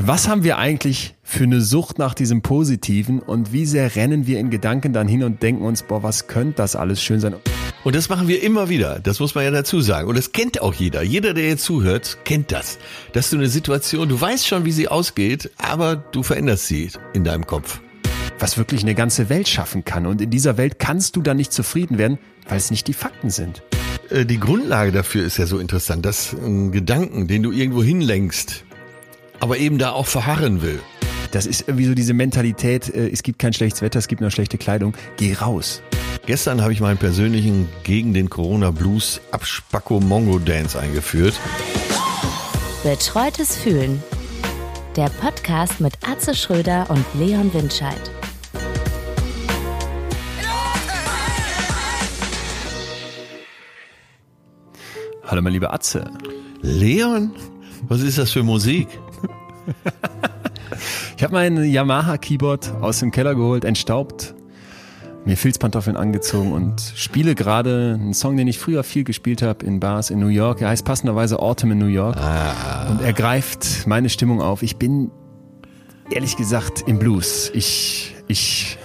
[0.00, 4.38] Was haben wir eigentlich für eine Sucht nach diesem Positiven und wie sehr rennen wir
[4.38, 7.34] in Gedanken dann hin und denken uns, boah, was könnte das alles schön sein?
[7.82, 9.00] Und das machen wir immer wieder.
[9.00, 10.08] Das muss man ja dazu sagen.
[10.08, 11.02] Und das kennt auch jeder.
[11.02, 12.78] Jeder, der jetzt zuhört, kennt das.
[13.12, 17.24] Dass du eine Situation, du weißt schon, wie sie ausgeht, aber du veränderst sie in
[17.24, 17.80] deinem Kopf.
[18.38, 20.06] Was wirklich eine ganze Welt schaffen kann.
[20.06, 22.18] Und in dieser Welt kannst du dann nicht zufrieden werden,
[22.48, 23.62] weil es nicht die Fakten sind.
[24.10, 28.64] Äh, die Grundlage dafür ist ja so interessant, dass ein Gedanken, den du irgendwo hinlenkst,
[29.40, 30.80] aber eben da auch verharren will.
[31.30, 34.30] Das ist irgendwie so diese Mentalität, äh, es gibt kein schlechtes Wetter, es gibt nur
[34.30, 35.82] schlechte Kleidung, geh raus.
[36.26, 41.34] Gestern habe ich meinen persönlichen gegen den Corona Blues Abspacko Mongo Dance eingeführt.
[42.82, 44.02] Betreutes Fühlen.
[44.96, 48.10] Der Podcast mit Atze Schröder und Leon Windscheid.
[55.24, 56.10] Hallo mein lieber Atze.
[56.62, 57.32] Leon,
[57.86, 58.88] was ist das für Musik?
[61.16, 64.34] ich habe mein Yamaha-Keyboard aus dem Keller geholt, entstaubt,
[65.24, 69.80] mir Filzpantoffeln angezogen und spiele gerade einen Song, den ich früher viel gespielt habe in
[69.80, 70.60] Bars in New York.
[70.62, 72.88] Er heißt passenderweise Autumn in New York ah.
[72.90, 74.62] und er greift meine Stimmung auf.
[74.62, 75.10] Ich bin
[76.10, 77.50] ehrlich gesagt im Blues.
[77.54, 78.78] Ich, ich,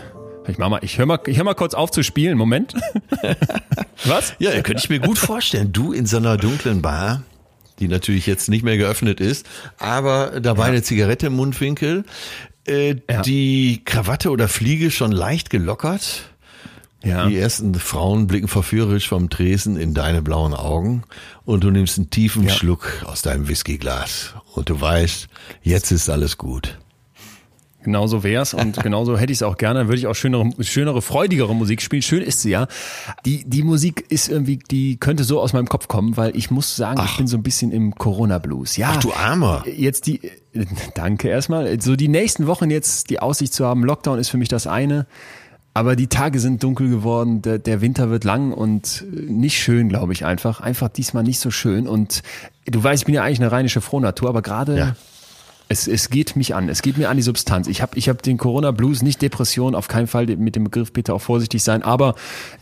[0.47, 2.37] ich mach mal, ich höre mal, ich hör mal kurz auf zu spielen.
[2.37, 2.73] Moment.
[4.05, 4.33] Was?
[4.39, 5.71] Ja, könnte ich mir gut vorstellen.
[5.71, 7.23] Du in so einer dunklen Bar
[7.83, 9.45] die natürlich jetzt nicht mehr geöffnet ist,
[9.77, 10.69] aber dabei ja.
[10.69, 12.05] eine Zigarette im Mundwinkel,
[12.65, 13.21] äh, ja.
[13.21, 16.29] die Krawatte oder Fliege schon leicht gelockert.
[17.03, 17.27] Ja.
[17.27, 21.03] Die ersten Frauen blicken verführerisch vom Tresen in deine blauen Augen
[21.43, 22.49] und du nimmst einen tiefen ja.
[22.49, 25.27] Schluck aus deinem Whiskyglas und du weißt,
[25.63, 26.77] jetzt ist alles gut.
[27.83, 29.87] Genauso wär's und genauso hätte ich es auch gerne.
[29.87, 32.01] Würde ich auch schönere, schönere, freudigere Musik spielen.
[32.01, 32.67] Schön ist sie ja.
[33.25, 36.75] Die, die Musik ist irgendwie, die könnte so aus meinem Kopf kommen, weil ich muss
[36.75, 37.11] sagen, Ach.
[37.11, 38.77] ich bin so ein bisschen im Corona-Blues.
[38.77, 38.93] Ja.
[38.93, 39.63] Ach du Armer.
[39.67, 40.21] Jetzt die,
[40.95, 41.79] danke erstmal.
[41.81, 45.05] So die nächsten Wochen jetzt die Aussicht zu haben, Lockdown ist für mich das eine.
[45.75, 50.13] Aber die Tage sind dunkel geworden, der, der Winter wird lang und nicht schön, glaube
[50.13, 50.61] ich einfach.
[50.61, 51.87] Einfach diesmal nicht so schön.
[51.87, 52.21] Und
[52.67, 54.95] du weißt, ich bin ja eigentlich eine rheinische Frohnatur, aber gerade ja
[55.73, 57.67] es, es geht mich an, es geht mir an die Substanz.
[57.67, 61.13] Ich habe ich hab den Corona-Blues, nicht Depression, auf keinen Fall mit dem Begriff bitte
[61.13, 62.15] auch vorsichtig sein, aber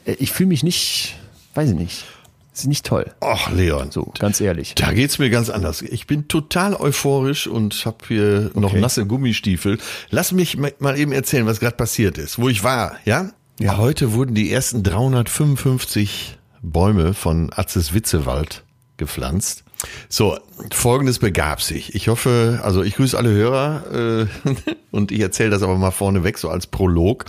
[0.05, 1.16] äh, ich fühle mich nicht,
[1.53, 2.05] weiß ich nicht.
[2.53, 3.11] ist nicht toll.
[3.19, 3.91] Ach, Leon.
[3.91, 4.75] So, ganz ehrlich.
[4.75, 5.81] Da geht's mir ganz anders.
[5.81, 8.59] Ich bin total euphorisch und habe hier okay.
[8.59, 9.78] noch nasse Gummistiefel.
[10.09, 13.29] Lass mich mal eben erzählen, was gerade passiert ist, wo ich war, ja?
[13.59, 13.78] Ja.
[13.78, 18.63] Heute wurden die ersten 355 Bäume von Atzes Witzewald
[18.97, 19.66] gepflanzt.
[20.09, 20.38] So,
[20.72, 21.96] folgendes begab sich.
[21.96, 24.52] Ich hoffe, also ich grüße alle Hörer äh,
[24.92, 27.25] und ich erzähle das aber mal vorneweg, so als Prolog.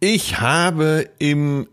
[0.00, 1.66] Ich habe im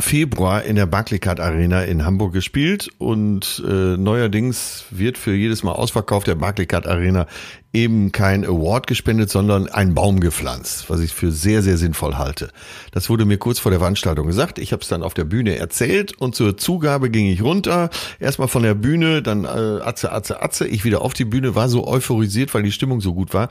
[0.00, 5.72] Februar in der Barclaycard Arena in Hamburg gespielt und äh, neuerdings wird für jedes Mal
[5.72, 7.26] Ausverkauf der Barclaycard Arena
[7.72, 12.50] eben kein Award gespendet, sondern ein Baum gepflanzt, was ich für sehr, sehr sinnvoll halte.
[12.90, 14.58] Das wurde mir kurz vor der Veranstaltung gesagt.
[14.58, 17.90] Ich habe es dann auf der Bühne erzählt und zur Zugabe ging ich runter.
[18.18, 20.66] Erstmal von der Bühne, dann äh, Atze, Atze, Atze.
[20.66, 23.48] Ich wieder auf die Bühne, war so euphorisiert, weil die Stimmung so gut war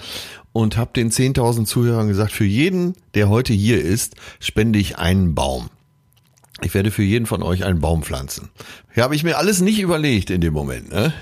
[0.51, 5.33] und habe den 10.000 Zuhörern gesagt, für jeden, der heute hier ist, spende ich einen
[5.35, 5.69] Baum.
[6.61, 8.49] Ich werde für jeden von euch einen Baum pflanzen.
[8.95, 10.91] Ja, habe ich mir alles nicht überlegt in dem Moment.
[10.91, 11.13] Ne?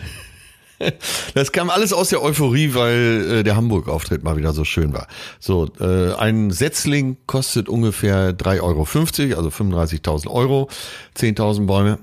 [1.33, 5.07] Das kam alles aus der Euphorie, weil äh, der Hamburg-Auftritt mal wieder so schön war.
[5.39, 10.69] So, äh, ein Setzling kostet ungefähr 3,50 Euro, also 35.000 Euro,
[11.17, 11.97] 10.000 Bäume.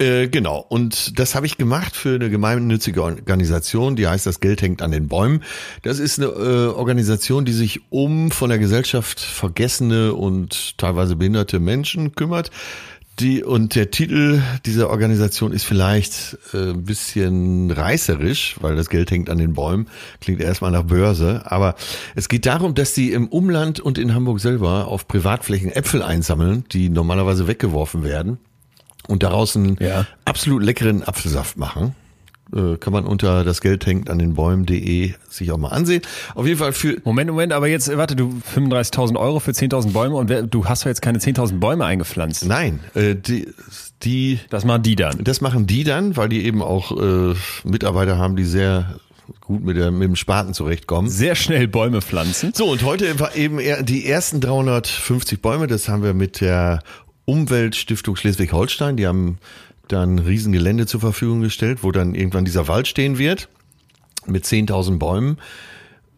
[0.00, 4.62] Äh, genau, und das habe ich gemacht für eine gemeinnützige Organisation, die heißt Das Geld
[4.62, 5.42] hängt an den Bäumen.
[5.82, 11.58] Das ist eine äh, Organisation, die sich um von der Gesellschaft vergessene und teilweise behinderte
[11.58, 12.52] Menschen kümmert.
[13.18, 19.10] Die, und der Titel dieser Organisation ist vielleicht äh, ein bisschen reißerisch, weil das Geld
[19.10, 19.88] hängt an den Bäumen.
[20.20, 21.42] Klingt erstmal nach Börse.
[21.46, 21.74] Aber
[22.14, 26.62] es geht darum, dass die im Umland und in Hamburg selber auf Privatflächen Äpfel einsammeln,
[26.70, 28.38] die normalerweise weggeworfen werden
[29.08, 30.06] und daraus einen ja.
[30.24, 31.96] absolut leckeren Apfelsaft machen.
[32.54, 36.00] Äh, kann man unter das Geld hängt an den Bäumen.de sich auch mal ansehen.
[36.34, 36.96] Auf jeden Fall für.
[37.04, 40.84] Moment, Moment, aber jetzt, warte, du 35.000 Euro für 10.000 Bäume und wer, du hast
[40.84, 42.46] ja jetzt keine 10.000 Bäume eingepflanzt.
[42.46, 43.48] Nein, äh, die,
[44.02, 44.40] die.
[44.48, 45.22] Das machen die dann.
[45.24, 47.34] Das machen die dann, weil die eben auch äh,
[47.64, 48.96] Mitarbeiter haben, die sehr
[49.42, 51.10] gut mit, der, mit dem Spaten zurechtkommen.
[51.10, 52.52] Sehr schnell Bäume pflanzen.
[52.54, 56.80] So, und heute war eben die ersten 350 Bäume, das haben wir mit der
[57.28, 59.36] Umweltstiftung Schleswig-Holstein, die haben
[59.86, 63.48] dann ein Riesengelände zur Verfügung gestellt, wo dann irgendwann dieser Wald stehen wird
[64.26, 65.36] mit 10.000 Bäumen.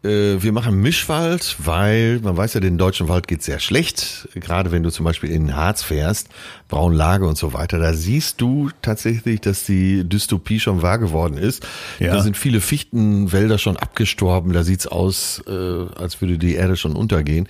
[0.03, 4.29] äh, wir machen Mischwald, weil man weiß ja, den deutschen Wald geht sehr schlecht.
[4.35, 6.29] Gerade wenn du zum Beispiel in den Harz fährst,
[6.69, 11.67] Braunlage und so weiter, da siehst du tatsächlich, dass die Dystopie schon wahr geworden ist.
[11.99, 12.15] Ja.
[12.15, 14.53] Da sind viele Fichtenwälder schon abgestorben.
[14.53, 17.49] Da sieht's aus, äh, als würde die Erde schon untergehen.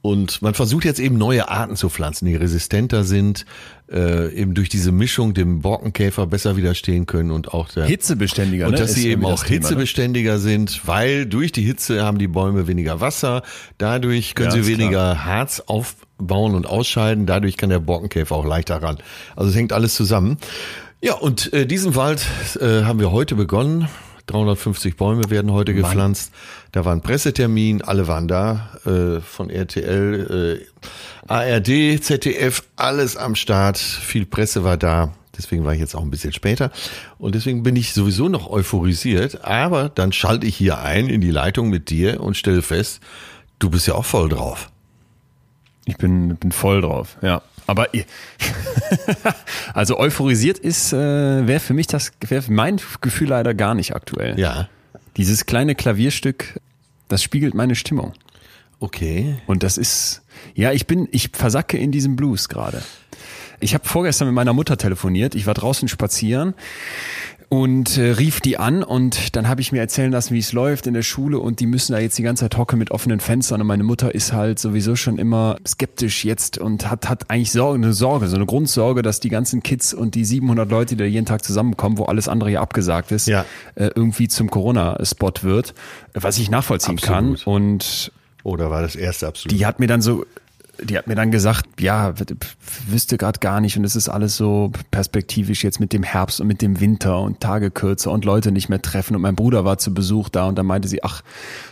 [0.00, 3.44] Und man versucht jetzt eben neue Arten zu pflanzen, die resistenter sind,
[3.90, 8.66] äh, eben durch diese Mischung dem Borkenkäfer besser widerstehen können und auch der hitzebeständiger.
[8.66, 8.78] Und ne?
[8.78, 9.48] dass sie eben auch ne?
[9.48, 13.42] hitzebeständiger Thema, sind, weil durch die Hitze haben die Bäume weniger Wasser,
[13.78, 15.24] dadurch können ja, sie weniger klar.
[15.24, 18.98] Harz aufbauen und ausscheiden, dadurch kann der Borkenkäfer auch leichter ran.
[19.34, 20.38] Also es hängt alles zusammen.
[21.00, 22.24] Ja, und äh, diesen Wald
[22.60, 23.88] äh, haben wir heute begonnen.
[24.28, 25.82] 350 Bäume werden heute Mann.
[25.82, 26.32] gepflanzt.
[26.72, 30.82] Da war ein Pressetermin, alle waren da, äh, von RTL, äh,
[31.26, 33.78] ARD, ZDF, alles am Start.
[33.78, 35.12] Viel Presse war da.
[35.36, 36.72] Deswegen war ich jetzt auch ein bisschen später.
[37.18, 39.44] Und deswegen bin ich sowieso noch euphorisiert.
[39.44, 43.00] Aber dann schalte ich hier ein in die Leitung mit dir und stelle fest,
[43.58, 44.70] du bist ja auch voll drauf.
[45.84, 47.40] Ich bin, bin voll drauf, ja.
[47.68, 47.88] Aber
[49.74, 54.40] also euphorisiert ist, äh, wäre für mich das, wäre mein Gefühl leider gar nicht aktuell.
[54.40, 54.70] Ja.
[55.18, 56.60] Dieses kleine Klavierstück,
[57.08, 58.14] das spiegelt meine Stimmung.
[58.80, 59.36] Okay.
[59.46, 60.22] Und das ist,
[60.54, 62.82] ja, ich bin, ich versacke in diesem Blues gerade.
[63.60, 65.34] Ich habe vorgestern mit meiner Mutter telefoniert.
[65.34, 66.54] Ich war draußen spazieren
[67.48, 70.86] und äh, rief die an und dann habe ich mir erzählen lassen, wie es läuft
[70.86, 73.60] in der Schule und die müssen da jetzt die ganze Zeit hocken mit offenen Fenstern
[73.62, 77.82] und meine Mutter ist halt sowieso schon immer skeptisch jetzt und hat hat eigentlich Sorge,
[77.82, 81.04] eine Sorge, so eine Grundsorge, dass die ganzen Kids und die 700 Leute, die da
[81.04, 83.46] jeden Tag zusammenkommen, wo alles andere ja abgesagt ist, ja.
[83.76, 85.74] äh, irgendwie zum Corona-Spot wird,
[86.12, 87.44] was ich nachvollziehen absolut.
[87.44, 88.12] kann und
[88.42, 89.58] oder war das erste absolut?
[89.58, 90.24] Die hat mir dann so
[90.82, 92.14] die hat mir dann gesagt, ja,
[92.86, 96.46] wüsste gerade gar nicht und es ist alles so perspektivisch jetzt mit dem Herbst und
[96.46, 99.78] mit dem Winter und Tage kürzer und Leute nicht mehr treffen und mein Bruder war
[99.78, 101.22] zu Besuch da und dann meinte sie, ach,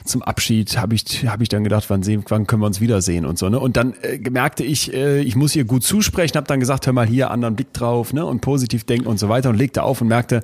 [0.04, 3.26] zum Abschied habe ich habe ich dann gedacht, wann sehen, wann können wir uns wiedersehen
[3.26, 3.60] und so, ne?
[3.60, 6.92] Und dann äh, merkte ich, äh, ich muss ihr gut zusprechen, habe dann gesagt, hör
[6.92, 8.24] mal hier anderen Blick drauf, ne?
[8.24, 10.42] Und positiv denken und so weiter und legte auf und merkte,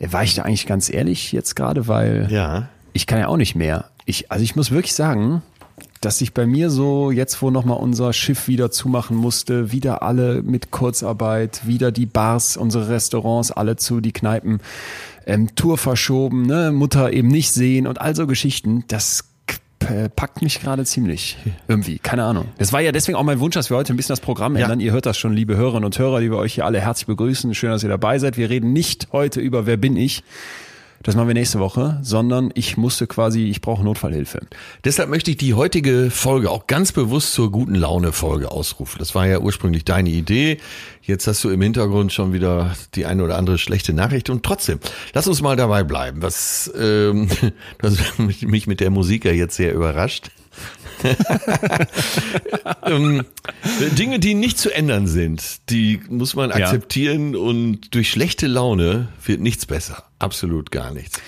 [0.00, 2.68] war ich da eigentlich ganz ehrlich jetzt gerade, weil ja.
[2.92, 3.86] ich kann ja auch nicht mehr.
[4.04, 5.42] Ich also ich muss wirklich sagen,
[6.04, 10.42] dass sich bei mir so, jetzt wo nochmal unser Schiff wieder zumachen musste, wieder alle
[10.42, 14.60] mit Kurzarbeit, wieder die Bars, unsere Restaurants, alle zu, die Kneipen,
[15.26, 19.24] ähm, Tour verschoben, ne, Mutter eben nicht sehen und all so Geschichten, das
[20.16, 21.36] packt mich gerade ziemlich.
[21.68, 22.46] Irgendwie, keine Ahnung.
[22.58, 24.80] Das war ja deswegen auch mein Wunsch, dass wir heute ein bisschen das Programm ändern.
[24.80, 24.86] Ja.
[24.86, 27.54] Ihr hört das schon, liebe Hörerinnen und Hörer, die wir euch hier alle herzlich begrüßen.
[27.54, 28.36] Schön, dass ihr dabei seid.
[28.36, 30.22] Wir reden nicht heute über Wer bin ich,
[31.02, 34.40] das machen wir nächste Woche, sondern ich musste quasi, ich brauche Notfallhilfe.
[34.84, 38.98] Deshalb möchte ich die heutige Folge auch ganz bewusst zur guten Laune Folge ausrufen.
[38.98, 40.58] Das war ja ursprünglich deine Idee.
[41.02, 44.78] Jetzt hast du im Hintergrund schon wieder die eine oder andere schlechte Nachricht und trotzdem,
[45.14, 46.22] lass uns mal dabei bleiben.
[46.22, 47.28] Was ähm,
[47.78, 50.30] das mich mit der Musik ja jetzt sehr überrascht.
[52.86, 53.24] ähm,
[53.98, 57.40] Dinge, die nicht zu ändern sind, die muss man akzeptieren ja.
[57.40, 60.04] und durch schlechte Laune wird nichts besser.
[60.22, 61.20] Absolut gar nichts.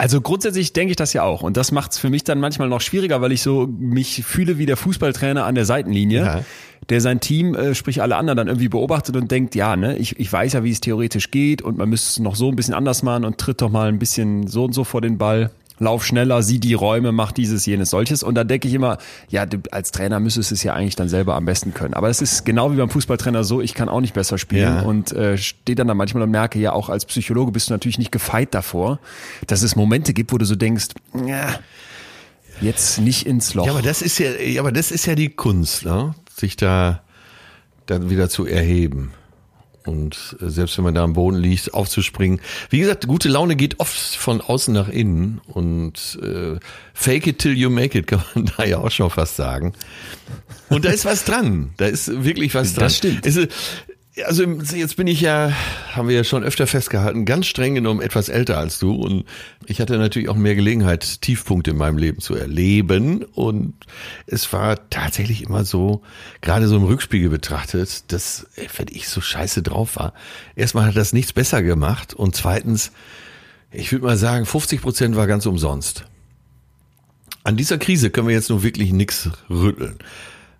[0.00, 1.42] Also grundsätzlich denke ich das ja auch.
[1.42, 4.56] Und das macht es für mich dann manchmal noch schwieriger, weil ich so mich fühle
[4.56, 6.44] wie der Fußballtrainer an der Seitenlinie, ja.
[6.88, 10.20] der sein Team, äh, sprich alle anderen, dann irgendwie beobachtet und denkt, ja, ne, ich,
[10.20, 12.74] ich weiß ja, wie es theoretisch geht und man müsste es noch so ein bisschen
[12.74, 16.04] anders machen und tritt doch mal ein bisschen so und so vor den Ball lauf
[16.04, 18.22] schneller, sieh die Räume, mach dieses, jenes, solches.
[18.22, 18.98] Und da denke ich immer,
[19.28, 21.94] ja, du als Trainer müsstest es ja eigentlich dann selber am besten können.
[21.94, 24.82] Aber es ist genau wie beim Fußballtrainer so, ich kann auch nicht besser spielen ja.
[24.82, 27.98] und äh, stehe dann da manchmal und merke, ja, auch als Psychologe bist du natürlich
[27.98, 28.98] nicht gefeit davor,
[29.46, 30.88] dass es Momente gibt, wo du so denkst,
[31.26, 31.58] ja,
[32.60, 33.66] jetzt nicht ins Loch.
[33.66, 36.14] Ja, aber das ist ja, ja aber das ist ja die Kunst, ne?
[36.38, 37.02] sich da
[37.86, 39.12] dann wieder zu erheben.
[39.88, 42.40] Und äh, selbst wenn man da am Boden liegt, aufzuspringen.
[42.68, 46.58] Wie gesagt, gute Laune geht oft von außen nach innen und äh,
[46.92, 49.72] fake it till you make it, kann man da ja auch schon fast sagen.
[50.68, 51.70] Und da ist was dran.
[51.78, 52.84] Da ist wirklich was dran.
[52.84, 53.24] Das stimmt.
[53.24, 53.38] Es,
[54.24, 55.52] also jetzt bin ich ja,
[55.92, 59.24] haben wir ja schon öfter festgehalten, ganz streng genommen etwas älter als du und
[59.66, 63.74] ich hatte natürlich auch mehr Gelegenheit, Tiefpunkte in meinem Leben zu erleben und
[64.26, 66.02] es war tatsächlich immer so,
[66.40, 68.46] gerade so im Rückspiegel betrachtet, dass,
[68.76, 70.14] wenn ich so scheiße drauf war,
[70.56, 72.92] erstmal hat das nichts besser gemacht und zweitens,
[73.70, 76.04] ich würde mal sagen, 50 Prozent war ganz umsonst.
[77.44, 79.98] An dieser Krise können wir jetzt nur wirklich nichts rütteln.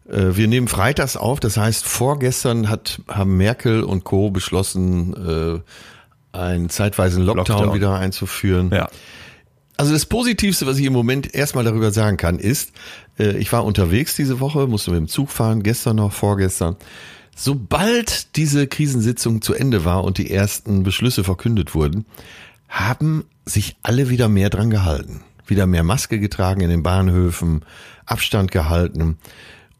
[0.08, 4.30] Äh, wir nehmen freitags auf, das heißt, vorgestern hat, haben Merkel und Co.
[4.30, 5.62] beschlossen,
[6.32, 7.74] äh, einen zeitweisen Lockdown, Lockdown.
[7.74, 8.70] wieder einzuführen.
[8.72, 8.88] Ja.
[9.76, 12.72] Also das Positivste, was ich im Moment erstmal darüber sagen kann, ist,
[13.18, 16.76] äh, ich war unterwegs diese Woche, musste mit dem Zug fahren, gestern noch, vorgestern.
[17.36, 22.04] Sobald diese Krisensitzung zu Ende war und die ersten Beschlüsse verkündet wurden,
[22.68, 27.64] haben sich alle wieder mehr dran gehalten wieder mehr Maske getragen in den Bahnhöfen,
[28.06, 29.18] Abstand gehalten.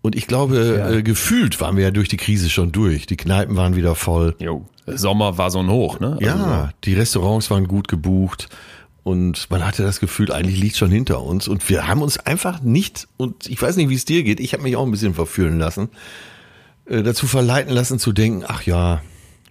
[0.01, 0.91] Und ich glaube, ja.
[0.91, 3.07] äh, gefühlt waren wir ja durch die Krise schon durch.
[3.07, 4.37] Die Kneipen waren wieder voll.
[4.39, 4.65] Jo.
[4.87, 6.13] Sommer war so ein Hoch, ne?
[6.13, 8.49] Also ja, die Restaurants waren gut gebucht.
[9.03, 11.49] Und man hatte das Gefühl, eigentlich liegt schon hinter uns.
[11.49, 14.53] Und wir haben uns einfach nicht, und ich weiß nicht, wie es dir geht, ich
[14.53, 15.89] habe mich auch ein bisschen verführen lassen,
[16.87, 19.03] äh, dazu verleiten lassen zu denken, ach ja,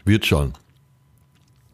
[0.05, 0.53] wird schon.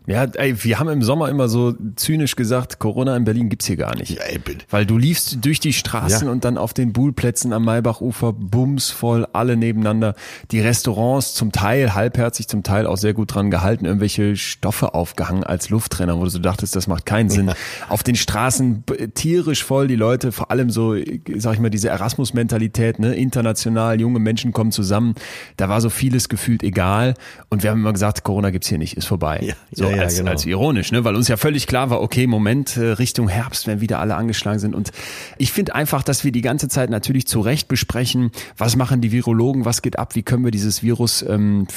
[0.05, 3.77] Ja, ey, wir haben im Sommer immer so zynisch gesagt, Corona in Berlin gibt's hier
[3.77, 4.09] gar nicht.
[4.11, 4.65] Ja, ey, bitte.
[4.69, 6.31] Weil du liefst durch die Straßen ja.
[6.31, 10.15] und dann auf den Buhlplätzen am Maybachufer bumsvoll alle nebeneinander.
[10.51, 15.45] Die Restaurants zum Teil halbherzig, zum Teil auch sehr gut dran gehalten, irgendwelche Stoffe aufgehangen
[15.45, 17.47] als Lufttrenner, wo du so dachtest, das macht keinen Sinn.
[17.47, 17.53] Ja.
[17.87, 18.83] Auf den Straßen
[19.13, 20.95] tierisch voll, die Leute, vor allem so,
[21.37, 25.15] sag ich mal, diese Erasmus-Mentalität, ne, international, junge Menschen kommen zusammen.
[25.55, 27.13] Da war so vieles gefühlt egal.
[27.49, 29.39] Und wir haben immer gesagt, Corona gibt's hier nicht, ist vorbei.
[29.41, 29.53] Ja.
[29.71, 30.31] So, ja, als, genau.
[30.31, 31.03] als ironisch, ne?
[31.03, 34.59] weil uns ja völlig klar war, okay, Moment, äh, Richtung Herbst, wenn wieder alle angeschlagen
[34.59, 34.75] sind.
[34.75, 34.91] Und
[35.37, 39.11] ich finde einfach, dass wir die ganze Zeit natürlich zu Recht besprechen, was machen die
[39.11, 41.67] Virologen, was geht ab, wie können wir dieses Virus ähm,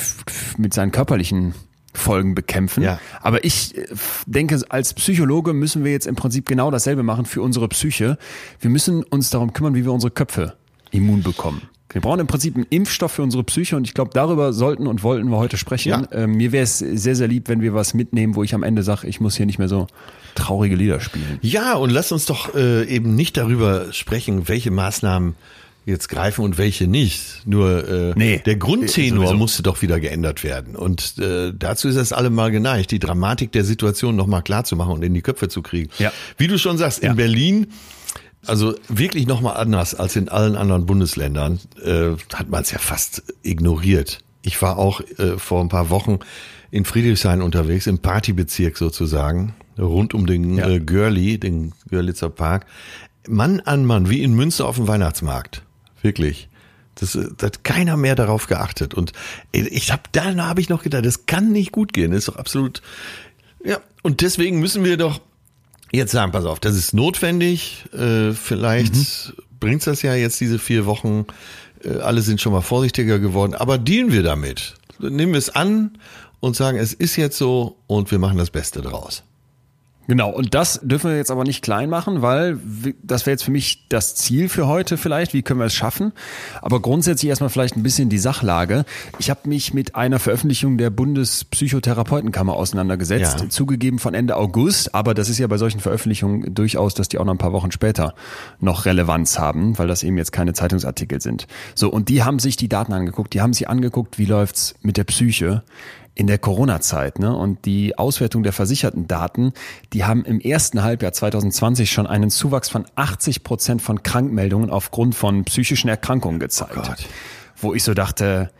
[0.56, 1.54] mit seinen körperlichen
[1.96, 2.82] Folgen bekämpfen.
[2.82, 3.00] Ja.
[3.20, 3.86] Aber ich äh,
[4.26, 8.18] denke, als Psychologe müssen wir jetzt im Prinzip genau dasselbe machen für unsere Psyche.
[8.60, 10.54] Wir müssen uns darum kümmern, wie wir unsere Köpfe
[10.90, 11.62] immun bekommen.
[11.90, 15.02] Wir brauchen im Prinzip einen Impfstoff für unsere Psyche und ich glaube, darüber sollten und
[15.02, 15.88] wollten wir heute sprechen.
[15.88, 16.08] Ja.
[16.12, 18.82] Ähm, mir wäre es sehr, sehr lieb, wenn wir was mitnehmen, wo ich am Ende
[18.82, 19.86] sage, ich muss hier nicht mehr so
[20.34, 21.38] traurige Lieder spielen.
[21.42, 25.36] Ja, und lass uns doch äh, eben nicht darüber sprechen, welche Maßnahmen
[25.86, 27.46] jetzt greifen und welche nicht.
[27.46, 30.74] Nur äh, nee, der Grundtenor äh, musste doch wieder geändert werden.
[30.74, 34.92] Und äh, dazu ist es allemal geneigt, die Dramatik der Situation nochmal klar zu machen
[34.92, 35.88] und in die Köpfe zu kriegen.
[35.98, 36.12] Ja.
[36.36, 37.10] Wie du schon sagst, ja.
[37.10, 37.68] in Berlin
[38.48, 43.22] also wirklich nochmal anders als in allen anderen Bundesländern äh, hat man es ja fast
[43.42, 44.20] ignoriert.
[44.42, 46.20] Ich war auch äh, vor ein paar Wochen
[46.70, 50.68] in Friedrichshain unterwegs, im Partybezirk sozusagen, rund um den ja.
[50.68, 52.66] äh, Görli, den Görlitzer Park.
[53.28, 55.62] Mann an Mann, wie in Münster auf dem Weihnachtsmarkt.
[56.02, 56.48] Wirklich.
[56.94, 58.94] Das, das hat keiner mehr darauf geachtet.
[58.94, 59.12] Und
[59.52, 62.12] ich habe da habe ich noch gedacht, das kann nicht gut gehen.
[62.12, 62.82] Das ist doch absolut.
[63.64, 65.20] Ja, und deswegen müssen wir doch
[65.96, 67.84] jetzt sagen, pass auf, das ist notwendig.
[67.92, 69.32] Äh, vielleicht mhm.
[69.60, 71.26] bringt's das ja jetzt diese vier Wochen.
[71.82, 74.74] Äh, alle sind schon mal vorsichtiger geworden, aber dienen wir damit.
[74.98, 75.98] Nehmen wir es an
[76.40, 79.22] und sagen, es ist jetzt so und wir machen das Beste draus.
[80.08, 82.58] Genau, und das dürfen wir jetzt aber nicht klein machen, weil
[83.02, 86.12] das wäre jetzt für mich das Ziel für heute vielleicht, wie können wir es schaffen.
[86.62, 88.84] Aber grundsätzlich erstmal vielleicht ein bisschen die Sachlage.
[89.18, 93.48] Ich habe mich mit einer Veröffentlichung der Bundespsychotherapeutenkammer auseinandergesetzt, ja.
[93.48, 97.24] zugegeben von Ende August, aber das ist ja bei solchen Veröffentlichungen durchaus, dass die auch
[97.24, 98.14] noch ein paar Wochen später
[98.60, 101.46] noch Relevanz haben, weil das eben jetzt keine Zeitungsartikel sind.
[101.74, 104.96] So, und die haben sich die Daten angeguckt, die haben sich angeguckt, wie läuft's mit
[104.96, 105.62] der Psyche
[106.16, 107.20] in der Corona-Zeit.
[107.20, 107.36] Ne?
[107.36, 109.52] Und die Auswertung der versicherten Daten,
[109.92, 115.14] die haben im ersten Halbjahr 2020 schon einen Zuwachs von 80 Prozent von Krankmeldungen aufgrund
[115.14, 116.76] von psychischen Erkrankungen gezeigt.
[116.76, 116.94] Oh
[117.58, 118.50] wo ich so dachte,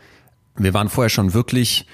[0.55, 1.87] wir waren vorher schon wirklich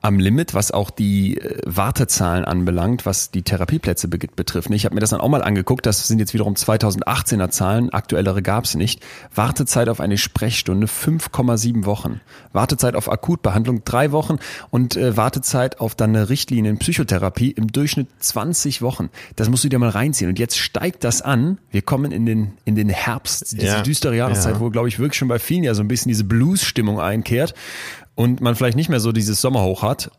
[0.00, 4.70] am Limit, was auch die äh, Wartezahlen anbelangt, was die Therapieplätze betrifft.
[4.70, 8.42] Ich habe mir das dann auch mal angeguckt, das sind jetzt wiederum 2018er Zahlen, aktuellere
[8.42, 9.02] gab es nicht.
[9.34, 12.20] Wartezeit auf eine Sprechstunde 5,7 Wochen.
[12.52, 14.38] Wartezeit auf Akutbehandlung drei Wochen
[14.70, 19.10] und äh, Wartezeit auf dann eine Richtlinie in Psychotherapie im Durchschnitt 20 Wochen.
[19.36, 20.30] Das musst du dir mal reinziehen.
[20.30, 21.58] Und jetzt steigt das an.
[21.70, 24.60] Wir kommen in den, in den Herbst, diese ja, düstere Jahreszeit, ja.
[24.60, 27.54] wo, glaube ich, wirklich schon bei vielen ja so ein bisschen diese Blues-Stimmung einkehrt
[28.18, 30.10] und man vielleicht nicht mehr so dieses Sommerhoch hat.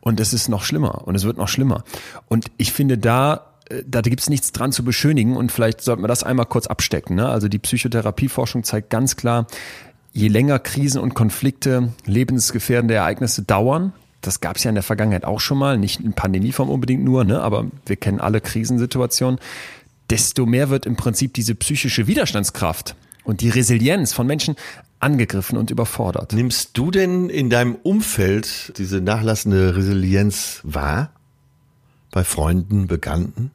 [0.00, 1.84] Und es ist noch schlimmer und es wird noch schlimmer.
[2.26, 6.08] Und ich finde da, äh, da gibt's nichts dran zu beschönigen und vielleicht sollten wir
[6.08, 7.14] das einmal kurz abstecken.
[7.14, 7.28] Ne?
[7.28, 9.46] Also die Psychotherapieforschung zeigt ganz klar,
[10.14, 13.92] je länger Krisen und Konflikte, lebensgefährdende Ereignisse dauern,
[14.22, 17.42] das gab's ja in der Vergangenheit auch schon mal, nicht in Pandemieform unbedingt nur, ne?
[17.42, 19.38] aber wir kennen alle Krisensituationen,
[20.08, 24.56] desto mehr wird im Prinzip diese psychische Widerstandskraft und die Resilienz von Menschen
[25.02, 26.32] angegriffen und überfordert.
[26.32, 31.12] Nimmst du denn in deinem Umfeld diese nachlassende Resilienz wahr?
[32.10, 33.50] Bei Freunden, Bekannten?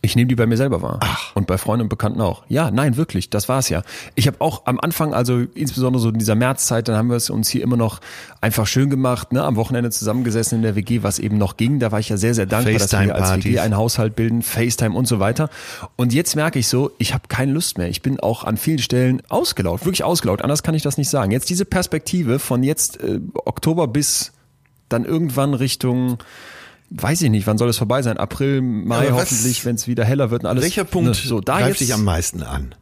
[0.00, 0.98] Ich nehme die bei mir selber wahr.
[1.00, 1.34] Ach.
[1.34, 2.44] Und bei Freunden und Bekannten auch.
[2.48, 3.82] Ja, nein, wirklich, das war's ja.
[4.14, 7.30] Ich habe auch am Anfang, also insbesondere so in dieser Märzzeit, dann haben wir es
[7.30, 8.00] uns hier immer noch
[8.40, 11.80] einfach schön gemacht, ne, am Wochenende zusammengesessen in der WG, was eben noch ging.
[11.80, 14.94] Da war ich ja sehr, sehr dankbar, dass wir als WG einen Haushalt bilden, FaceTime
[14.94, 15.48] und so weiter.
[15.96, 17.88] Und jetzt merke ich so, ich habe keine Lust mehr.
[17.88, 20.42] Ich bin auch an vielen Stellen ausgelaugt, wirklich ausgelaugt.
[20.42, 21.32] Anders kann ich das nicht sagen.
[21.32, 24.32] Jetzt diese Perspektive von jetzt äh, Oktober bis
[24.88, 26.18] dann irgendwann Richtung
[26.90, 28.16] weiß ich nicht, wann soll es vorbei sein?
[28.16, 30.64] April, Mai was, hoffentlich, wenn es wieder heller wird und alles.
[30.64, 32.74] Welcher Punkt ne, so, da greift dich am meisten an?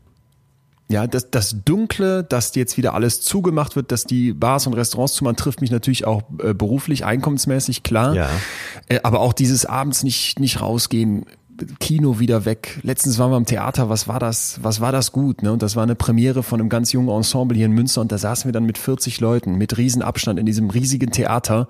[0.88, 5.14] Ja, das, das Dunkle, dass jetzt wieder alles zugemacht wird, dass die Bars und Restaurants
[5.14, 8.14] zu, man trifft mich natürlich auch äh, beruflich, einkommensmäßig, klar.
[8.14, 8.28] Ja.
[8.88, 11.26] Äh, aber auch dieses abends nicht, nicht rausgehen,
[11.80, 12.78] Kino wieder weg.
[12.82, 15.52] Letztens waren wir im Theater, was war das, was war das gut, ne?
[15.52, 18.18] Und das war eine Premiere von einem ganz jungen Ensemble hier in Münster und da
[18.18, 21.68] saßen wir dann mit 40 Leuten, mit Riesenabstand in diesem riesigen Theater.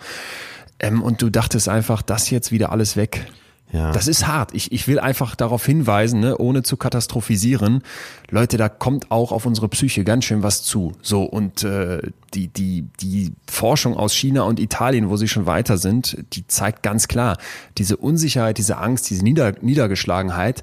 [0.79, 3.27] Ähm, und du dachtest einfach, das jetzt wieder alles weg.
[3.73, 3.91] Ja.
[3.91, 4.55] Das ist hart.
[4.55, 7.83] Ich, ich will einfach darauf hinweisen, ne, ohne zu katastrophisieren.
[8.31, 10.93] Leute, da kommt auch auf unsere Psyche ganz schön was zu.
[11.03, 12.01] So und äh,
[12.33, 16.85] die die die Forschung aus China und Italien, wo sie schon weiter sind, die zeigt
[16.85, 17.39] ganz klar
[17.77, 20.63] diese Unsicherheit, diese Angst, diese Nieder Niedergeschlagenheit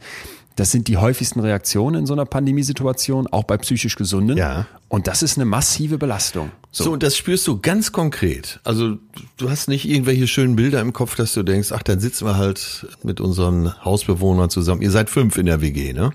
[0.56, 4.38] das sind die häufigsten Reaktionen in so einer Pandemiesituation, auch bei psychisch Gesunden.
[4.38, 4.68] Ja.
[4.88, 6.52] Und das ist eine massive Belastung.
[6.72, 6.86] So.
[6.86, 8.60] so, und das spürst du ganz konkret.
[8.64, 8.98] Also
[9.38, 12.38] du hast nicht irgendwelche schönen Bilder im Kopf, dass du denkst, ach, dann sitzen wir
[12.38, 14.82] halt mit unseren Hausbewohnern zusammen.
[14.82, 16.12] Ihr seid fünf in der WG, ne?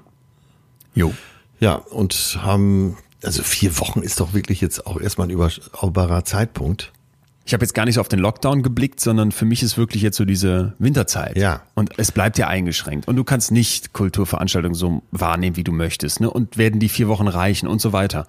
[0.95, 1.13] Jo.
[1.61, 6.93] Ja, und haben, also vier Wochen ist doch wirklich jetzt auch erstmal ein überschaubarer Zeitpunkt
[7.49, 10.03] ich habe jetzt gar nicht so auf den Lockdown geblickt, sondern für mich ist wirklich
[10.03, 11.35] jetzt so diese Winterzeit.
[11.39, 11.63] Ja.
[11.79, 13.07] Und es bleibt ja eingeschränkt.
[13.07, 16.21] Und du kannst nicht Kulturveranstaltungen so wahrnehmen, wie du möchtest.
[16.21, 16.29] Ne?
[16.29, 18.27] Und werden die vier Wochen reichen und so weiter.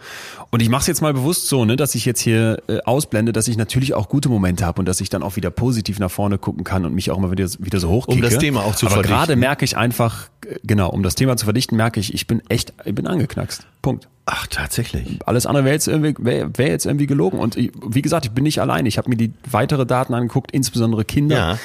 [0.52, 3.34] Und ich mache es jetzt mal bewusst so, ne, dass ich jetzt hier äh, ausblende,
[3.34, 6.12] dass ich natürlich auch gute Momente habe und dass ich dann auch wieder positiv nach
[6.12, 8.18] vorne gucken kann und mich auch immer wieder, wieder so hochkicke.
[8.18, 9.18] Um das Thema auch zu Aber verdichten.
[9.18, 12.44] gerade merke ich einfach, äh, genau, um das Thema zu verdichten, merke ich, ich bin
[12.50, 13.66] echt, ich bin angeknackst.
[13.82, 14.08] Punkt.
[14.28, 15.18] Ach, tatsächlich.
[15.26, 17.40] Alles andere wäre jetzt irgendwie, wäre wär jetzt irgendwie gelogen.
[17.40, 18.86] Und ich, wie gesagt, ich bin nicht allein.
[18.86, 21.60] Ich habe mir die weitere Daten angeguckt, insbesondere Kinder, ja.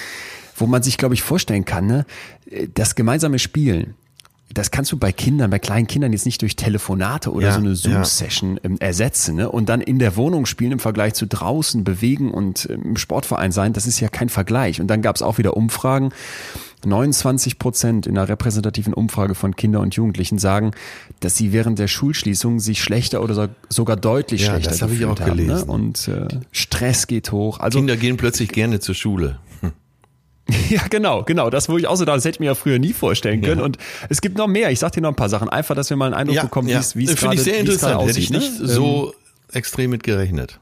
[0.54, 2.06] Wo man sich, glaube ich, vorstellen kann, ne,
[2.74, 3.94] das gemeinsame Spielen.
[4.52, 7.60] Das kannst du bei Kindern, bei kleinen Kindern jetzt nicht durch Telefonate oder ja, so
[7.60, 8.70] eine Zoom-Session ja.
[8.78, 9.34] ersetzen.
[9.34, 9.50] Ne?
[9.50, 13.72] Und dann in der Wohnung spielen im Vergleich zu draußen bewegen und im Sportverein sein,
[13.72, 14.80] das ist ja kein Vergleich.
[14.80, 16.10] Und dann gab es auch wieder Umfragen,
[16.86, 20.72] 29 Prozent in einer repräsentativen Umfrage von Kinder und Jugendlichen sagen,
[21.20, 25.04] dass sie während der Schulschließung sich schlechter oder sogar deutlich ja, schlechter das habe ich
[25.04, 25.66] auch haben, gelesen.
[25.66, 25.72] Ne?
[25.72, 27.58] Und äh, Stress geht hoch.
[27.58, 29.38] Also Kinder gehen plötzlich gerne zur Schule.
[30.68, 31.50] Ja, genau, genau.
[31.50, 33.60] Das, wo ich auch so da, das hätte ich mir ja früher nie vorstellen können.
[33.60, 33.64] Ja.
[33.64, 34.70] Und es gibt noch mehr.
[34.70, 35.48] Ich sag dir noch ein paar Sachen.
[35.48, 36.76] Einfach, dass wir mal einen Eindruck ja, bekommen, ja.
[36.76, 37.54] wie es wie es gerade aussieht.
[37.54, 38.08] Finde ich sehr interessant.
[38.08, 38.68] Hätte ich nicht ne?
[38.68, 40.58] so ähm, extrem mit gerechnet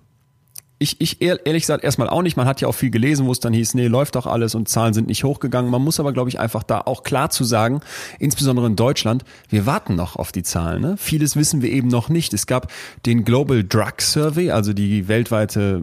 [0.83, 2.37] ich, ich ehrlich gesagt erstmal auch nicht.
[2.37, 4.69] Man hat ja auch viel gelesen, wo es dann hieß, nee, läuft doch alles und
[4.69, 5.71] Zahlen sind nicht hochgegangen.
[5.71, 7.81] Man muss aber, glaube ich, einfach da auch klar zu sagen,
[8.19, 10.83] insbesondere in Deutschland, wir warten noch auf die Zahlen.
[10.83, 10.97] Ne?
[10.99, 12.35] Vieles wissen wir eben noch nicht.
[12.35, 12.71] Es gab
[13.07, 15.83] den Global Drug Survey, also die weltweite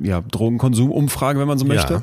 [0.00, 1.94] ja, Drogenkonsumumfrage, wenn man so möchte.
[1.94, 2.02] Ja.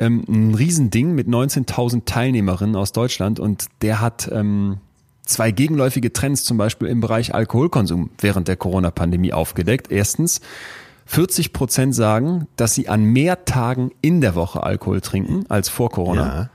[0.00, 4.78] Ähm, ein Riesending mit 19.000 Teilnehmerinnen aus Deutschland und der hat ähm,
[5.24, 9.92] zwei gegenläufige Trends zum Beispiel im Bereich Alkoholkonsum während der Corona-Pandemie aufgedeckt.
[9.92, 10.40] Erstens,
[11.06, 15.90] 40 Prozent sagen, dass sie an mehr Tagen in der Woche Alkohol trinken als vor
[15.90, 16.26] Corona.
[16.26, 16.50] Ja.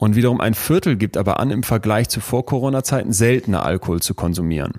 [0.00, 4.72] Und wiederum ein Viertel gibt aber an, im Vergleich zu Vor-Corona-Zeiten seltener Alkohol zu konsumieren.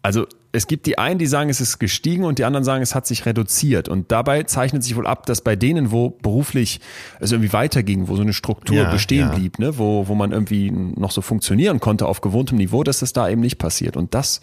[0.00, 2.94] Also es gibt die einen, die sagen, es ist gestiegen und die anderen sagen, es
[2.94, 3.88] hat sich reduziert.
[3.88, 6.80] Und dabei zeichnet sich wohl ab, dass bei denen, wo beruflich
[7.18, 9.34] es irgendwie weiterging, wo so eine Struktur ja, bestehen ja.
[9.34, 13.12] blieb, ne, wo, wo man irgendwie noch so funktionieren konnte auf gewohntem Niveau, dass das
[13.12, 13.96] da eben nicht passiert.
[13.96, 14.40] Und das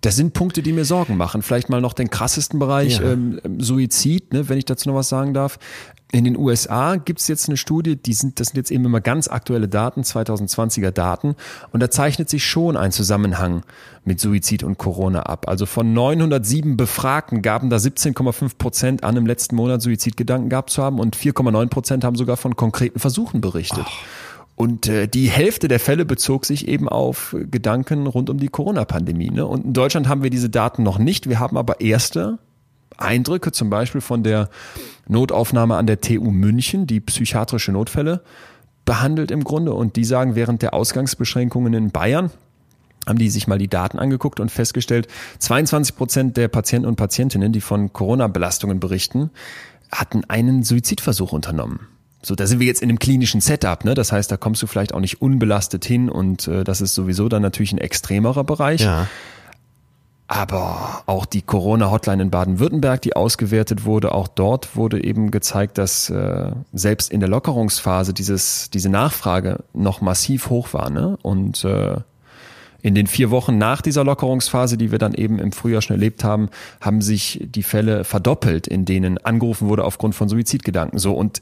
[0.00, 1.42] das sind Punkte, die mir Sorgen machen.
[1.42, 3.12] Vielleicht mal noch den krassesten Bereich ja.
[3.12, 5.58] ähm, Suizid, ne, wenn ich dazu noch was sagen darf.
[6.12, 9.00] In den USA gibt es jetzt eine Studie, die sind, das sind jetzt eben immer
[9.00, 11.34] ganz aktuelle Daten, 2020er Daten,
[11.72, 13.62] und da zeichnet sich schon ein Zusammenhang
[14.04, 15.48] mit Suizid und Corona ab.
[15.48, 20.82] Also von 907 Befragten gaben da 17,5 Prozent an, im letzten Monat Suizidgedanken gehabt zu
[20.82, 23.84] haben und 4,9 Prozent haben sogar von konkreten Versuchen berichtet.
[23.84, 24.04] Ach.
[24.56, 29.30] Und äh, die Hälfte der Fälle bezog sich eben auf Gedanken rund um die Corona-Pandemie.
[29.30, 29.46] Ne?
[29.46, 31.28] Und in Deutschland haben wir diese Daten noch nicht.
[31.28, 32.38] Wir haben aber erste
[32.96, 34.48] Eindrücke, zum Beispiel von der
[35.06, 38.22] Notaufnahme an der TU München, die psychiatrische Notfälle
[38.86, 39.74] behandelt im Grunde.
[39.74, 42.30] Und die sagen, während der Ausgangsbeschränkungen in Bayern
[43.06, 45.06] haben die sich mal die Daten angeguckt und festgestellt,
[45.38, 49.30] 22 Prozent der Patienten und Patientinnen, die von Corona-Belastungen berichten,
[49.92, 51.86] hatten einen Suizidversuch unternommen.
[52.26, 53.94] So, da sind wir jetzt in einem klinischen Setup, ne?
[53.94, 57.28] Das heißt, da kommst du vielleicht auch nicht unbelastet hin und äh, das ist sowieso
[57.28, 58.80] dann natürlich ein extremerer Bereich.
[58.80, 59.06] Ja.
[60.26, 66.10] Aber auch die Corona-Hotline in Baden-Württemberg, die ausgewertet wurde, auch dort wurde eben gezeigt, dass
[66.10, 70.90] äh, selbst in der Lockerungsphase dieses, diese Nachfrage noch massiv hoch war.
[70.90, 71.16] Ne?
[71.22, 71.98] Und äh,
[72.82, 76.24] in den vier Wochen nach dieser Lockerungsphase, die wir dann eben im Frühjahr schon erlebt
[76.24, 76.48] haben,
[76.80, 80.98] haben sich die Fälle verdoppelt, in denen angerufen wurde aufgrund von Suizidgedanken.
[80.98, 81.40] So und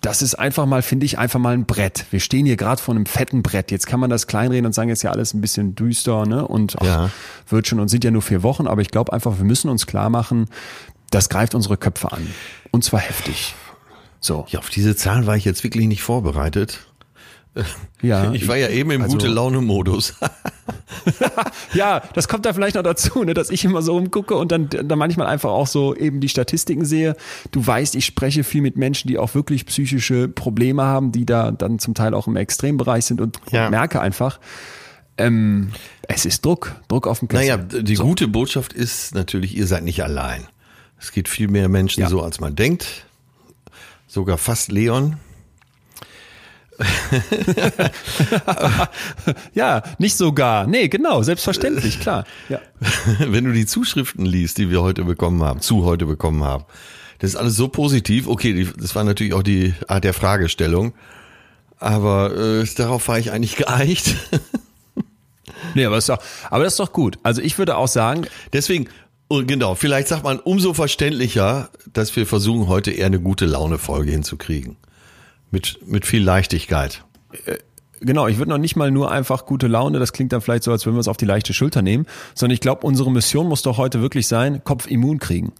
[0.00, 2.06] das ist einfach mal, finde ich, einfach mal ein Brett.
[2.10, 3.70] Wir stehen hier gerade vor einem fetten Brett.
[3.70, 6.46] Jetzt kann man das kleinreden und sagen, jetzt ist ja alles ein bisschen düster, ne?
[6.46, 7.10] Und ach, ja.
[7.48, 9.86] wird schon und sind ja nur vier Wochen, aber ich glaube einfach, wir müssen uns
[9.86, 10.46] klar machen,
[11.10, 12.26] das greift unsere Köpfe an.
[12.70, 13.54] Und zwar heftig.
[14.20, 14.46] So.
[14.48, 16.86] Ja, auf diese Zahlen war ich jetzt wirklich nicht vorbereitet.
[18.02, 18.32] Ja.
[18.32, 20.14] Ich war ja eben im also, gute Laune Modus.
[21.74, 24.70] ja, das kommt da vielleicht noch dazu, ne, dass ich immer so rumgucke und dann,
[24.70, 27.14] dann manchmal einfach auch so eben die Statistiken sehe.
[27.50, 31.50] Du weißt, ich spreche viel mit Menschen, die auch wirklich psychische Probleme haben, die da
[31.50, 33.66] dann zum Teil auch im Extrembereich sind und, ja.
[33.66, 34.40] und merke einfach,
[35.18, 35.72] ähm,
[36.08, 37.58] es ist Druck, Druck auf dem Kessel.
[37.58, 38.04] Naja, die so.
[38.04, 40.46] gute Botschaft ist natürlich, ihr seid nicht allein.
[40.98, 42.08] Es geht viel mehr Menschen ja.
[42.08, 43.04] so, als man denkt.
[44.06, 45.16] Sogar fast Leon.
[49.54, 50.66] ja, nicht sogar.
[50.66, 52.24] Nee, genau, selbstverständlich, klar.
[52.48, 52.60] Ja.
[53.18, 56.64] Wenn du die Zuschriften liest, die wir heute bekommen haben, zu heute bekommen haben,
[57.18, 58.26] das ist alles so positiv.
[58.26, 60.94] Okay, das war natürlich auch die Art der Fragestellung,
[61.78, 64.16] aber äh, darauf war ich eigentlich geeicht.
[65.74, 66.18] nee, aber, ist doch,
[66.50, 67.18] aber das ist doch gut.
[67.22, 68.26] Also ich würde auch sagen.
[68.52, 68.88] Deswegen,
[69.28, 74.10] und genau, vielleicht sagt man umso verständlicher, dass wir versuchen, heute eher eine gute Laune-Folge
[74.10, 74.76] hinzukriegen.
[75.50, 77.04] Mit, mit viel Leichtigkeit.
[77.46, 77.58] Äh,
[78.00, 80.72] genau, ich würde noch nicht mal nur einfach gute Laune, das klingt dann vielleicht so,
[80.72, 83.62] als würden wir es auf die leichte Schulter nehmen, sondern ich glaube, unsere Mission muss
[83.62, 85.52] doch heute wirklich sein, Kopf immun kriegen.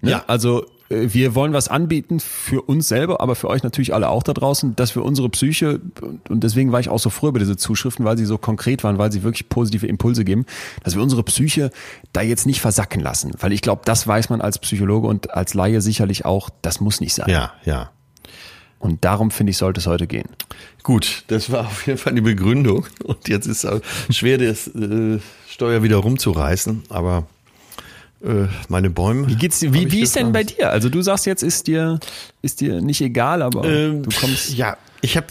[0.00, 0.12] Ne?
[0.12, 0.24] Ja.
[0.26, 4.22] Also äh, wir wollen was anbieten für uns selber, aber für euch natürlich alle auch
[4.22, 5.80] da draußen, dass wir unsere Psyche,
[6.28, 8.98] und deswegen war ich auch so froh über diese Zuschriften, weil sie so konkret waren,
[8.98, 10.46] weil sie wirklich positive Impulse geben,
[10.84, 11.70] dass wir unsere Psyche
[12.12, 13.32] da jetzt nicht versacken lassen.
[13.38, 17.00] Weil ich glaube, das weiß man als Psychologe und als Laie sicherlich auch, das muss
[17.00, 17.28] nicht sein.
[17.28, 17.90] Ja, ja.
[18.78, 20.28] Und darum finde ich, sollte es heute gehen.
[20.82, 22.86] Gut, das war auf jeden Fall die Begründung.
[23.04, 23.82] Und jetzt ist es
[24.16, 27.26] schwer, das äh, Steuer wieder rumzureißen, aber
[28.22, 29.28] äh, meine Bäume.
[29.28, 29.74] Wie geht's dir?
[29.74, 30.70] Wie, wie ist denn bei dir?
[30.70, 31.98] Also du sagst jetzt, ist dir,
[32.42, 34.54] ist dir nicht egal, aber ähm, du kommst.
[34.54, 35.26] Ja, ich habe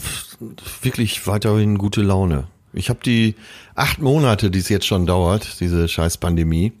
[0.82, 2.44] wirklich weiterhin gute Laune.
[2.72, 3.34] Ich habe die
[3.74, 6.72] acht Monate, die es jetzt schon dauert, diese scheiß Pandemie,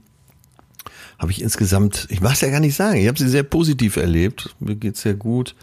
[1.18, 4.54] habe ich insgesamt, ich mach's ja gar nicht sagen, ich habe sie sehr positiv erlebt.
[4.60, 5.54] Mir geht's sehr gut.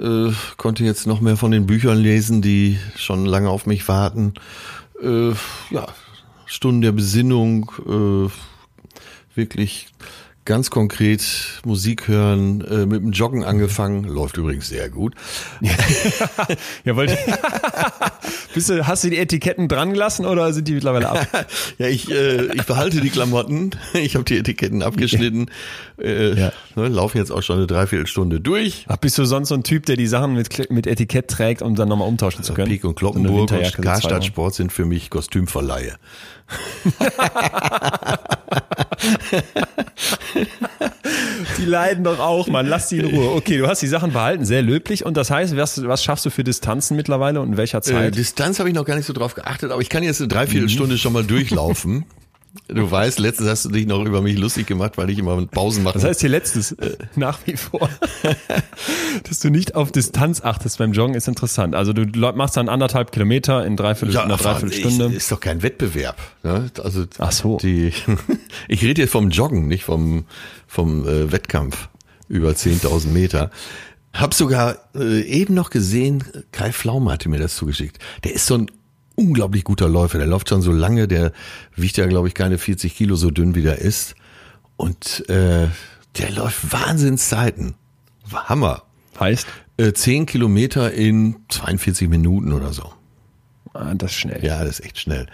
[0.00, 4.32] Äh, konnte jetzt noch mehr von den Büchern lesen, die schon lange auf mich warten.
[5.02, 5.32] Äh,
[5.70, 5.88] ja,
[6.46, 8.30] Stunden der Besinnung, äh,
[9.36, 9.88] wirklich
[10.44, 11.22] ganz konkret
[11.64, 15.14] Musik hören, äh, mit dem Joggen angefangen, läuft übrigens sehr gut.
[16.84, 17.16] ja, wollte
[18.54, 21.46] Bist du, hast du die Etiketten dran gelassen oder sind die mittlerweile ab?
[21.78, 25.50] ja, ich, äh, ich behalte die Klamotten, ich habe die Etiketten abgeschnitten,
[26.02, 26.52] äh, ja.
[26.74, 28.86] ne, laufe jetzt auch schon eine Dreiviertelstunde durch.
[28.88, 31.76] Ach, bist du sonst so ein Typ, der die Sachen mit, mit Etikett trägt, um
[31.76, 32.68] dann nochmal umtauschen zu können?
[32.68, 35.96] Pik und Kloppenburg so und Karstadt Sport sind für mich Kostümverleihe.
[41.58, 42.66] die leiden doch auch, Mann.
[42.66, 43.32] Lass die in Ruhe.
[43.32, 45.04] Okay, du hast die Sachen behalten, sehr löblich.
[45.04, 48.08] Und das heißt, was, was schaffst du für Distanzen mittlerweile und in welcher Zeit?
[48.08, 50.28] Äh, Distanz habe ich noch gar nicht so drauf geachtet, aber ich kann jetzt eine
[50.28, 50.98] Dreiviertelstunde mhm.
[50.98, 52.04] schon mal durchlaufen.
[52.66, 55.84] Du weißt, letztens hast du dich noch über mich lustig gemacht, weil ich immer Pausen
[55.84, 55.94] mache.
[55.94, 57.88] Das heißt hier letztes, äh, nach wie vor.
[59.28, 61.76] Dass du nicht auf Distanz achtest beim Joggen ist interessant.
[61.76, 65.08] Also du machst dann anderthalb Kilometer in dreiviertel, ja, einer Dreiviertelstunde.
[65.08, 66.16] Ich, ist doch kein Wettbewerb.
[66.42, 66.70] Ne?
[66.82, 67.58] Also Ach so.
[67.58, 67.92] Die,
[68.68, 70.24] ich rede jetzt vom Joggen, nicht vom,
[70.66, 71.88] vom äh, Wettkampf
[72.28, 73.50] über 10.000 Meter.
[74.12, 77.98] Hab sogar äh, eben noch gesehen, Kai Pflaume hatte mir das zugeschickt.
[78.24, 78.70] Der ist so ein
[79.20, 80.18] unglaublich guter Läufer.
[80.18, 81.32] Der läuft schon so lange, der
[81.76, 84.14] wiegt ja, glaube ich, keine 40 Kilo so dünn, wie der ist.
[84.76, 85.68] Und äh,
[86.18, 87.74] der läuft Wahnsinnszeiten.
[88.32, 88.82] Hammer.
[89.18, 89.46] Heißt?
[89.76, 92.92] Äh, 10 Kilometer in 42 Minuten oder so.
[93.74, 94.44] Ah, das ist schnell.
[94.44, 95.26] Ja, das ist echt schnell.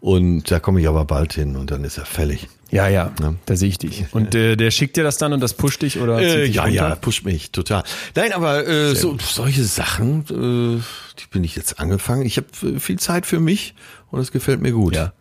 [0.00, 2.48] Und da komme ich aber bald hin und dann ist er fällig.
[2.70, 3.34] Ja, ja, ja.
[3.46, 4.04] da sehe ich dich.
[4.12, 6.20] Und äh, der schickt dir das dann und das pusht dich oder?
[6.20, 6.74] Äh, ja, runter?
[6.74, 7.82] ja, pusht mich total.
[8.14, 10.82] Nein, aber äh, so solche Sachen, äh,
[11.20, 12.24] die bin ich jetzt angefangen.
[12.24, 13.74] Ich habe äh, viel Zeit für mich
[14.10, 14.94] und es gefällt mir gut.
[14.94, 15.12] Ja.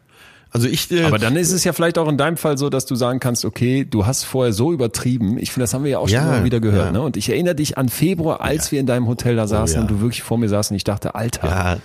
[0.52, 2.86] Also ich, äh, aber dann ist es ja vielleicht auch in deinem Fall so, dass
[2.86, 5.38] du sagen kannst, okay, du hast vorher so übertrieben.
[5.38, 6.88] Ich finde, das haben wir ja auch schon ja, mal wieder gehört.
[6.88, 6.92] Ja.
[6.92, 7.02] Ne?
[7.02, 8.72] Und ich erinnere dich an Februar, als ja.
[8.74, 10.76] wir in deinem Hotel da saßen oh, und du wirklich vor mir saßen.
[10.76, 11.80] Ich dachte, Alter,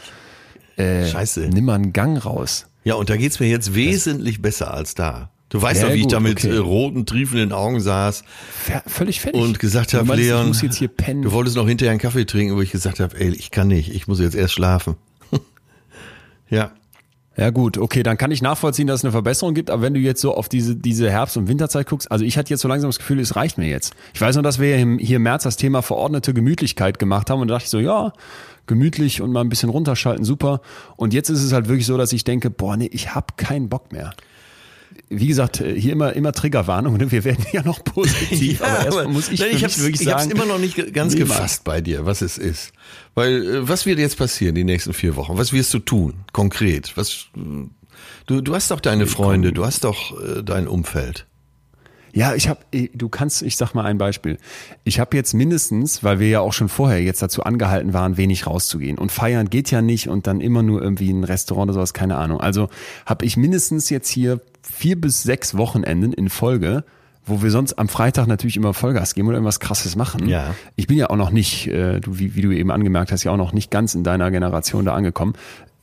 [0.77, 2.67] äh, Scheiße, nimm mal einen Gang raus.
[2.85, 5.31] Ja, und da geht's mir jetzt wesentlich das, besser als da.
[5.55, 6.57] Du weißt doch, wie gut, ich da mit okay.
[6.57, 8.25] Äh, roten, triefenden Augen saß.
[8.51, 9.41] Ver völlig fertig.
[9.41, 13.17] Und gesagt habe, Leon, du wolltest noch hinterher einen Kaffee trinken, wo ich gesagt habe,
[13.21, 14.97] ey, ich kann nicht, ich muss jetzt erst schlafen.
[16.51, 16.73] ja.
[17.37, 20.01] Ja gut, okay, dann kann ich nachvollziehen, dass es eine Verbesserung gibt, aber wenn du
[20.01, 22.89] jetzt so auf diese, diese Herbst- und Winterzeit guckst, also ich hatte jetzt so langsam
[22.89, 23.95] das Gefühl, es reicht mir jetzt.
[24.13, 27.47] Ich weiß nur, dass wir hier im März das Thema verordnete Gemütlichkeit gemacht haben und
[27.47, 28.13] da dachte ich so, ja,
[28.67, 30.63] gemütlich und mal ein bisschen runterschalten, super.
[30.97, 33.69] Und jetzt ist es halt wirklich so, dass ich denke, boah, nee, ich habe keinen
[33.69, 34.15] Bock mehr
[35.21, 36.97] wie gesagt, hier immer, immer Triggerwarnung.
[36.97, 37.11] Ne?
[37.11, 38.61] Wir werden ja noch positiv.
[38.61, 40.31] ja, aber erstmal muss ich, nein, ich hab's, wirklich ich sagen.
[40.31, 42.73] Ich immer noch nicht ganz gefasst bei dir, was es ist.
[43.15, 45.37] Weil, äh, was wird jetzt passieren die nächsten vier Wochen?
[45.37, 46.15] Was wirst du tun?
[46.33, 46.97] Konkret?
[46.97, 47.27] Was,
[48.27, 51.27] du, du hast doch deine Freunde, du hast doch äh, dein Umfeld.
[52.15, 52.61] Ja, ich habe,
[52.95, 54.39] du kannst, ich sag mal ein Beispiel.
[54.85, 58.47] Ich habe jetzt mindestens, weil wir ja auch schon vorher jetzt dazu angehalten waren, wenig
[58.47, 61.93] rauszugehen und feiern geht ja nicht und dann immer nur irgendwie ein Restaurant oder sowas,
[61.93, 62.41] keine Ahnung.
[62.41, 62.69] Also
[63.05, 64.41] habe ich mindestens jetzt hier
[64.73, 66.85] vier bis sechs Wochenenden in Folge,
[67.27, 70.29] wo wir sonst am Freitag natürlich immer Vollgas geben oder irgendwas Krasses machen.
[70.29, 70.55] Ja.
[70.77, 73.33] Ich bin ja auch noch nicht, äh, du, wie, wie du eben angemerkt hast, ja
[73.33, 75.35] auch noch nicht ganz in deiner Generation da angekommen.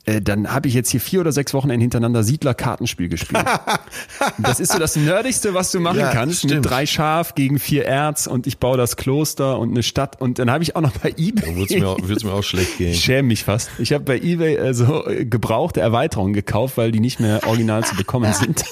[0.05, 3.45] Äh, dann habe ich jetzt hier vier oder sechs Wochen hintereinander Siedler-Kartenspiel gespielt.
[4.39, 6.39] das ist so das Nerdigste, was du machen Ja, kannst.
[6.39, 6.53] stimmt.
[6.55, 10.19] Mit drei Schaf gegen vier Erz und ich baue das Kloster und eine Stadt.
[10.19, 11.55] Und dann habe ich auch noch bei Da eBay.
[11.55, 12.91] wird's mir, auch- wird's mir auch schlecht gehen.
[12.93, 13.69] Ich schäme mich fast.
[13.77, 17.83] Ich habe bei eBay äh, so äh, gebrauchte Erweiterungen gekauft, weil die nicht mehr original
[17.85, 18.63] zu bekommen sind.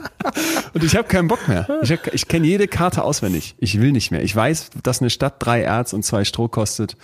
[0.74, 1.68] Und ich habe keinen Bock mehr.
[1.82, 3.54] Ich, hab- ich kenne jede Karte auswendig.
[3.58, 4.22] Ich will nicht mehr.
[4.22, 6.96] Ich weiß, dass eine Stadt drei Erz und zwei Stroh kostet.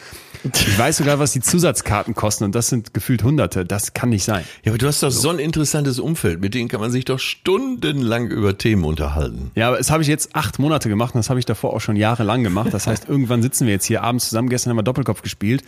[0.44, 3.64] Ich weiß sogar, was die Zusatzkarten kosten und das sind gefühlt Hunderte.
[3.64, 4.44] Das kann nicht sein.
[4.64, 7.18] Ja, aber du hast doch so ein interessantes Umfeld, mit denen kann man sich doch
[7.18, 9.50] stundenlang über Themen unterhalten.
[9.56, 11.80] Ja, aber das habe ich jetzt acht Monate gemacht und das habe ich davor auch
[11.80, 12.72] schon jahrelang gemacht.
[12.72, 14.48] Das heißt, irgendwann sitzen wir jetzt hier abends zusammen.
[14.48, 15.62] Gestern haben wir Doppelkopf gespielt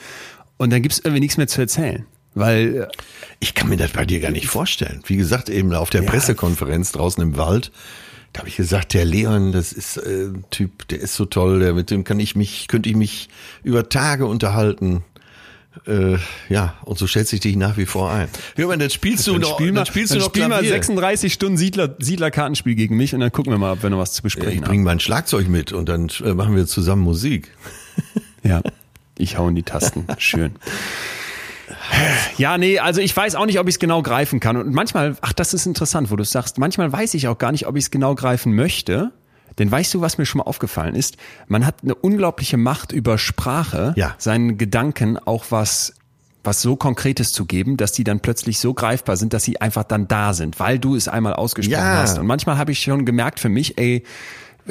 [0.56, 2.06] und dann gibt's irgendwie nichts mehr zu erzählen.
[2.34, 2.86] Weil äh,
[3.40, 5.02] Ich kann mir das bei dir gar nicht vorstellen.
[5.06, 7.72] Wie gesagt, eben auf der Pressekonferenz draußen im Wald,
[8.32, 11.58] da habe ich gesagt, der Leon, das ist äh, ein Typ, der ist so toll,
[11.60, 13.28] der, mit dem kann ich mich, könnte ich mich
[13.64, 15.02] über Tage unterhalten.
[15.86, 18.28] Äh, ja, und so schätze ich dich nach wie vor ein.
[18.56, 20.70] Hör mal, dann spielst du noch, spiel mal, dann spielst du noch spiel mal Klavier.
[20.70, 24.12] 36 Stunden Siedler, Siedlerkartenspiel gegen mich und dann gucken wir mal, ob wir noch was
[24.12, 27.50] zu Ja, ich besprechen bringe mein Schlagzeug mit und dann äh, machen wir zusammen Musik.
[28.42, 28.50] haben.
[28.50, 28.62] Ja,
[29.18, 30.06] ich hau in die Tasten.
[30.18, 30.52] Schön.
[32.36, 34.56] Ja, nee, also ich weiß auch nicht, ob ich es genau greifen kann.
[34.56, 37.52] Und manchmal, ach, das ist interessant, wo du es sagst, manchmal weiß ich auch gar
[37.52, 39.12] nicht, ob ich es genau greifen möchte.
[39.58, 41.16] Denn weißt du, was mir schon mal aufgefallen ist?
[41.48, 44.14] Man hat eine unglaubliche Macht über Sprache, Ja.
[44.18, 45.94] seinen Gedanken auch was
[46.42, 49.84] was so Konkretes zu geben, dass die dann plötzlich so greifbar sind, dass sie einfach
[49.84, 51.98] dann da sind, weil du es einmal ausgesprochen Ja.
[51.98, 52.18] hast.
[52.18, 54.04] Und manchmal habe ich schon gemerkt für mich, ey,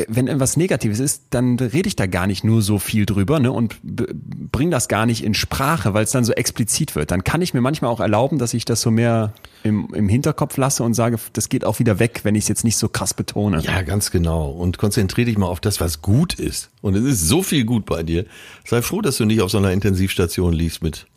[0.07, 3.51] wenn irgendwas Negatives ist, dann rede ich da gar nicht nur so viel drüber ne,
[3.51, 4.05] und b-
[4.51, 7.11] bring das gar nicht in Sprache, weil es dann so explizit wird.
[7.11, 9.33] Dann kann ich mir manchmal auch erlauben, dass ich das so mehr
[9.63, 12.63] im, im Hinterkopf lasse und sage, das geht auch wieder weg, wenn ich es jetzt
[12.63, 13.59] nicht so krass betone.
[13.61, 14.49] Ja, ganz genau.
[14.49, 16.69] Und konzentrier dich mal auf das, was gut ist.
[16.81, 18.25] Und es ist so viel gut bei dir.
[18.65, 21.07] Sei froh, dass du nicht auf so einer Intensivstation liegst mit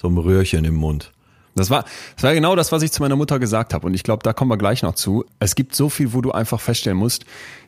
[0.00, 1.12] so einem Röhrchen im Mund.
[1.54, 3.86] Das war, das war genau das, was ich zu meiner Mutter gesagt habe.
[3.86, 5.26] Und ich glaube, da kommen wir gleich noch zu.
[5.38, 7.26] Es gibt so viel, wo du einfach feststellen musst,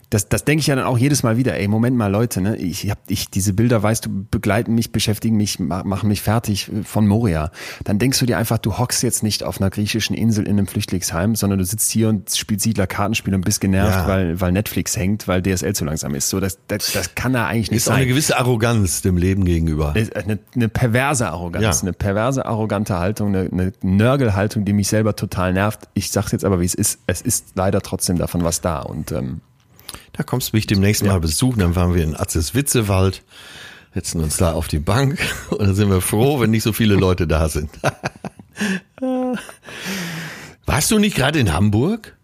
[0.09, 2.55] das, das denke ich ja dann auch jedes Mal wieder, ey, Moment mal, Leute, ne,
[2.57, 6.71] ich hab, ich, diese Bilder, weißt du, begleiten mich, beschäftigen mich, ma- machen mich fertig
[6.71, 7.51] äh, von Moria.
[7.83, 10.67] Dann denkst du dir einfach, du hockst jetzt nicht auf einer griechischen Insel in einem
[10.67, 14.07] Flüchtlingsheim, sondern du sitzt hier und spielst Siedler Kartenspiel und bist genervt, Ja.
[14.07, 16.29] weil, weil Netflix hängt, weil DSL zu langsam ist.
[16.29, 18.09] So, das, das, das kann da eigentlich nicht Ist auch eine sein.
[18.09, 19.95] gewisse Arroganz dem Leben gegenüber.
[19.95, 21.81] Ist Eine, eine perverse Arroganz, Ja.
[21.81, 25.87] eine perverse, arrogante Haltung, eine, eine Nörgelhaltung, die mich selber total nervt.
[25.93, 26.99] Ich sag's jetzt aber, wie es ist.
[27.07, 28.79] Es ist leider trotzdem davon was da.
[28.79, 29.41] Und ähm,
[30.17, 33.21] Da kommst du mich demnächst mal besuchen, dann fahren wir in Atzes Witzewald,
[33.93, 36.95] setzen uns da auf die Bank und dann sind wir froh, wenn nicht so viele
[36.95, 37.69] Leute da sind.
[40.65, 42.15] Warst du nicht gerade in Hamburg?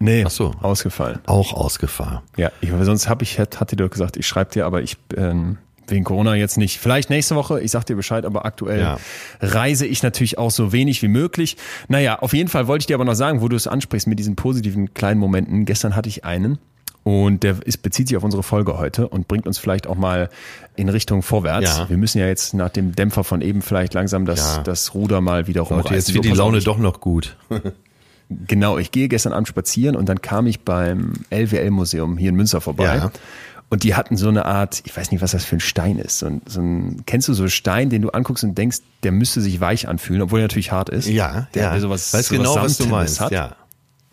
[0.00, 0.54] nee, Ach so.
[0.60, 1.20] ausgefallen.
[1.26, 2.20] Auch ausgefahren.
[2.36, 4.98] Ja, ich, sonst habe ich, hat- hatte dir doch gesagt, ich schreibe dir, aber ich
[5.16, 5.56] ähm,
[5.88, 6.78] wegen Corona jetzt nicht.
[6.78, 8.98] Vielleicht nächste Woche, ich sag dir Bescheid, aber aktuell Ja.
[9.40, 11.56] reise ich natürlich auch so wenig wie möglich.
[11.88, 14.18] Naja, auf jeden Fall wollte ich dir aber noch sagen, wo du es ansprichst mit
[14.18, 15.64] diesen positiven kleinen Momenten.
[15.64, 16.58] Gestern hatte ich einen
[17.02, 20.30] und der ist, bezieht sich auf unsere Folge heute und bringt uns vielleicht auch mal
[20.74, 21.78] in Richtung vorwärts.
[21.78, 21.88] Ja.
[21.90, 24.62] Wir müssen ja jetzt nach dem Dämpfer von eben vielleicht langsam das, Ja.
[24.62, 25.82] das Ruder mal wieder rumreißen.
[25.84, 27.36] Leute, jetzt wird die Laune doch noch gut.
[28.30, 32.62] Genau, ich gehe gestern Abend spazieren und dann kam ich beim LWL-Museum hier in Münster
[32.62, 32.84] vorbei.
[32.96, 33.10] Ja.
[33.70, 36.18] Und die hatten so eine Art, ich weiß nicht, was das für ein Stein ist.
[36.20, 39.10] So ein, so ein, kennst du so einen Stein, den du anguckst und denkst, der
[39.12, 41.08] müsste sich weich anfühlen, obwohl er natürlich hart ist?
[41.08, 41.70] Ja, der, ja.
[41.72, 43.20] Der sowas, Weiß sowas genau, was du meinst.
[43.20, 43.32] Hat.
[43.32, 43.56] Ja.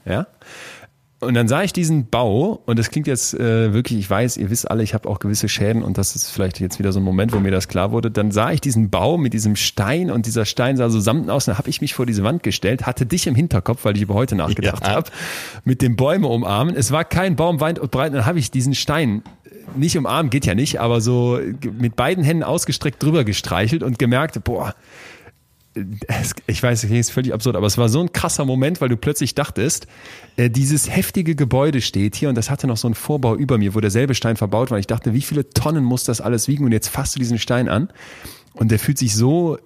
[0.05, 0.25] Ja.
[1.19, 4.49] Und dann sah ich diesen Bau und das klingt jetzt äh, wirklich, ich weiß, ihr
[4.49, 7.03] wisst alle, ich habe auch gewisse Schäden und das ist vielleicht jetzt wieder so ein
[7.03, 8.09] Moment, wo mir das klar wurde.
[8.09, 11.45] Dann sah ich diesen Bau mit diesem Stein und dieser Stein sah so samten aus.
[11.45, 14.15] Dann habe ich mich vor diese Wand gestellt, hatte dich im Hinterkopf, weil ich über
[14.15, 14.95] heute nachgedacht Ja.
[14.95, 15.11] habe,
[15.63, 16.75] mit dem Bäume umarmen.
[16.75, 18.15] Es war kein Baum weit und breit.
[18.15, 19.21] Dann habe ich diesen Stein
[19.75, 21.39] nicht umarmen, geht ja nicht, aber so
[21.77, 24.75] mit beiden Händen ausgestreckt drüber gestreichelt und gemerkt, boah,
[26.07, 28.89] es, ich weiß, das ist völlig absurd, aber es war so ein krasser Moment, weil
[28.89, 29.87] du plötzlich dachtest,
[30.35, 33.73] äh, dieses heftige Gebäude steht hier und das hatte noch so einen Vorbau über mir,
[33.73, 34.79] wo derselbe Stein verbaut war.
[34.79, 36.65] Ich dachte, wie viele Tonnen muss das alles wiegen?
[36.65, 37.89] Und jetzt fasst du diesen Stein an
[38.53, 39.57] und der fühlt sich so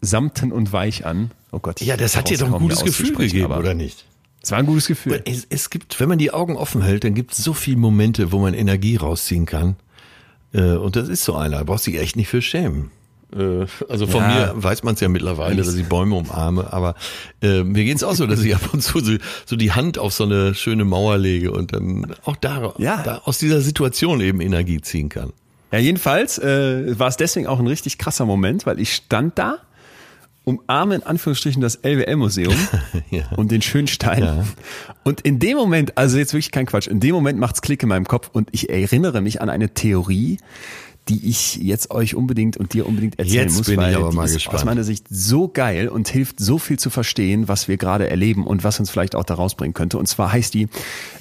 [0.00, 1.30] samten und weich an.
[1.52, 1.80] Oh Gott.
[1.80, 4.06] ich Ja, das hat dir doch ein gutes Gefühl gegeben, oder nicht?
[4.42, 5.22] Es war ein gutes Gefühl.
[5.24, 8.32] Es, es gibt, wenn man die Augen offen hält, dann gibt es so viele Momente,
[8.32, 9.76] wo man Energie rausziehen kann.
[10.52, 11.58] Äh, Und das ist so einer.
[11.58, 12.90] Da brauchst du dich echt nicht für schämen.
[13.36, 14.28] Äh, also von ja.
[14.28, 16.94] mir weiß man es ja mittlerweile, dass ich Bäume umarme, aber
[17.42, 19.12] äh, mir geht's auch so, dass ich ab und zu so,
[19.46, 23.02] so die Hand auf so eine schöne Mauer lege und dann auch da, ja.
[23.02, 25.32] da aus dieser Situation eben Energie ziehen kann.
[25.70, 29.58] Ja, jedenfalls äh, war es deswegen auch ein richtig krasser Moment, weil ich stand da,
[30.44, 32.54] umarme in Anführungsstrichen das LWL-Museum
[33.10, 33.28] ja.
[33.36, 34.22] und den Schönstein.
[34.22, 34.44] Ja.
[35.04, 37.88] Und in dem Moment, also jetzt wirklich kein Quatsch, in dem Moment macht's Klick in
[37.88, 40.38] meinem Kopf und ich erinnere mich an eine Theorie,
[41.08, 44.12] die ich jetzt euch unbedingt und dir unbedingt erzählen jetzt muss, bin weil ich aber
[44.12, 44.56] mal die ist gespannt.
[44.56, 48.46] aus meiner Sicht so geil und hilft so viel zu verstehen, was wir gerade erleben
[48.46, 49.98] und was uns vielleicht auch da rausbringen könnte.
[49.98, 50.68] Und zwar heißt die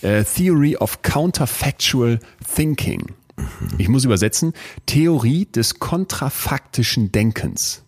[0.02, 2.20] äh, Theory of Counterfactual
[2.56, 3.08] Thinking.
[3.78, 4.54] Ich muss übersetzen,
[4.86, 7.84] Theorie des kontrafaktischen Denkens.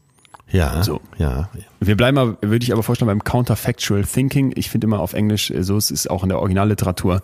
[0.52, 1.00] Ja, So.
[1.18, 1.50] ja.
[1.80, 4.52] Wir bleiben mal, würde ich aber vorstellen, beim Counterfactual Thinking.
[4.56, 7.22] Ich finde immer auf Englisch, äh, so es ist auch in der Originalliteratur,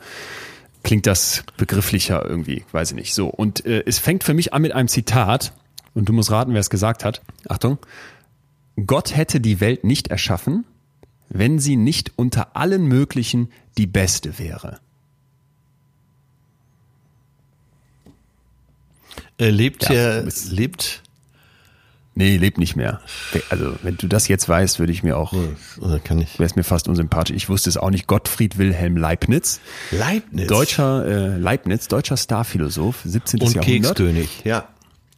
[0.83, 3.13] klingt das begrifflicher irgendwie, weiß ich nicht.
[3.13, 5.53] So, und äh, es fängt für mich an mit einem Zitat,
[5.93, 7.21] und du musst raten, wer es gesagt hat.
[7.49, 7.79] Achtung.
[8.85, 10.63] Gott hätte die Welt nicht erschaffen,
[11.29, 14.79] wenn sie nicht unter allen möglichen die beste wäre.
[19.39, 21.01] Er lebt Ja, bist- lebt,
[22.17, 22.99] Nee, lebt nicht mehr.
[23.51, 25.33] Also, wenn du das jetzt weißt, würde ich mir auch,
[25.79, 26.39] oder kann ich?
[26.39, 27.35] wäre es mir fast unsympathisch.
[27.35, 28.07] Ich wusste es auch nicht.
[28.07, 29.59] Gottfried Wilhelm Leibniz.
[29.91, 30.47] Leibniz.
[30.47, 33.41] Deutscher äh, Leibniz, deutscher Starphilosoph, 17.
[33.41, 33.97] und Jahrhundert.
[33.97, 34.67] Kekskönig, ja.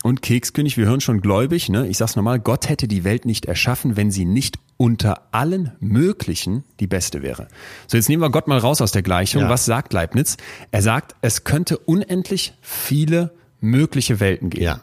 [0.04, 1.88] Und Kekskönig, wir hören schon gläubig, ne?
[1.88, 6.66] Ich sag's nochmal, Gott hätte die Welt nicht erschaffen, wenn sie nicht unter allen möglichen
[6.82, 7.48] die beste wäre.
[7.88, 9.44] So, jetzt nehmen wir Gott mal raus aus der Gleichung.
[9.44, 9.50] Ja.
[9.50, 10.36] Was sagt Leibniz?
[10.72, 13.32] Er sagt, es könnte unendlich viele
[13.62, 14.64] mögliche Welten geben.
[14.64, 14.82] Ja.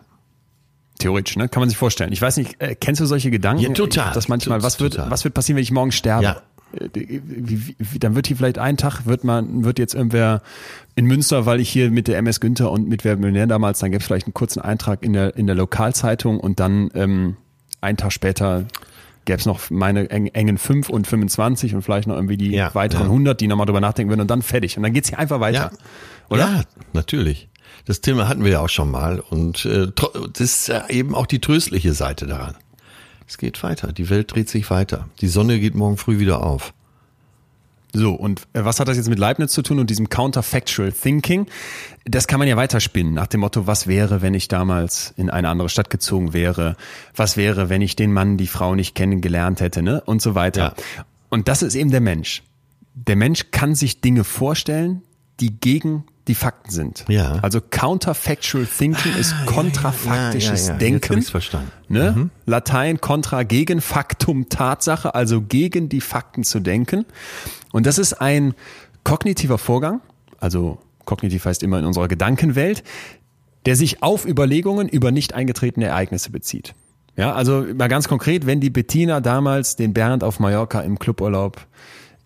[0.98, 1.48] Theoretisch, ne?
[1.48, 2.12] Kann man sich vorstellen.
[2.12, 3.62] Ich weiß nicht, äh, kennst du solche Gedanken?
[3.62, 4.12] Ja, total.
[4.14, 5.10] Das manchmal, was wird, Total.
[5.10, 6.24] was wird passieren, wenn ich morgen sterbe?
[6.24, 6.42] Ja.
[6.78, 10.42] Äh, Wie, wie, wie, dann wird hier vielleicht ein Tag, wird man, wird jetzt irgendwer
[10.94, 13.90] in Münster, weil ich hier mit der MS Günther und mit Wer Millionär damals, dann
[13.90, 17.36] gäbe es vielleicht einen kurzen Eintrag in der, in der Lokalzeitung und dann ähm,
[17.80, 18.64] einen Tag später
[19.26, 22.74] gäbe es noch meine eng, engen 5 und 25 und vielleicht noch irgendwie die Ja,
[22.74, 23.10] weiteren ja.
[23.10, 24.76] 100, die nochmal drüber nachdenken würden und dann fertig.
[24.76, 25.70] Und dann geht's hier einfach weiter.
[25.72, 25.78] Ja.
[26.30, 26.40] Oder?
[26.46, 27.48] Ja, natürlich.
[27.86, 29.86] Das Thema hatten wir ja auch schon mal und äh,
[30.32, 32.56] das ist ja eben auch die tröstliche Seite daran.
[33.28, 35.08] Es geht weiter, die Welt dreht sich weiter.
[35.20, 36.74] Die Sonne geht morgen früh wieder auf.
[37.92, 41.46] So, und äh, was hat das jetzt mit Leibniz zu tun und diesem Counterfactual Thinking?
[42.04, 45.48] Das kann man ja weiterspinnen nach dem Motto, was wäre, wenn ich damals in eine
[45.48, 46.76] andere Stadt gezogen wäre?
[47.14, 50.02] Was wäre, wenn ich den Mann, die Frau nicht kennengelernt hätte, ne?
[50.02, 50.74] Und so weiter.
[50.76, 51.06] Ja.
[51.30, 52.42] Und das ist eben der Mensch.
[52.94, 55.02] Der Mensch kann sich Dinge vorstellen,
[55.40, 57.04] die gegen die Fakten sind.
[57.08, 57.38] Ja.
[57.42, 60.80] Also Counterfactual Thinking ist kontrafaktisches ja, ja.
[60.80, 61.18] Jetzt Denken.
[61.18, 61.70] ich's verstanden.
[61.88, 62.30] Ne?
[62.46, 67.06] Latein kontra gegen Faktum Tatsache, also gegen die Fakten zu denken.
[67.72, 68.54] Und das ist ein
[69.04, 70.00] kognitiver Vorgang,
[70.40, 72.82] also kognitiv heißt immer in unserer Gedankenwelt,
[73.64, 76.74] der sich auf Überlegungen über nicht eingetretene Ereignisse bezieht.
[77.16, 81.66] Ja, also mal ganz konkret, wenn die Bettina damals den Bernd auf Mallorca im Cluburlaub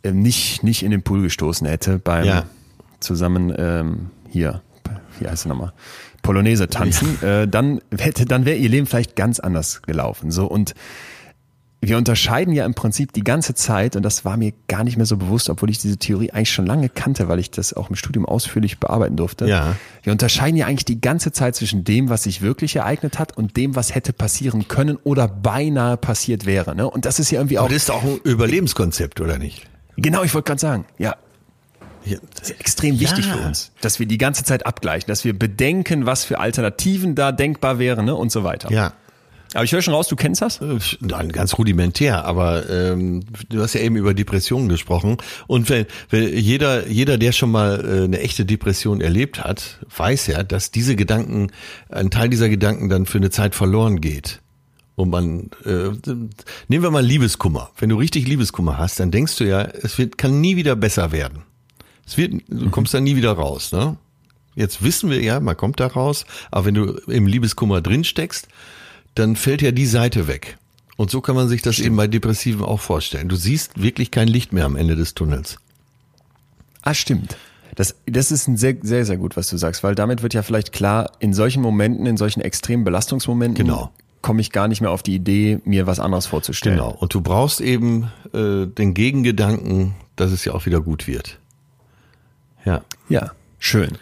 [0.02, 2.44] ähm, nicht, nicht in den Pool gestoßen hätte beim Ja.
[3.00, 4.62] Zusammen ähm, hier,
[5.18, 5.72] wie heißt es nochmal,
[6.22, 10.30] Polonaise tanzen, äh, dann hätte, dann wäre ihr Leben vielleicht ganz anders gelaufen.
[10.30, 10.74] So und
[11.82, 15.06] wir unterscheiden ja im Prinzip die ganze Zeit, und das war mir gar nicht mehr
[15.06, 17.96] so bewusst, obwohl ich diese Theorie eigentlich schon lange kannte, weil ich das auch im
[17.96, 19.46] Studium ausführlich bearbeiten durfte.
[19.46, 19.76] Ja.
[20.02, 23.56] Wir unterscheiden ja eigentlich die ganze Zeit zwischen dem, was sich wirklich ereignet hat und
[23.56, 26.74] dem, was hätte passieren können oder beinahe passiert wäre.
[26.74, 26.88] Ne?
[26.88, 27.64] Und das ist ja irgendwie auch.
[27.64, 29.66] Aber das ist auch ein Überlebenskonzept, oder nicht?
[29.96, 31.16] Genau, ich wollte gerade sagen, ja, Ja.
[32.34, 33.36] Das ist extrem wichtig Ja.
[33.36, 37.32] für uns, dass wir die ganze Zeit abgleichen, dass wir bedenken, was für Alternativen da
[37.32, 38.14] denkbar wären ne?
[38.14, 38.70] und so weiter.
[38.72, 38.94] Ja.
[39.52, 40.60] Aber ich höre schon raus, du kennst das?
[40.60, 45.16] Äh, Nein, ganz rudimentär, aber ähm, du hast ja eben über Depressionen gesprochen
[45.48, 50.28] und wenn, wenn jeder, jeder, der schon mal äh, eine echte Depression erlebt hat, weiß
[50.28, 51.50] ja, dass diese Gedanken,
[51.88, 54.40] ein Teil dieser Gedanken dann für eine Zeit verloren geht.
[54.94, 55.88] Und man, äh,
[56.68, 57.70] nehmen wir mal Liebeskummer.
[57.78, 61.10] Wenn du richtig Liebeskummer hast, dann denkst du ja, es wird, kann nie wieder besser
[61.10, 61.42] werden.
[62.10, 63.96] Es wird, du kommst da nie wieder raus, ne?
[64.56, 68.48] Jetzt wissen wir ja, man kommt da raus, aber wenn du im Liebeskummer drin steckst,
[69.14, 70.58] dann fällt ja die Seite weg.
[70.96, 73.28] Und so kann man sich das eben bei Depressiven auch vorstellen.
[73.28, 75.58] Du siehst wirklich kein Licht mehr am Ende des Tunnels.
[76.82, 77.36] Ah, stimmt.
[77.76, 80.42] Das, das ist ein sehr, sehr, sehr gut, was du sagst, weil damit wird ja
[80.42, 83.92] vielleicht klar, in solchen Momenten, in solchen extremen Belastungsmomenten, Genau.
[84.20, 86.76] komme ich gar nicht mehr auf die Idee, mir was anderes vorzustellen.
[86.78, 86.90] Genau.
[86.90, 91.38] Und du brauchst eben äh, den Gegengedanken, dass es ja auch wieder gut wird.
[92.64, 92.82] Ja.
[93.08, 93.98] Ja, schön.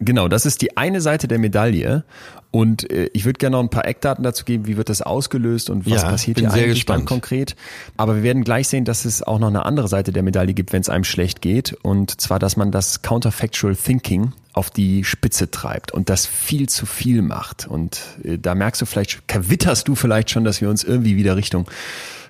[0.00, 2.04] Genau, das ist die eine Seite der Medaille.
[2.50, 5.68] Und äh, ich würde gerne noch ein paar Eckdaten dazu geben, wie wird das ausgelöst
[5.70, 7.06] und was Ja, passiert hier eigentlich dann gespannt.
[7.06, 7.56] konkret.
[7.98, 10.72] Aber wir werden gleich sehen, dass es auch noch eine andere Seite der Medaille gibt,
[10.72, 11.74] wenn es einem schlecht geht.
[11.82, 16.86] Und zwar, dass man das Counterfactual Thinking auf die Spitze treibt und das viel zu
[16.86, 17.66] viel macht.
[17.66, 21.36] Und äh, da merkst du vielleicht, kawitterst du vielleicht schon, dass wir uns irgendwie wieder
[21.36, 21.68] Richtung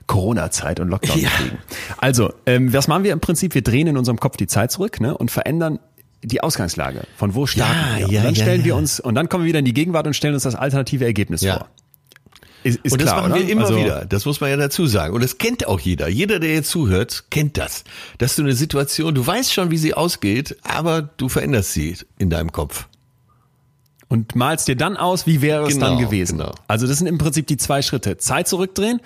[0.08, 1.30] Corona-Zeit und Lockdown Ja.
[1.38, 1.58] bewegen.
[1.98, 3.54] Also, ähm, was machen wir im Prinzip?
[3.54, 5.78] Wir drehen in unserem Kopf die Zeit zurück ne, und verändern
[6.24, 7.02] die Ausgangslage.
[7.16, 8.06] Von wo starten Ja, wir?
[8.06, 10.08] Und ja, dann ja, stellen wir uns, und dann kommen wir wieder in die Gegenwart
[10.08, 11.68] und stellen uns das alternative Ergebnis vor.
[12.64, 13.40] Ist, ist und das klar, machen oder?
[13.46, 14.04] wir immer Also, wieder.
[14.04, 15.14] Das muss man ja dazu sagen.
[15.14, 16.08] Und das kennt auch jeder.
[16.08, 17.84] Jeder, der jetzt zuhört, kennt das.
[18.18, 22.30] Dass du eine Situation, du weißt schon, wie sie ausgeht, aber du veränderst sie in
[22.30, 22.88] deinem Kopf.
[24.08, 26.38] Und malst dir dann aus, wie wäre es Genau, dann gewesen.
[26.38, 26.52] genau.
[26.66, 28.16] Also das sind im Prinzip die zwei Schritte.
[28.16, 29.00] Zeit zurückdrehen,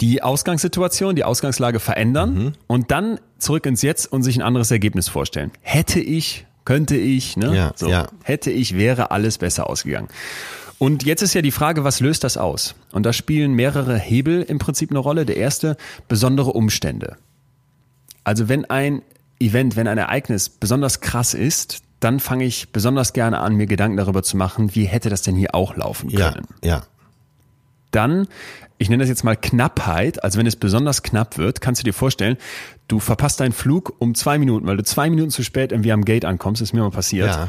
[0.00, 2.52] die Ausgangssituation, die Ausgangslage verändern Mhm.
[2.66, 5.50] und dann zurück ins Jetzt und sich ein anderes Ergebnis vorstellen.
[5.60, 7.54] Hätte ich, könnte ich, ne?
[7.56, 7.88] Ja, so.
[7.88, 8.08] ja.
[8.22, 10.08] Hätte ich, wäre alles besser ausgegangen.
[10.78, 12.76] Und jetzt ist ja die Frage, was löst das aus?
[12.92, 15.26] Und da spielen mehrere Hebel im Prinzip eine Rolle.
[15.26, 15.76] Der erste,
[16.06, 17.16] besondere Umstände.
[18.22, 19.02] Also wenn ein
[19.40, 23.96] Event, wenn ein Ereignis besonders krass ist, dann fange ich besonders gerne an, mir Gedanken
[23.96, 26.46] darüber zu machen, wie hätte das denn hier auch laufen Ja, können.
[26.62, 26.82] ja.
[27.90, 28.28] Dann,
[28.78, 31.94] ich nenne das jetzt mal Knappheit, also wenn es besonders knapp wird, kannst du dir
[31.94, 32.36] vorstellen,
[32.86, 36.04] du verpasst deinen Flug um zwei Minuten, weil du zwei Minuten zu spät irgendwie am
[36.04, 37.28] Gate ankommst, ist mir mal passiert.
[37.28, 37.48] Ja.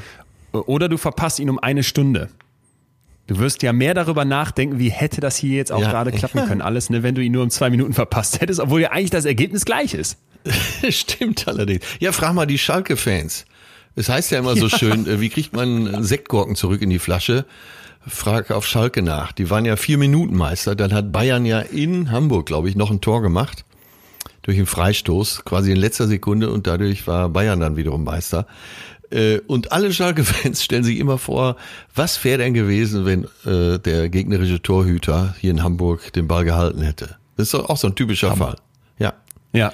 [0.51, 2.29] Oder du verpasst ihn um eine Stunde.
[3.27, 5.91] Du wirst ja mehr darüber nachdenken, wie hätte das hier jetzt auch Ja.
[5.91, 8.81] gerade klappen können, alles, ne, wenn du ihn nur um zwei Minuten verpasst hättest, obwohl
[8.81, 10.17] ja eigentlich das Ergebnis gleich ist.
[10.89, 11.85] Stimmt allerdings.
[11.99, 13.45] Ja, frag mal die Schalke-Fans.
[13.95, 17.45] Es heißt ja immer so schön, äh, wie kriegt man Sektkorken zurück in die Flasche?
[18.07, 19.31] Frag auf Schalke nach.
[19.31, 20.75] Die waren ja vier Minuten Meister.
[20.75, 23.65] Dann hat Bayern ja in Hamburg, glaube ich, noch ein Tor gemacht.
[24.41, 28.47] Durch einen Freistoß, quasi in letzter Sekunde und dadurch war Bayern dann wiederum Meister.
[29.11, 31.55] Äh, Und alle Schalke-Fans stellen sich immer vor,
[31.93, 36.81] was wäre denn gewesen, wenn äh, der gegnerische Torhüter hier in Hamburg den Ball gehalten
[36.81, 37.17] hätte.
[37.35, 38.55] Das ist doch auch so ein typischer Fall.
[38.97, 39.13] Ja.
[39.53, 39.73] Ja.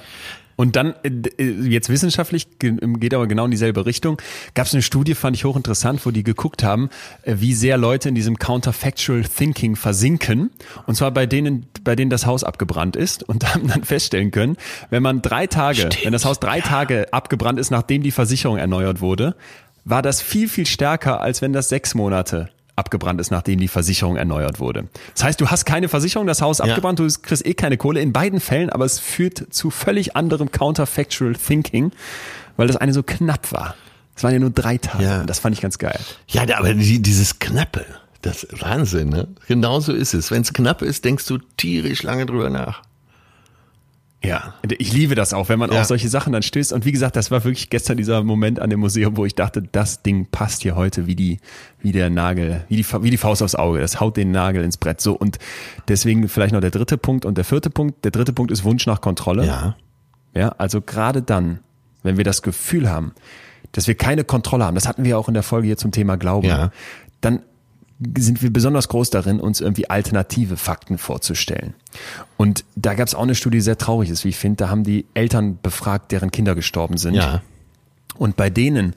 [0.56, 4.20] Und dann, äh, äh, jetzt wissenschaftlich ge- geht aber genau in dieselbe Richtung.
[4.54, 6.88] Gab es eine Studie, fand ich hochinteressant, wo die geguckt haben,
[7.22, 10.50] äh, wie sehr Leute in diesem Counterfactual Thinking versinken.
[10.86, 14.56] Und zwar bei denen, bei denen das Haus abgebrannt ist und haben dann feststellen können,
[14.88, 19.00] wenn man drei Tage, wenn das Haus drei Tage abgebrannt ist, nachdem die Versicherung erneuert
[19.00, 19.36] wurde,
[19.84, 24.16] war das viel, viel stärker, als wenn das sechs Monate abgebrannt ist, nachdem die Versicherung
[24.16, 24.88] erneuert wurde.
[25.14, 28.12] Das heißt, du hast keine Versicherung, das Haus abgebrannt, du kriegst eh keine Kohle in
[28.12, 31.92] beiden Fällen, aber es führt zu völlig anderem Counterfactual Thinking,
[32.56, 33.74] weil das eine so knapp war.
[34.14, 35.04] Es waren ja nur drei Tage.
[35.04, 35.24] Ja.
[35.24, 35.98] Das fand ich ganz geil.
[36.28, 37.84] Ja, aber die, dieses Knappe,
[38.22, 39.28] das ist Wahnsinn, ne?
[39.46, 40.30] Genau so ist es.
[40.30, 42.82] Wenn es knapp ist, denkst du tierisch lange drüber nach.
[44.26, 45.80] Ja, ich liebe das auch, wenn man Ja.
[45.80, 46.72] auf solche Sachen dann stößt.
[46.72, 49.62] Und wie gesagt, das war wirklich gestern dieser Moment an dem Museum, wo ich dachte,
[49.62, 51.38] das Ding passt hier heute wie die,
[51.80, 53.80] wie der Nagel, wie die, wie die Faust aufs Auge.
[53.80, 55.00] Das haut den Nagel ins Brett.
[55.00, 55.38] So und
[55.88, 58.04] deswegen vielleicht noch der dritte Punkt und der vierte Punkt.
[58.04, 59.46] Der dritte Punkt ist Wunsch nach Kontrolle.
[59.46, 59.76] Ja.
[60.34, 61.60] Ja, also gerade dann,
[62.02, 63.12] wenn wir das Gefühl haben,
[63.72, 66.16] dass wir keine Kontrolle haben, das hatten wir auch in der Folge hier zum Thema
[66.16, 66.70] Glauben, Ja.
[67.20, 67.40] dann
[68.18, 71.74] sind wir besonders groß darin, uns irgendwie alternative Fakten vorzustellen.
[72.36, 74.56] Und da gab es auch eine Studie, die sehr traurig ist, wie ich finde.
[74.56, 77.14] Da haben die Eltern befragt, deren Kinder gestorben sind.
[77.14, 77.42] Ja.
[78.18, 78.94] Und bei denen,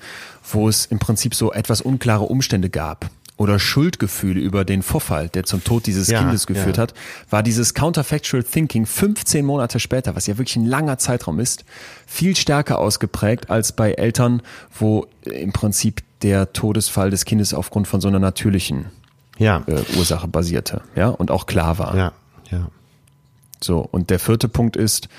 [0.51, 5.45] wo es im Prinzip so etwas unklare Umstände gab oder Schuldgefühle über den Vorfall, der
[5.45, 6.83] zum Tod dieses Ja, Kindes geführt ja.
[6.83, 6.93] hat,
[7.29, 11.63] war dieses Counterfactual Thinking 15 Monate später, was ja wirklich ein langer Zeitraum ist,
[12.05, 14.41] viel stärker ausgeprägt als bei Eltern,
[14.77, 18.85] wo im Prinzip der Todesfall des Kindes aufgrund von so einer natürlichen
[19.37, 19.63] Ja.
[19.67, 21.95] äh, Ursache basierte, ja, und auch klar war.
[21.95, 22.11] Ja.
[22.51, 22.67] Ja.
[23.61, 25.09] So, und der vierte Punkt ist,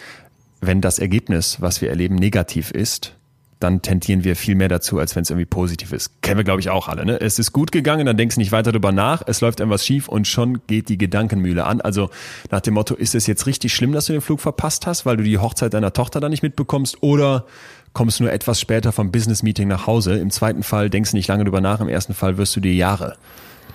[0.60, 3.14] wenn das Ergebnis, was wir erleben, negativ ist,
[3.60, 6.22] dann tendieren wir viel mehr dazu, als wenn es irgendwie positiv ist.
[6.22, 7.04] Kennen wir, glaube ich, auch alle.
[7.04, 7.20] Ne?
[7.20, 10.08] Es ist gut gegangen, dann denkst du nicht weiter darüber nach, es läuft irgendwas schief
[10.08, 11.82] und schon geht die Gedankenmühle an.
[11.82, 12.08] Also
[12.50, 15.18] nach dem Motto, ist es jetzt richtig schlimm, dass du den Flug verpasst hast, weil
[15.18, 17.44] du die Hochzeit deiner Tochter dann nicht mitbekommst oder
[17.92, 20.14] kommst du nur etwas später vom Business-Meeting nach Hause.
[20.18, 22.74] Im zweiten Fall denkst du nicht lange drüber nach, im ersten Fall wirst du dir
[22.74, 23.16] Jahre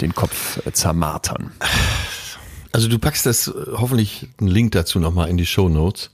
[0.01, 1.51] den Kopf äh, zermartern.
[2.71, 6.11] Also du packst das äh, hoffentlich einen Link dazu nochmal in die Show Notes.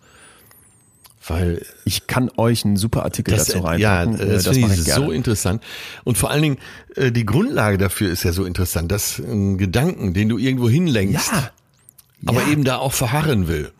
[1.28, 4.18] Weil Ich kann euch einen super Artikel das, dazu äh, reinpacken.
[4.18, 5.06] ja, Äh, das, finde ich gerne.
[5.06, 5.64] so interessant.
[6.04, 6.58] Und vor allen Dingen,
[6.98, 11.52] die Grundlage dafür ist ja so interessant, dass ein Gedanken, den du irgendwo hinlenkst, Ja.
[12.26, 12.48] aber Ja.
[12.52, 13.72] eben da auch verharren will.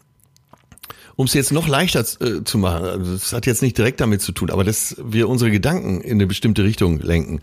[1.22, 4.24] Um es jetzt noch leichter äh, zu machen, also das hat jetzt nicht direkt damit
[4.24, 7.42] zu tun, aber dass wir unsere Gedanken in eine bestimmte Richtung lenken.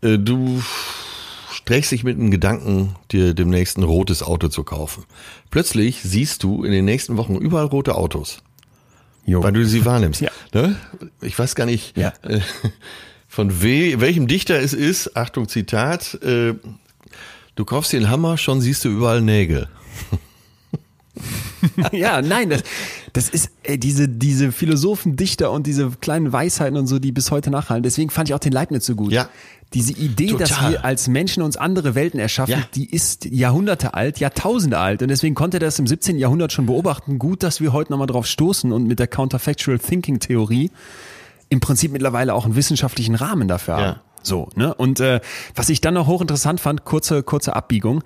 [0.00, 0.62] Äh, du
[1.52, 5.04] strächst dich mit einem Gedanken, dir demnächst ein rotes Auto zu kaufen.
[5.50, 8.38] Plötzlich siehst du in den nächsten Wochen überall rote Autos,
[9.26, 9.42] Jo.
[9.42, 10.22] weil du sie wahrnimmst.
[10.22, 10.30] Ja.
[10.54, 10.76] Ne?
[11.20, 12.14] Ich weiß gar nicht, Ja.
[12.22, 12.40] äh,
[13.28, 16.54] von we welchem Dichter es ist, Achtung Zitat, äh,
[17.56, 19.68] du kaufst den Hammer, schon siehst du überall Nägel.
[21.92, 22.62] ja, nein, das,
[23.18, 27.32] das ist ey, diese, diese Philosophen, Dichter und diese kleinen Weisheiten und so, die bis
[27.32, 27.82] heute nachhalten.
[27.82, 29.10] Deswegen fand ich auch den Leibniz so gut.
[29.10, 29.28] Ja.
[29.74, 30.46] Diese Idee, Total.
[30.46, 32.62] dass wir als Menschen uns andere Welten erschaffen, ja.
[32.76, 35.02] die ist Jahrhunderte alt, Jahrtausende alt.
[35.02, 36.16] Und deswegen konnte er das im 17.
[36.16, 37.18] Jahrhundert schon beobachten.
[37.18, 40.70] Gut, dass wir heute nochmal drauf stoßen und mit der Counterfactual Thinking Theorie
[41.48, 43.82] im Prinzip mittlerweile auch einen wissenschaftlichen Rahmen dafür haben.
[43.82, 44.00] Ja.
[44.22, 44.72] So, ne?
[44.74, 45.20] Und äh,
[45.56, 48.04] was ich dann noch hochinteressant fand, kurze, kurze Abbiegung,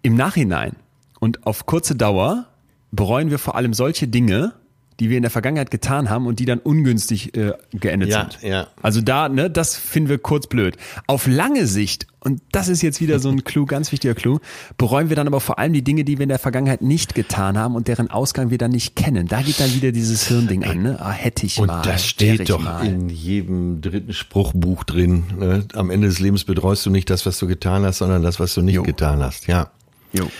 [0.00, 0.76] im Nachhinein
[1.20, 2.46] und auf kurze Dauer
[2.94, 4.54] bereuen wir vor allem solche Dinge,
[5.00, 8.48] die wir in der Vergangenheit getan haben und die dann ungünstig äh, geendet ja, sind.
[8.48, 8.68] Ja.
[8.80, 10.76] Also da, ne, das finden wir kurz blöd.
[11.08, 14.38] Auf lange Sicht, und das ist jetzt wieder so ein Clou, ganz wichtiger Clou,
[14.78, 17.58] bereuen wir dann aber vor allem die Dinge, die wir in der Vergangenheit nicht getan
[17.58, 19.26] haben und deren Ausgang wir dann nicht kennen.
[19.26, 20.96] Da geht dann wieder dieses Hirnding an, ne?
[21.00, 21.78] Ah, hätte ich und mal.
[21.78, 22.86] Und das steht doch mal.
[22.86, 25.24] in jedem dritten Spruchbuch drin.
[25.38, 25.66] Ne?
[25.74, 28.54] Am Ende des Lebens bereust du nicht das, was du getan hast, sondern das, was
[28.54, 28.84] du nicht jo.
[28.84, 29.48] getan hast.
[29.48, 29.70] Ja.
[30.12, 30.30] Jo.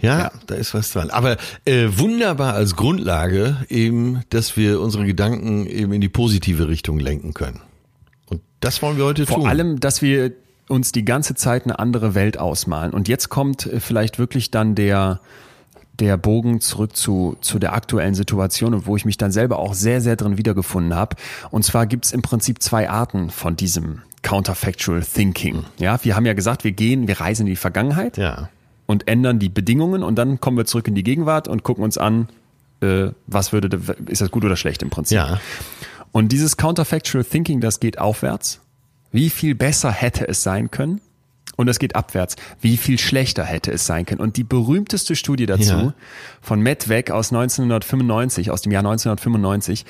[0.00, 1.10] Ja, ja, da ist was dran.
[1.10, 6.98] Aber äh, wunderbar als Grundlage eben, dass wir unsere Gedanken eben in die positive Richtung
[6.98, 7.60] lenken können.
[8.26, 9.42] Und das wollen wir heute Vor tun.
[9.42, 10.32] Vor allem, dass wir
[10.68, 12.92] uns die ganze Zeit eine andere Welt ausmalen.
[12.92, 15.20] Und jetzt kommt äh, vielleicht wirklich dann der
[15.98, 19.74] der Bogen zurück zu, zu der aktuellen Situation und wo ich mich dann selber auch
[19.74, 21.16] sehr, sehr drin wiedergefunden habe.
[21.50, 25.64] Und zwar gibt's im Prinzip zwei Arten von diesem Counterfactual Thinking.
[25.78, 28.16] Ja, wir haben ja gesagt, wir gehen, wir reisen in die Vergangenheit.
[28.16, 28.48] Ja
[28.90, 31.96] und ändern die Bedingungen und dann kommen wir zurück in die Gegenwart und gucken uns
[31.96, 32.28] an,
[32.80, 35.16] äh, was würde, ist das gut oder schlecht im Prinzip.
[35.16, 35.40] Ja.
[36.10, 38.60] Und dieses Counterfactual Thinking, das geht aufwärts.
[39.12, 41.00] Wie viel besser hätte es sein können?
[41.54, 42.34] Und das geht abwärts.
[42.60, 44.20] Wie viel schlechter hätte es sein können?
[44.20, 45.94] Und die berühmteste Studie dazu ja.
[46.40, 49.84] von Matt Weck aus 1995, aus dem Jahr 1995,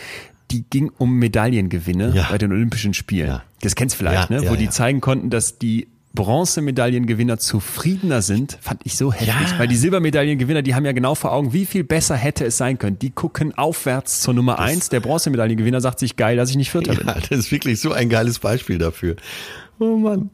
[0.50, 2.26] die ging um Medaillengewinne ja.
[2.28, 3.28] bei den Olympischen Spielen.
[3.28, 3.42] Ja.
[3.62, 4.50] Das kennst du vielleicht, ne?
[4.50, 9.28] Wo die zeigen konnten, dass die Bronzemedaillengewinner zufriedener sind, fand ich so heftig.
[9.28, 9.58] Ja.
[9.58, 12.78] Weil die Silbermedaillengewinner, die haben ja genau vor Augen, wie viel besser hätte es sein
[12.78, 12.98] können.
[12.98, 14.88] Die gucken aufwärts zur Nummer das eins.
[14.88, 17.06] Der Bronzemedaillengewinner sagt sich geil, dass ich nicht Vierter ja, bin.
[17.30, 19.16] Das ist wirklich so ein geiles Beispiel dafür.
[19.78, 20.30] Oh Mann.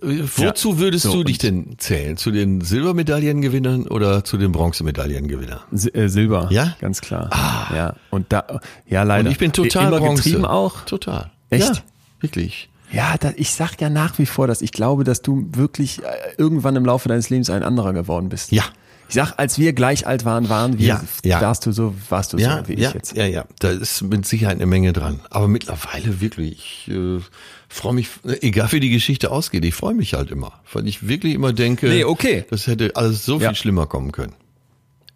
[0.00, 2.16] Wozu ja, würdest so, du dich denn zählen?
[2.16, 5.60] Zu den Silbermedaillengewinnern oder zu den Bronzemedaillengewinnern?
[5.92, 6.48] Äh, Silber.
[6.50, 6.76] Ja?
[6.80, 7.28] Ganz klar.
[7.30, 7.74] Ah.
[7.74, 7.96] Ja.
[8.10, 9.26] Und da, ja, leider.
[9.26, 10.22] Und ich bin total Immer Bronze.
[10.22, 10.82] getrieben auch.
[10.84, 11.30] Total.
[11.50, 11.76] Echt?
[11.76, 11.82] Ja,
[12.20, 12.68] wirklich.
[12.92, 16.06] Ja, da, ich sag ja nach wie vor, dass ich glaube, dass du wirklich äh,
[16.38, 18.52] irgendwann im Laufe deines Lebens ein anderer geworden bist.
[18.52, 18.64] Ja.
[19.08, 21.40] Ich sag, als wir gleich alt waren, waren wir, ja, ja.
[21.40, 23.16] warst du so, warst du ja, so wie ja, ich jetzt.
[23.16, 25.20] Ja, ja, da ist mit Sicherheit eine Menge dran.
[25.30, 27.20] Aber mittlerweile wirklich, ich äh,
[27.68, 28.08] freue mich,
[28.40, 30.52] egal wie die Geschichte ausgeht, ich freue mich halt immer.
[30.72, 32.44] Weil ich wirklich immer denke, nee, okay.
[32.48, 34.32] das hätte alles so viel schlimmer kommen können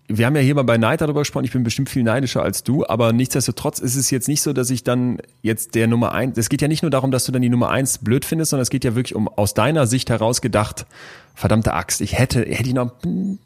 [0.09, 2.65] wir haben ja hier mal bei Neid darüber gesprochen, ich bin bestimmt viel neidischer als
[2.65, 6.39] du, aber nichtsdestotrotz ist es jetzt nicht so, dass ich dann jetzt der Nummer eins,
[6.39, 8.63] es geht ja nicht nur darum, dass du dann die Nummer eins blöd findest, sondern
[8.63, 10.87] es geht ja wirklich um aus deiner Sicht heraus gedacht,
[11.35, 13.39] verdammte Axt, ich hätte, hätte ich noch eine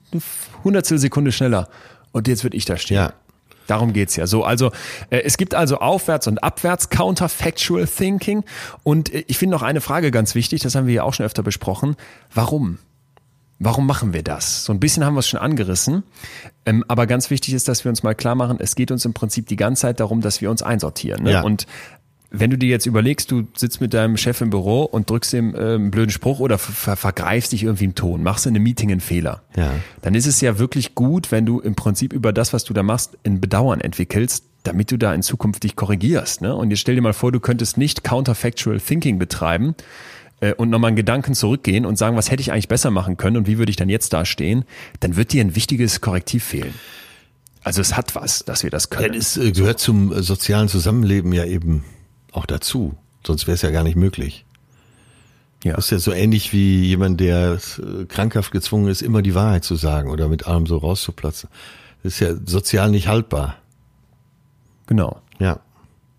[0.63, 1.69] Hundertstel Sekunde schneller
[2.13, 2.97] und jetzt würde ich da stehen.
[2.97, 3.13] Ja.
[3.67, 4.27] Darum geht's ja.
[4.27, 4.71] So, also
[5.11, 8.45] äh, es gibt also aufwärts und abwärts Counterfactual Thinking
[8.85, 11.27] und äh, ich finde noch eine Frage ganz wichtig, das haben wir ja auch schon
[11.27, 11.97] öfter besprochen.
[12.33, 12.79] Warum?
[13.65, 14.65] Warum machen wir das?
[14.65, 16.03] So ein bisschen haben wir es schon angerissen.
[16.67, 19.15] Ähm, aber ganz wichtig ist, dass wir uns mal klar machen, es geht uns im
[19.15, 21.23] Prinzip die ganze Zeit darum, dass wir uns einsortieren.
[21.23, 21.33] Ne?
[21.33, 21.43] Ja.
[21.43, 21.67] Und
[22.33, 25.55] wenn du dir jetzt überlegst, du sitzt mit deinem Chef im Büro und drückst ihm
[25.55, 28.91] äh, einen blöden Spruch oder ver vergreifst dich irgendwie im Ton, machst in einem Meeting
[28.91, 29.71] einen Fehler, ja.
[30.01, 32.83] dann ist es ja wirklich gut, wenn du im Prinzip über das, was du da
[32.83, 36.41] machst, ein Bedauern entwickelst, damit du da in Zukunft dich korrigierst.
[36.41, 36.55] Ne?
[36.57, 39.75] Und jetzt stell dir mal vor, du könntest nicht Counterfactual Thinking betreiben,
[40.43, 43.39] äh, und nochmal einen Gedanken zurückgehen und sagen, was hätte ich eigentlich besser machen können
[43.39, 44.65] und wie würde ich dann jetzt da stehen,
[45.01, 46.75] dann wird dir ein wichtiges Korrektiv fehlen.
[47.63, 49.15] Also es hat was, dass wir das können.
[49.15, 51.85] Das äh, gehört zum äh, sozialen Zusammenleben ja eben
[52.33, 52.97] auch dazu.
[53.25, 54.45] Sonst wäre es ja gar nicht möglich.
[55.63, 55.77] Ja.
[55.77, 57.61] Das ist ja so ähnlich wie jemand, der
[58.09, 61.49] krankhaft gezwungen ist, immer die Wahrheit zu sagen oder mit allem so rauszuplatzen.
[62.03, 63.59] Das ist ja sozial nicht haltbar.
[64.89, 65.21] Genau.
[65.39, 65.61] Ja.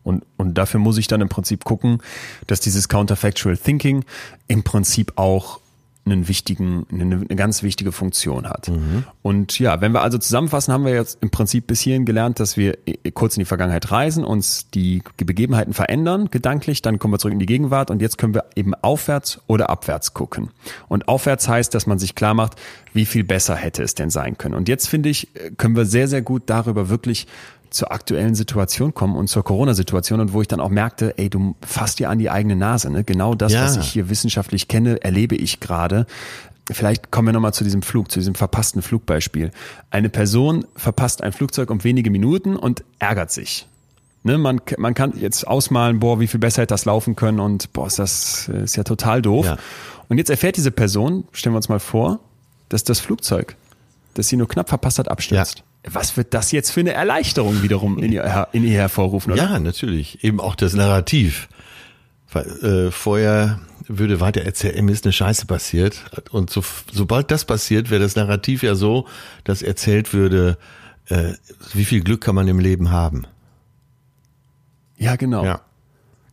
[0.03, 1.99] Und, und dafür muss ich dann im Prinzip gucken,
[2.47, 4.03] dass dieses Counterfactual Thinking
[4.47, 5.59] im Prinzip auch
[6.05, 8.67] einen wichtigen, eine, eine ganz wichtige Funktion hat.
[8.67, 9.05] Mhm.
[9.21, 12.57] Und ja, wenn wir also zusammenfassen, haben wir jetzt im Prinzip bis hierhin gelernt, dass
[12.57, 12.77] wir
[13.13, 17.39] kurz in die Vergangenheit reisen, uns die Begebenheiten verändern, gedanklich, dann kommen wir zurück in
[17.39, 20.49] die Gegenwart und jetzt können wir eben aufwärts oder abwärts gucken.
[20.89, 22.57] Und aufwärts heißt, dass man sich klar macht,
[22.91, 24.55] wie viel besser hätte es denn sein können.
[24.55, 27.27] Und jetzt finde ich, können wir sehr, sehr gut darüber wirklich
[27.74, 31.55] zur aktuellen Situation kommen und zur Corona-Situation und wo ich dann auch merkte, ey, du
[31.65, 32.89] fasst dir an die eigene Nase.
[32.91, 33.03] Ne?
[33.03, 33.63] Genau das, ja.
[33.63, 36.05] was ich hier wissenschaftlich kenne, erlebe ich gerade.
[36.71, 39.51] Vielleicht kommen wir nochmal zu diesem Flug, zu diesem verpassten Flugbeispiel.
[39.89, 43.67] Eine Person verpasst ein Flugzeug um wenige Minuten und ärgert sich.
[44.26, 47.74] Ne, man, man kann jetzt ausmalen, boah, wie viel besser hätte das laufen können und
[47.74, 49.45] boah, ist das ist ja total doof.
[49.45, 49.57] Ja.
[50.07, 52.19] Und jetzt erfährt diese Person, stellen wir uns mal vor,
[52.69, 53.57] dass das Flugzeug,
[54.13, 55.59] das sie nur knapp verpasst hat, abstürzt.
[55.59, 55.65] Ja.
[55.86, 59.43] Was wird das jetzt für eine Erleichterung wiederum in ihr, in ihr hervorrufen, oder?
[59.43, 60.23] Ja, natürlich.
[60.23, 61.49] Eben auch das Narrativ.
[62.31, 62.45] Weil,
[62.88, 66.01] äh, vorher würde weiter erzählen, ist eine Scheiße passiert.
[66.31, 69.07] Und so, sobald das passiert, wäre das Narrativ ja so,
[69.43, 70.57] dass erzählt würde,
[71.07, 71.34] äh,
[71.73, 73.27] wie viel Glück kann man im Leben haben.
[74.97, 75.43] Ja, genau.
[75.43, 75.61] Ja.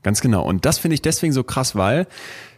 [0.03, 0.44] Ganz genau.
[0.44, 2.07] Und das finde ich deswegen so krass, weil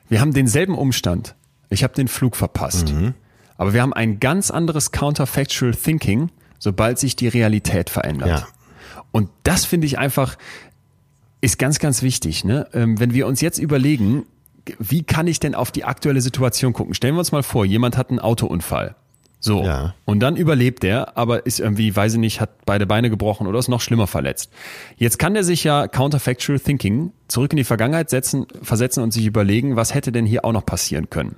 [0.09, 1.35] wir haben denselben Umstand.
[1.71, 2.93] Ich habe den Flug verpasst.
[2.93, 3.15] Mhm.
[3.57, 6.31] Aber wir haben ein ganz anderes Counterfactual Thinking,
[6.63, 8.29] sobald sich die Realität verändert.
[8.29, 8.47] Ja.
[9.11, 10.39] Und das finde ich einfach,
[11.41, 12.45] ist ganz, ganz wichtig.
[12.45, 12.69] Ne?
[12.73, 14.27] Ähm, wenn wir uns jetzt überlegen,
[14.79, 16.95] wie kann ich denn auf die aktuelle Situation gucken?
[16.95, 18.95] Stellen wir uns mal vor, jemand hat einen Autounfall.
[19.41, 19.65] So.
[19.65, 19.95] Ja.
[20.05, 23.59] Und dann überlebt er, aber ist irgendwie, weiß ich nicht, hat beide Beine gebrochen oder
[23.59, 24.53] ist noch schlimmer verletzt.
[24.97, 29.27] Jetzt kann der sich ja Counterfactual Thinking zurück in die Vergangenheit setzen, versetzen und sich
[29.27, 31.35] überlegen, was hätte denn hier auch noch passieren können?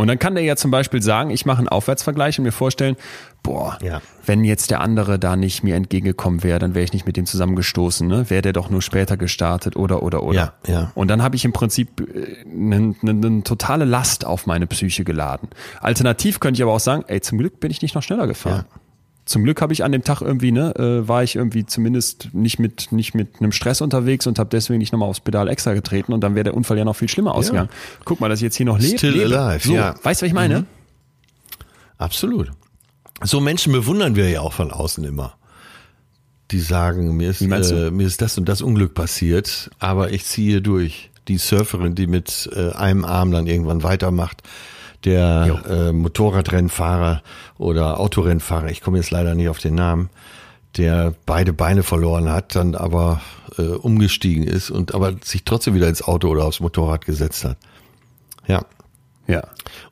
[0.00, 2.96] Und dann kann der ja zum Beispiel sagen, ich mache einen Aufwärtsvergleich und mir vorstellen,
[3.42, 4.00] boah, ja.
[4.26, 7.26] wenn jetzt der andere da nicht mir entgegengekommen wäre, dann wäre ich nicht mit dem
[7.26, 8.28] zusammengestoßen, ne?
[8.28, 10.36] Wäre der doch nur später gestartet oder oder oder.
[10.36, 10.92] Ja, ja.
[10.94, 12.06] Und dann habe ich im Prinzip
[12.44, 15.48] eine, eine, eine totale Last auf meine Psyche geladen.
[15.80, 18.64] Alternativ könnte ich aber auch sagen, ey, zum Glück bin ich nicht noch schneller gefahren.
[18.70, 18.80] Ja
[19.30, 22.58] zum Glück habe ich an dem Tag irgendwie, ne, äh, war ich irgendwie zumindest nicht
[22.58, 26.12] mit, nicht mit einem Stress unterwegs und habe deswegen nicht nochmal aufs Pedal extra getreten
[26.12, 27.68] und dann wäre der Unfall ja noch viel schlimmer ausgegangen.
[27.70, 28.00] Ja.
[28.04, 28.98] Guck mal, dass ich jetzt hier noch lebe.
[28.98, 29.38] Still lebe.
[29.38, 29.94] alive, so, ja.
[30.02, 30.60] Weißt du, was ich meine?
[30.60, 30.66] Mhm.
[31.96, 32.50] Absolut.
[33.22, 35.34] So Menschen bewundern wir ja auch von außen immer.
[36.50, 40.62] Die sagen, mir ist, äh, mir ist das und das Unglück passiert, aber ich ziehe
[40.62, 41.10] durch.
[41.28, 44.42] Die Surferin, die mit äh, einem Arm dann irgendwann weitermacht
[45.04, 47.22] der äh, Motorradrennfahrer
[47.56, 50.10] oder Autorennfahrer, ich komme jetzt leider nicht auf den Namen,
[50.76, 53.20] der beide Beine verloren hat, dann aber
[53.58, 57.56] äh, umgestiegen ist und aber sich trotzdem wieder ins Auto oder aufs Motorrad gesetzt hat.
[58.46, 58.64] Ja.
[59.30, 59.42] Ja.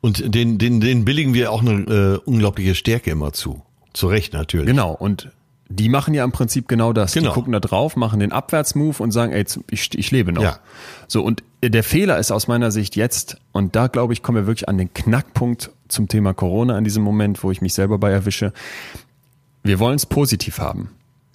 [0.00, 3.62] Und den, den, den billigen wir auch eine äh, unglaubliche Stärke immer zu.
[3.92, 4.66] Zu Recht natürlich.
[4.66, 4.92] Genau.
[4.92, 5.30] Und
[5.68, 7.12] die machen ja im Prinzip genau das.
[7.12, 7.28] Genau.
[7.28, 10.42] Die gucken da drauf, machen den Abwärtsmove und sagen, ey, ich, ich lebe noch.
[10.42, 10.58] Ja.
[11.06, 14.46] So, und der Fehler ist aus meiner Sicht jetzt, und da glaube ich, kommen wir
[14.46, 18.10] wirklich an den Knackpunkt zum Thema Corona in diesem Moment, wo ich mich selber bei
[18.10, 18.52] erwische.
[19.62, 20.90] Wir wollen es positiv haben.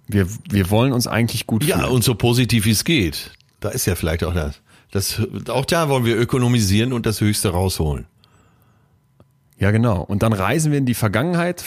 [0.08, 1.80] Wir, wir wollen uns eigentlich gut fühlen.
[1.80, 3.32] Ja, und so positiv wie es geht.
[3.60, 4.60] Da ist ja vielleicht auch das.
[4.94, 5.22] Das.
[5.50, 8.06] Auch da wollen wir ökonomisieren und das Höchste rausholen.
[9.60, 10.02] Ja, genau.
[10.02, 11.64] Und dann reisen wir in die Vergangenheit,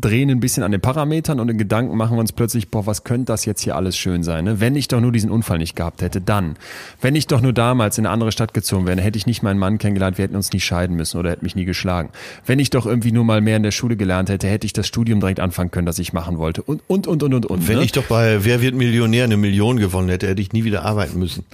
[0.00, 3.04] drehen ein bisschen an den Parametern und in Gedanken machen wir uns plötzlich, boah, was
[3.04, 4.44] könnte das jetzt hier alles schön sein?
[4.44, 4.60] Ne?
[4.60, 6.56] Wenn ich doch nur diesen Unfall nicht gehabt hätte, dann.
[7.00, 9.58] Wenn ich doch nur damals in eine andere Stadt gezogen wäre, hätte ich nicht meinen
[9.58, 12.08] Mann kennengelernt, wir hätten uns nie scheiden müssen oder hätte mich nie geschlagen.
[12.46, 14.86] Wenn ich doch irgendwie nur mal mehr in der Schule gelernt hätte, hätte ich das
[14.86, 16.62] Studium direkt anfangen können, das ich machen wollte.
[16.62, 17.46] Und, und, und, und, und.
[17.46, 17.84] und Wenn ne?
[17.84, 21.18] ich doch bei Wer wird Millionär eine Million gewonnen hätte, hätte ich nie wieder arbeiten
[21.18, 21.44] müssen.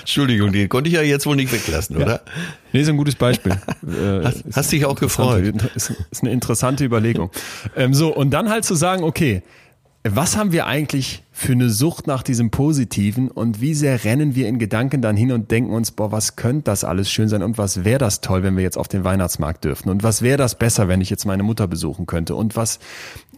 [0.00, 2.06] Entschuldigung, den konnte ich ja jetzt wohl nicht weglassen, oder?
[2.06, 2.20] Ja.
[2.72, 3.52] Nee, ist ein gutes Beispiel.
[3.90, 5.54] Äh, hast, hast dich auch gefreut.
[5.74, 7.30] Ist, ist eine interessante Überlegung.
[7.74, 9.42] Ähm, so, und dann halt zu sagen, okay,
[10.02, 14.48] was haben wir eigentlich für eine Sucht nach diesem Positiven und wie sehr rennen wir
[14.48, 17.58] in Gedanken dann hin und denken uns, boah, was könnte das alles schön sein und
[17.58, 20.54] was wäre das toll, wenn wir jetzt auf den Weihnachtsmarkt dürften und was wäre das
[20.54, 22.78] besser, wenn ich jetzt meine Mutter besuchen könnte und was,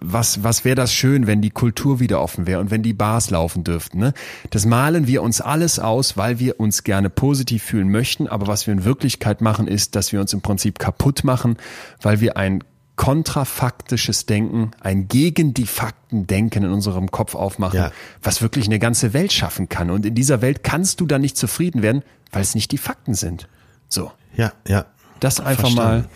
[0.00, 3.30] was, was wäre das schön, wenn die Kultur wieder offen wäre und wenn die Bars
[3.30, 3.98] laufen dürften.
[3.98, 4.14] Ne?
[4.50, 8.68] Das malen wir uns alles aus, weil wir uns gerne positiv fühlen möchten, aber was
[8.68, 11.56] wir in Wirklichkeit machen, ist, dass wir uns im Prinzip kaputt machen,
[12.00, 12.62] weil wir ein
[13.02, 17.90] kontrafaktisches Denken, ein gegen die Fakten Denken in unserem Kopf aufmachen, ja.
[18.22, 19.90] was wirklich eine ganze Welt schaffen kann.
[19.90, 23.14] Und in dieser Welt kannst du dann nicht zufrieden werden, weil es nicht die Fakten
[23.14, 23.48] sind.
[23.88, 24.12] So.
[24.36, 24.86] Ja, ja.
[25.18, 26.02] Das einfach Verstanden.
[26.02, 26.08] mal.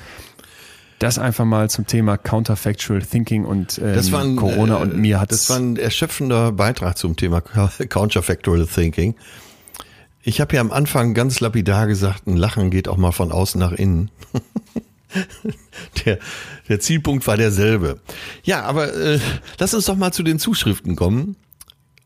[1.01, 5.19] Das einfach mal zum Thema Counterfactual Thinking und ähm, das war ein, Corona und mir
[5.19, 7.41] hat Das war ein erschöpfender Beitrag zum Thema
[7.89, 9.17] Counterfactual Thinking.
[10.23, 13.59] Ich habe ja am Anfang ganz lapidar gesagt, ein Lachen geht auch mal von außen
[13.59, 14.13] nach innen.
[16.05, 16.19] der,
[16.69, 18.01] der Zielpunkt war derselbe.
[18.45, 19.19] Ja, aber äh,
[19.59, 21.37] lass uns doch mal zu den Zuschriften kommen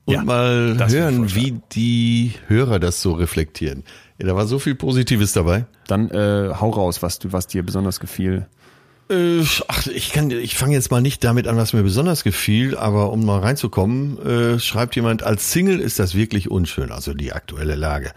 [0.05, 3.85] und ja, mal hören, wie die Hörer das so reflektieren.
[4.19, 5.67] Ja, da war so viel Positives dabei.
[5.87, 8.47] Dann äh, hau raus, was du, was dir besonders gefiel.
[9.11, 12.77] Äh, ach, ich kann, ich fange jetzt mal nicht damit an, was mir besonders gefiel,
[12.77, 17.33] aber um mal reinzukommen, äh, schreibt jemand: Als Single ist das wirklich unschön, also die
[17.33, 18.13] aktuelle Lage.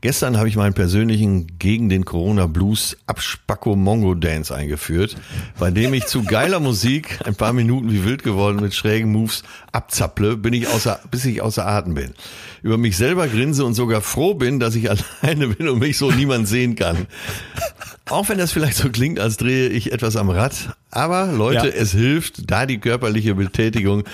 [0.00, 5.16] Gestern habe ich meinen persönlichen gegen den Corona Blues Abspacko Mongo Dance eingeführt,
[5.58, 9.42] bei dem ich zu geiler Musik ein paar Minuten wie wild geworden mit schrägen Moves
[9.72, 12.14] abzapple, bin ich außer, bis ich außer Atem bin.
[12.62, 14.88] Über mich selber grinse und sogar froh bin, dass ich
[15.22, 17.08] alleine bin und mich so niemand sehen kann.
[18.08, 20.76] Auch wenn das vielleicht so klingt, als drehe ich etwas am Rad.
[20.92, 21.74] Aber Leute, ja.
[21.74, 24.04] es hilft, da die körperliche Betätigung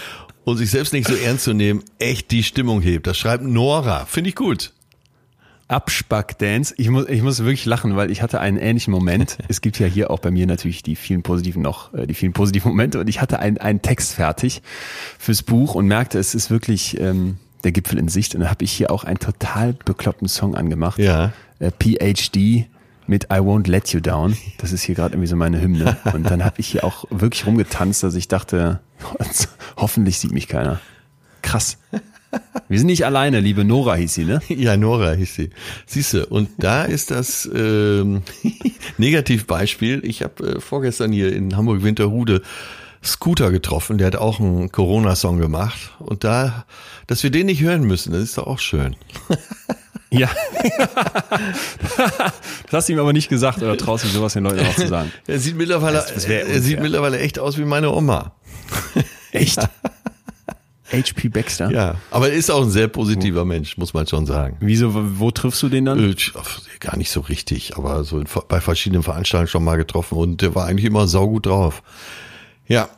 [0.44, 3.06] und sich selbst nicht so ernst zu nehmen, echt die Stimmung hebt.
[3.06, 4.06] Das schreibt Nora.
[4.06, 4.72] Finde ich gut.
[5.68, 6.74] Abspack-Dance.
[6.76, 9.38] Ich muss, ich muss wirklich lachen, weil ich hatte einen ähnlichen Moment.
[9.48, 12.32] Es gibt ja hier auch bei mir natürlich die vielen positiven noch, äh, die vielen
[12.32, 14.62] positiven Momente und ich hatte einen, einen Text fertig
[15.18, 18.34] fürs Buch und merkte, es ist wirklich ähm, der Gipfel in Sicht.
[18.34, 20.98] Und dann habe ich hier auch einen total bekloppten Song angemacht.
[20.98, 21.32] Ja.
[21.58, 22.66] Äh, PhD
[23.06, 24.36] mit I Won't Let You Down.
[24.58, 25.96] Das ist hier gerade irgendwie so meine Hymne.
[26.12, 28.80] Und dann habe ich hier auch wirklich rumgetanzt, dass ich dachte,
[29.76, 30.80] hoffentlich sieht mich keiner.
[31.42, 31.78] Krass.
[32.68, 34.40] Wir sind nicht alleine, liebe Nora hieß sie, ne?
[34.48, 35.50] Ja, Nora hieß sie.
[35.86, 38.22] Siehste, und da ist das ähm,
[38.98, 40.00] Negativbeispiel.
[40.04, 42.42] Ich habe äh, vorgestern hier in Hamburg-Winterhude
[43.04, 45.92] Scooter getroffen, der hat auch einen Corona-Song gemacht.
[45.98, 46.64] Und da,
[47.06, 48.96] dass wir den nicht hören müssen, das ist doch auch schön.
[50.10, 50.30] Ja.
[51.96, 54.86] das hast du ihm aber nicht gesagt oder traust du sowas den Leuten auch zu
[54.86, 55.10] sagen?
[55.26, 58.32] Er sieht mittlerweile, er sieht mittlerweile echt aus wie meine Oma.
[59.32, 59.58] Echt?
[61.00, 61.70] HP Baxter?
[61.70, 64.56] Ja, aber er ist auch ein sehr positiver Mensch, muss man schon sagen.
[64.60, 65.98] Wieso, wo, triffst du den dann?
[66.12, 66.14] Äh,
[66.80, 70.66] Gar nicht so richtig, aber so bei verschiedenen Veranstaltungen schon mal getroffen und der war
[70.66, 71.82] eigentlich immer saugut drauf.
[72.68, 72.88] Ja,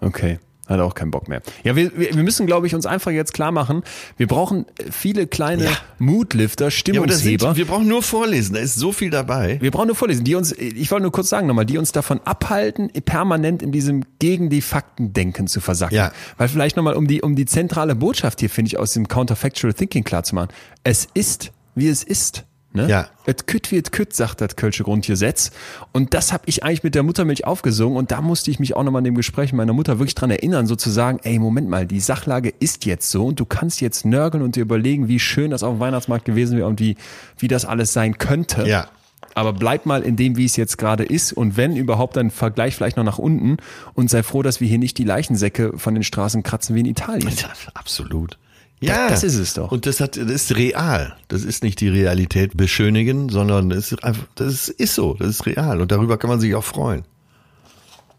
[0.00, 0.38] Okay.
[0.66, 1.42] Hat auch keinen Bock mehr.
[1.62, 3.82] Ja, wir, wir müssen, glaube ich, uns einfach jetzt klar machen,
[4.16, 5.70] wir brauchen viele kleine Ja.
[5.98, 7.48] Ja das Stimmungsheber.
[7.48, 9.58] sind, wir brauchen nur vorlesen, da ist so viel dabei.
[9.60, 12.20] Wir brauchen nur vorlesen, die uns, ich wollte nur kurz sagen nochmal, die uns davon
[12.24, 15.94] abhalten, permanent in diesem gegen die Fakten denken zu versacken.
[15.94, 16.12] Ja.
[16.36, 19.72] Weil vielleicht nochmal, um die, um die zentrale Botschaft hier, finde ich, aus dem Counterfactual
[19.72, 20.48] Thinking klar zu machen.
[20.82, 22.44] Es ist, wie es ist.
[22.76, 22.88] Ne?
[22.88, 23.08] Ja.
[23.26, 25.50] Et kütt wie et kütt, sagt das Kölsche Grundgesetz.
[25.92, 28.84] Und das habe ich eigentlich mit der Muttermilch aufgesungen und da musste ich mich auch
[28.84, 32.00] nochmal in dem Gespräch mit meiner Mutter wirklich dran erinnern, sozusagen, ey, Moment mal, die
[32.00, 35.62] Sachlage ist jetzt so und du kannst jetzt nörgeln und dir überlegen, wie schön das
[35.62, 36.96] auf dem Weihnachtsmarkt gewesen wäre und wie,
[37.38, 38.68] wie das alles sein könnte.
[38.68, 38.88] Ja.
[39.34, 42.74] Aber bleib mal in dem, wie es jetzt gerade ist und wenn überhaupt, dann vergleich
[42.74, 43.56] vielleicht noch nach unten
[43.94, 46.86] und sei froh, dass wir hier nicht die Leichensäcke von den Straßen kratzen wie in
[46.86, 47.32] Italien.
[47.36, 48.38] Ja, absolut.
[48.80, 49.72] Ja, das ist es doch.
[49.72, 51.16] Und das hat, das ist real.
[51.28, 55.46] Das ist nicht die Realität beschönigen, sondern es ist einfach, das ist so, das ist
[55.46, 57.04] real und darüber kann man sich auch freuen.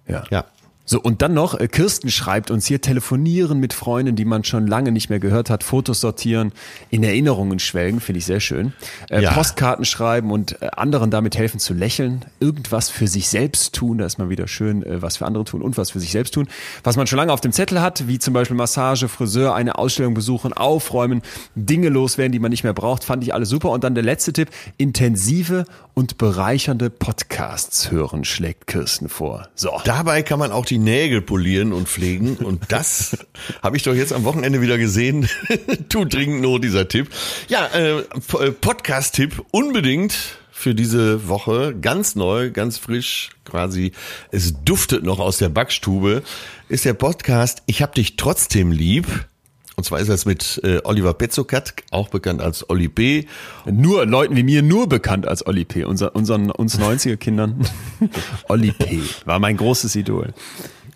[0.08, 0.24] Ja.
[0.32, 0.45] Ja.
[0.89, 4.65] So, und dann noch, äh, Kirsten schreibt uns hier telefonieren mit Freunden, die man schon
[4.67, 6.53] lange nicht mehr gehört hat, Fotos sortieren,
[6.89, 8.73] in Erinnerungen schwelgen, finde ich sehr schön.
[9.09, 9.33] Äh, Ja.
[9.33, 14.05] Postkarten schreiben und äh, anderen damit helfen zu lächeln, irgendwas für sich selbst tun, da
[14.05, 16.47] ist mal wieder schön, äh, was für andere tun und was für sich selbst tun.
[16.83, 20.13] Was man schon lange auf dem Zettel hat, wie zum Beispiel Massage, Friseur, eine Ausstellung
[20.13, 21.21] besuchen, aufräumen,
[21.55, 23.71] Dinge loswerden, die man nicht mehr braucht, fand ich alles super.
[23.71, 29.49] Und dann der letzte Tipp, intensive und bereichernde Podcasts hören, schlägt Kirsten vor.
[29.55, 29.81] So.
[29.83, 32.38] Dabei kann man auch die Nägel polieren und pflegen.
[32.38, 33.17] Und das
[33.63, 35.30] habe ich doch jetzt am Wochenende wieder gesehen.
[35.89, 37.09] Tut dringend Not, dieser Tipp.
[37.47, 41.75] Ja, äh, äh, Podcast-Tipp unbedingt für diese Woche.
[41.80, 43.91] Ganz neu, ganz frisch quasi.
[44.32, 46.23] Es duftet noch aus der Backstube.
[46.67, 49.07] Ist der Podcast Ich hab dich trotzdem lieb.
[49.80, 53.25] Und zwar ist das mit äh, Oliver Petzokat, auch bekannt als Olli B.
[53.65, 55.84] Nur Leuten wie mir nur bekannt als Olli P.
[55.84, 57.63] Unser, unseren, uns 90er Kindern.
[58.49, 59.01] Olli P.
[59.25, 60.34] war mein großes Idol.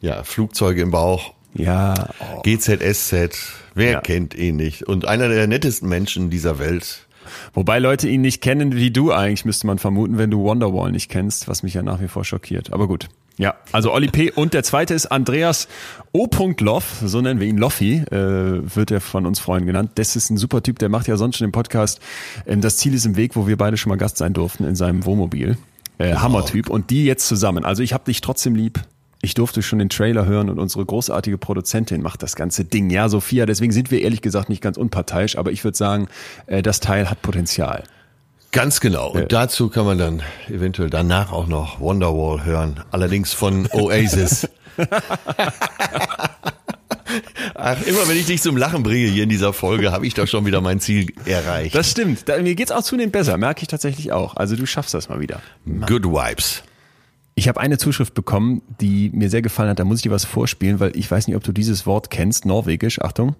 [0.01, 1.34] Ja, Flugzeuge im Bauch.
[1.53, 2.41] Ja, oh.
[2.41, 3.38] GZSZ.
[3.75, 4.01] Wer Ja.
[4.01, 4.82] kennt ihn nicht?
[4.88, 7.05] Und einer der nettesten Menschen dieser Welt.
[7.53, 11.09] Wobei Leute ihn nicht kennen wie du eigentlich, müsste man vermuten, wenn du Wonderwall nicht
[11.09, 12.73] kennst, was mich ja nach wie vor schockiert.
[12.73, 13.09] Aber gut.
[13.41, 14.29] Ja, also Olli P.
[14.29, 15.67] Und der zweite ist Andreas
[16.11, 16.27] O.
[16.59, 19.93] Loff, so nennen wir ihn Loffi, äh, wird er von uns Freunden genannt.
[19.95, 21.99] Das ist ein super Typ, der macht ja sonst schon den Podcast.
[22.45, 24.75] Ähm, das Ziel ist im Weg, wo wir beide schon mal Gast sein durften in
[24.75, 25.57] seinem Wohnmobil.
[25.97, 26.69] Äh, Hammertyp.
[26.69, 27.65] Und die jetzt zusammen.
[27.65, 28.79] Also ich hab dich trotzdem lieb.
[29.23, 32.91] Ich durfte schon den Trailer hören und unsere großartige Produzentin macht das ganze Ding.
[32.91, 36.09] Ja, Sophia, deswegen sind wir ehrlich gesagt nicht ganz unparteiisch, aber ich würde sagen,
[36.45, 37.85] äh, das Teil hat Potenzial.
[38.51, 39.11] Ganz genau.
[39.11, 42.81] Und dazu kann man dann eventuell danach auch noch Wonderwall hören.
[42.91, 44.49] Allerdings von Oasis.
[47.55, 50.27] Ach, immer wenn ich dich zum Lachen bringe hier in dieser Folge, habe ich doch
[50.27, 51.75] schon wieder mein Ziel erreicht.
[51.75, 52.27] Das stimmt.
[52.27, 54.35] Da, mir geht's auch zunehmend besser, merke ich tatsächlich auch.
[54.35, 55.41] Also du schaffst das mal wieder.
[55.87, 56.63] Good Vibes.
[57.35, 59.79] Ich habe eine Zuschrift bekommen, die mir sehr gefallen hat.
[59.79, 62.45] Da muss ich dir was vorspielen, weil ich weiß nicht, ob du dieses Wort kennst.
[62.45, 63.35] Norwegisch, Achtung.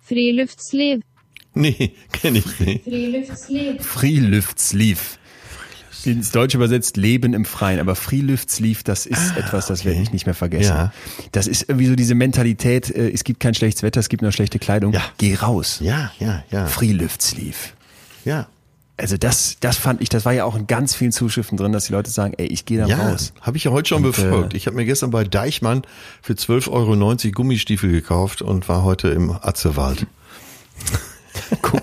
[0.00, 1.02] Friluftsliv.
[1.56, 2.84] Nee, kenne ich nicht.
[2.84, 3.82] Friluftsliv.
[3.84, 5.18] Friluftsliv.
[6.04, 7.80] Ins Deutsche übersetzt Leben im Freien.
[7.80, 10.74] Aber Friluftsliv, das ist etwas, das werde ich nicht mehr vergessen.
[10.76, 10.92] Ja.
[11.32, 14.30] Das ist irgendwie so diese Mentalität, äh, es gibt kein schlechtes Wetter, es gibt nur
[14.30, 14.92] schlechte Kleidung.
[14.92, 15.02] Ja.
[15.18, 15.78] Geh raus.
[15.80, 16.66] Ja, ja, ja.
[16.66, 17.74] Friluftsliv.
[18.24, 18.46] Ja.
[18.98, 21.86] Also das, das fand ich, das war ja auch in ganz vielen Zuschriften drin, dass
[21.86, 23.32] die Leute sagen, ey, ich gehe da Ja, raus.
[23.40, 24.54] habe ich ja heute schon Und, befolgt.
[24.54, 25.82] äh, Ich habe mir gestern bei Deichmann
[26.22, 30.06] für 12,90 Euro Gummistiefel gekauft und war heute im Atzewald.
[31.62, 31.82] Guck.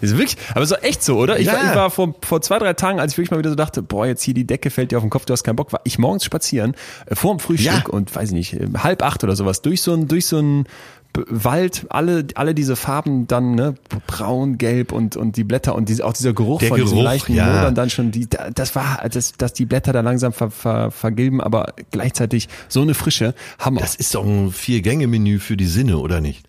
[0.00, 1.38] ist wirklich, aber so echt so, oder?
[1.38, 1.54] Ich, ja.
[1.54, 3.82] war, ich war vor, vor zwei, drei Tagen, als ich wirklich mal wieder so dachte,
[3.82, 5.80] boah, jetzt hier die Decke fällt dir auf den Kopf, du hast keinen Bock, war
[5.84, 6.74] ich morgens spazieren,
[7.06, 7.92] äh, vor dem Frühstück ja.
[7.92, 10.66] und weiß ich nicht, äh, halb acht oder sowas, durch so ein, durch so ein
[11.12, 13.74] Wald, alle, alle diese Farben dann, ne,
[14.06, 17.02] braun, gelb und, und die Blätter und diese, auch dieser Geruch Der von Geruch, diesen
[17.02, 17.46] leichten ja.
[17.46, 21.40] Modern dann schon, die, das war, das, dass die Blätter da langsam ver, ver, vergilben,
[21.40, 23.80] aber gleichzeitig so eine Frische, Hammer.
[23.80, 26.44] Das ist doch ein Vier-Gänge-Menü für die Sinne, oder nicht?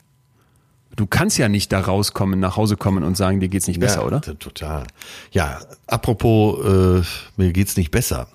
[0.95, 4.01] Du kannst ja nicht da rauskommen, nach Hause kommen und sagen, dir geht's nicht besser,
[4.01, 4.21] ja, oder?
[4.21, 4.83] Total.
[5.31, 7.01] Ja, apropos, äh,
[7.37, 8.27] mir geht's nicht besser.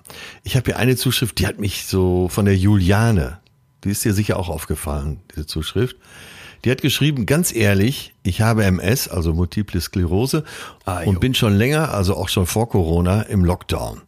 [0.43, 3.39] Ich habe hier eine Zuschrift, die hat mich so von der Juliane,
[3.83, 5.97] die ist dir sicher auch aufgefallen, diese Zuschrift.
[6.65, 10.43] Die hat geschrieben, ganz ehrlich, ich habe MS, also Multiple Sklerose,
[10.85, 14.01] ah, und bin schon länger, also auch schon vor Corona, im Lockdown.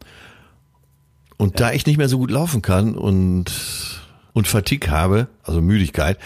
[1.37, 1.67] Und ja.
[1.67, 3.51] da ich nicht mehr so gut laufen kann und,
[4.33, 6.17] und Fatigue habe, also Müdigkeit,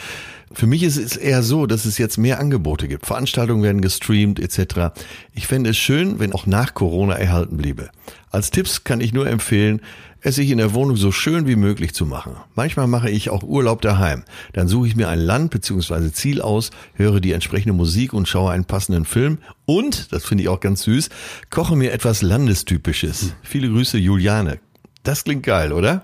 [0.54, 3.06] für mich ist es eher so, dass es jetzt mehr Angebote gibt.
[3.06, 4.96] Veranstaltungen werden gestreamt etc.
[5.34, 7.90] Ich fände es schön, wenn auch nach Corona erhalten bliebe.
[8.30, 9.82] Als Tipps kann ich nur empfehlen,
[10.22, 12.36] es sich in der Wohnung so schön wie möglich zu machen.
[12.56, 14.24] Manchmal mache ich auch Urlaub daheim.
[14.54, 16.12] Dann suche ich mir ein Land bzw.
[16.12, 20.50] Ziel aus, höre die entsprechende Musik und schaue einen passenden Film und, das finde ich
[20.50, 21.10] auch ganz süß,
[21.50, 23.22] koche mir etwas Landestypisches.
[23.22, 23.32] Hm.
[23.44, 24.60] Viele Grüße, Juliane.
[25.04, 26.04] Das klingt geil, oder?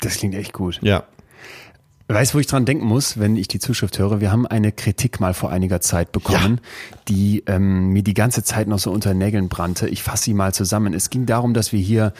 [0.00, 0.78] Das klingt echt gut.
[0.82, 1.04] Ja.
[2.12, 4.20] Weißt, wo ich dran denken muss, wenn ich die Zuschrift höre?
[4.20, 6.96] Wir haben eine Kritik mal vor einiger Zeit bekommen, ja.
[7.08, 9.88] die ähm, mir die ganze Zeit noch so unter Nägeln brannte.
[9.88, 10.92] Ich fasse sie mal zusammen.
[10.92, 12.12] Es ging darum, dass wir hier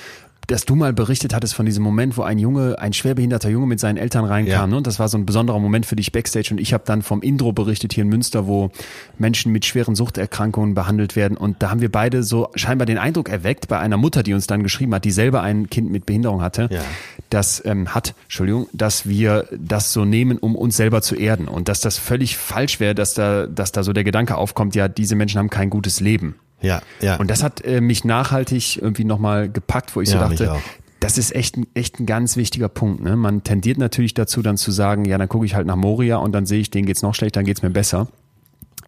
[0.50, 3.78] dass du mal berichtet hattest von diesem Moment, wo ein Junge, ein schwerbehinderter Junge mit
[3.78, 4.52] seinen Eltern reinkam.
[4.52, 4.66] Ja.
[4.66, 4.76] Ne?
[4.78, 6.48] Und das war so ein besonderer Moment für dich backstage.
[6.50, 8.70] Und ich habe dann vom Indro berichtet hier in Münster, wo
[9.16, 11.36] Menschen mit schweren Suchterkrankungen behandelt werden.
[11.36, 14.48] Und da haben wir beide so scheinbar den Eindruck erweckt bei einer Mutter, die uns
[14.48, 16.82] dann geschrieben hat, die selber ein Kind mit Behinderung hatte, ja.
[17.30, 21.46] dass ähm, hat, Entschuldigung, dass wir das so nehmen, um uns selber zu erden.
[21.46, 24.88] Und dass das völlig falsch wäre, dass da, dass da so der Gedanke aufkommt, ja,
[24.88, 26.34] diese Menschen haben kein gutes Leben.
[26.62, 27.16] Ja, ja.
[27.16, 30.60] Und das hat äh, mich nachhaltig irgendwie nochmal gepackt, wo ich ja, so dachte,
[31.00, 33.02] das ist echt ein, echt ein ganz wichtiger Punkt.
[33.02, 33.16] Ne?
[33.16, 36.32] Man tendiert natürlich dazu, dann zu sagen, ja, dann gucke ich halt nach Moria und
[36.32, 38.08] dann sehe ich, denen geht's noch schlechter, dann geht's mir besser.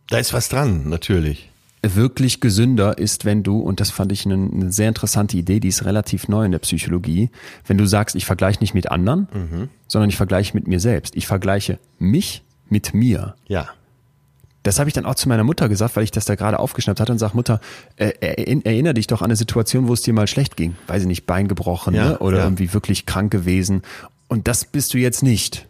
[0.08, 1.48] Da ist was dran, natürlich.
[1.82, 5.68] Wirklich gesünder ist, wenn du, und das fand ich eine, eine sehr interessante Idee, die
[5.68, 7.30] ist relativ neu in der Psychologie,
[7.66, 9.68] wenn du sagst, ich vergleiche nicht mit anderen, mhm.
[9.88, 11.16] sondern ich vergleiche mit mir selbst.
[11.16, 13.34] Ich vergleiche mich mit mir.
[13.48, 13.70] Ja.
[14.62, 17.00] Das habe ich dann auch zu meiner Mutter gesagt, weil ich das da gerade aufgeschnappt
[17.00, 17.60] hatte und sage, Mutter,
[17.96, 20.76] äh, erinnere dich doch an eine Situation, wo es dir mal schlecht ging.
[20.86, 22.18] Weiß ich nicht, Bein gebrochen ja, ne?
[22.18, 22.44] oder ja.
[22.44, 23.82] irgendwie wirklich krank gewesen.
[24.28, 25.66] Und das bist du jetzt nicht.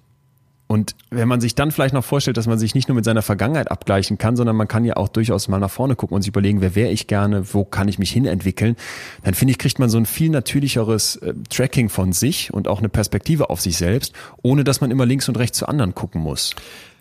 [0.73, 3.21] Und wenn man sich dann vielleicht noch vorstellt, dass man sich nicht nur mit seiner
[3.21, 6.31] Vergangenheit abgleichen kann, sondern man kann ja auch durchaus mal nach vorne gucken und sich
[6.31, 8.77] überlegen, wer wäre ich gerne, wo kann ich mich hinentwickeln,
[9.23, 12.79] dann finde ich, kriegt man so ein viel natürlicheres äh, Tracking von sich und auch
[12.79, 16.23] eine Perspektive auf sich selbst, ohne dass man immer links und rechts zu anderen gucken
[16.23, 16.55] muss.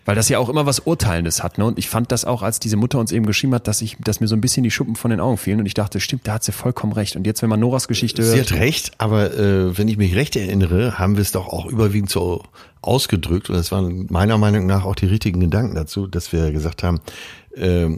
[0.04, 1.64] Weil das ja auch immer was Urteilendes hat, ne?
[1.64, 4.20] Und ich fand das auch, als diese Mutter uns eben geschrieben hat, dass ich, dass
[4.20, 5.60] mir so ein bisschen die Schuppen von den Augen fehlen.
[5.60, 7.14] Und ich dachte, stimmt, da hat sie vollkommen recht.
[7.14, 8.48] Und jetzt, wenn man Noras Geschichte sie hört.
[8.48, 11.66] Sie hat recht, aber äh, wenn ich mich recht erinnere, haben wir es doch auch
[11.66, 12.42] überwiegend so
[12.80, 13.48] ausgedrückt.
[13.48, 17.00] Und es waren meiner Meinung nach auch die richtigen Gedanken dazu, dass wir gesagt haben,
[17.54, 17.96] äh,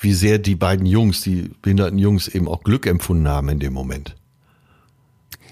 [0.00, 3.72] wie sehr die beiden Jungs, die behinderten Jungs eben auch Glück empfunden haben in dem
[3.72, 4.16] Moment.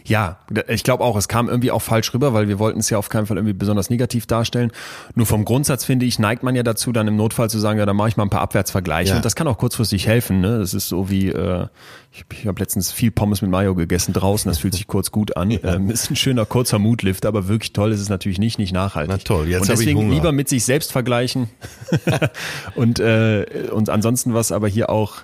[0.05, 0.39] Ja,
[0.69, 3.09] ich glaube auch, es kam irgendwie auch falsch rüber, weil wir wollten es ja auf
[3.09, 4.73] keinen Fall irgendwie besonders negativ darstellen.
[5.15, 7.87] Nur vom Grundsatz finde ich, neigt man ja dazu, dann im Notfall zu sagen, ja,
[7.87, 9.11] dann mache ich mal ein paar Abwärtsvergleiche.
[9.11, 9.17] Ja.
[9.17, 10.41] Und das kann auch kurzfristig helfen.
[10.41, 10.59] Ne?
[10.59, 11.67] Das ist so wie, äh,
[12.13, 15.37] ich, ich habe letztens viel Pommes mit Mayo gegessen draußen, das fühlt sich kurz gut
[15.37, 15.53] an.
[15.63, 15.75] Ja.
[15.75, 19.15] Ähm, ist ein schöner kurzer Moodlift, aber wirklich toll ist es natürlich nicht, nicht nachhaltig.
[19.17, 21.51] Na toll, jetzt Und deswegen lieber mit sich selbst vergleichen.
[22.75, 25.19] und, äh, und ansonsten was aber hier auch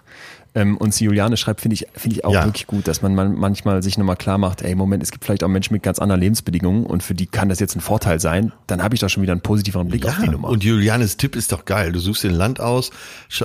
[0.54, 2.44] ähm, und Juliane schreibt, finde ich, finde ich auch ja.
[2.44, 5.44] wirklich gut, dass man, man manchmal sich nochmal klar macht, ey, Moment, es gibt vielleicht
[5.44, 8.52] auch Menschen mit ganz anderen Lebensbedingungen und für die kann das jetzt ein Vorteil sein.
[8.66, 10.48] Dann habe ich doch schon wieder einen positiveren Blick ja, auf die Nummer.
[10.48, 11.92] Und Julianes Tipp ist doch geil.
[11.92, 12.90] Du suchst den Land aus,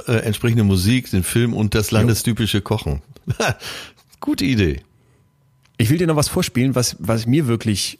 [0.07, 3.01] äh, entsprechende Musik, den Film und das landestypische Kochen.
[4.19, 4.81] Gute Idee.
[5.77, 7.99] Ich will dir noch was vorspielen, was, was mir wirklich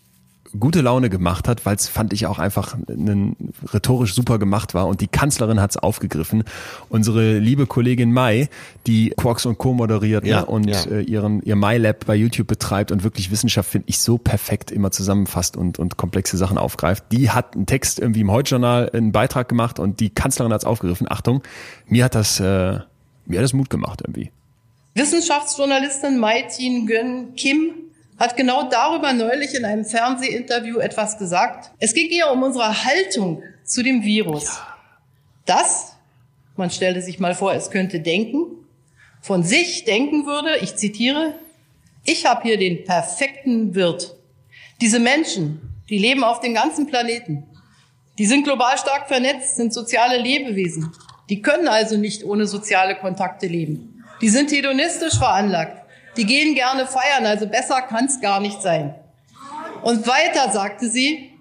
[0.60, 3.36] gute Laune gemacht hat, weil es fand ich auch einfach einen,
[3.72, 6.44] rhetorisch super gemacht war und die Kanzlerin hat es aufgegriffen.
[6.90, 8.50] Unsere liebe Kollegin Mai,
[8.86, 9.74] die Quarks und Co.
[9.74, 10.84] moderiert ja, ne, und ja.
[10.84, 14.92] Äh, ihren ihr MyLab bei YouTube betreibt und wirklich Wissenschaft finde ich so perfekt immer
[14.92, 17.06] zusammenfasst und und komplexe Sachen aufgreift.
[17.12, 20.66] Die hat einen Text irgendwie im Heute-Journal einen Beitrag gemacht und die Kanzlerin hat es
[20.66, 21.08] aufgegriffen.
[21.10, 21.42] Achtung,
[21.88, 22.80] mir hat das äh,
[23.26, 24.32] mir hat das Mut gemacht irgendwie.
[24.96, 27.72] Wissenschaftsjournalistin Mai Tin Gön Kim
[28.18, 31.72] hat genau darüber neulich in einem Fernsehinterview etwas gesagt.
[31.80, 34.46] Es ging ihr um unsere Haltung zu dem Virus.
[34.46, 34.68] Ja.
[35.46, 35.96] Das,
[36.56, 38.46] man stelle sich mal vor, es könnte denken,
[39.22, 41.34] von sich denken würde, ich zitiere,
[42.06, 44.16] ich habe hier den perfekten Wirt.
[44.82, 47.46] Diese Menschen, die leben auf dem ganzen Planeten.
[48.18, 50.92] Die sind global stark vernetzt, sind soziale Lebewesen.
[51.30, 54.04] Die können also nicht ohne soziale Kontakte leben.
[54.22, 55.83] Die sind hedonistisch veranlagt.
[56.18, 58.96] Die gehen gerne feiern, also besser kann es gar nicht sein.
[59.82, 61.32] Und weiter sagte sie,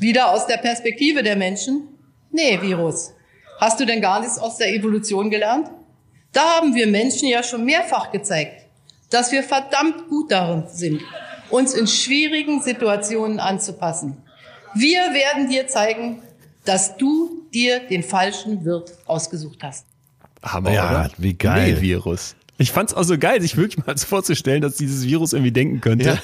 [0.00, 1.88] wieder aus der Perspektive der Menschen,
[2.30, 3.12] nee, Virus,
[3.58, 5.70] hast du denn gar nichts aus der Evolution gelernt?
[6.32, 8.66] Da haben wir Menschen ja schon mehrfach gezeigt,
[9.10, 11.00] dass wir verdammt gut darin sind,
[11.50, 14.22] uns in schwierigen Situationen anzupassen.
[14.74, 16.22] Wir werden dir zeigen,
[16.64, 19.86] dass du dir den falschen Wirt ausgesucht hast.
[20.42, 21.10] Hammer, ja, oder?
[21.16, 21.74] wie geil.
[21.74, 22.36] Nee, Virus.
[22.58, 26.08] Ich fand's auch so geil, sich wirklich mal vorzustellen, dass dieses Virus irgendwie denken könnte.
[26.08, 26.18] Ja.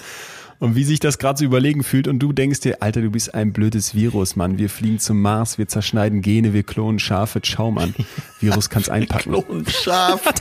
[0.59, 3.35] Und wie sich das gerade so überlegen fühlt und du denkst dir, Alter, du bist
[3.35, 4.57] ein blödes Virus, Mann.
[4.57, 7.41] Wir fliegen zum Mars, wir zerschneiden Gene, wir klonen Schafe.
[7.43, 7.95] Schau, Mann.
[8.41, 9.33] Virus kann's einpacken.
[9.33, 10.23] klonen Schaf.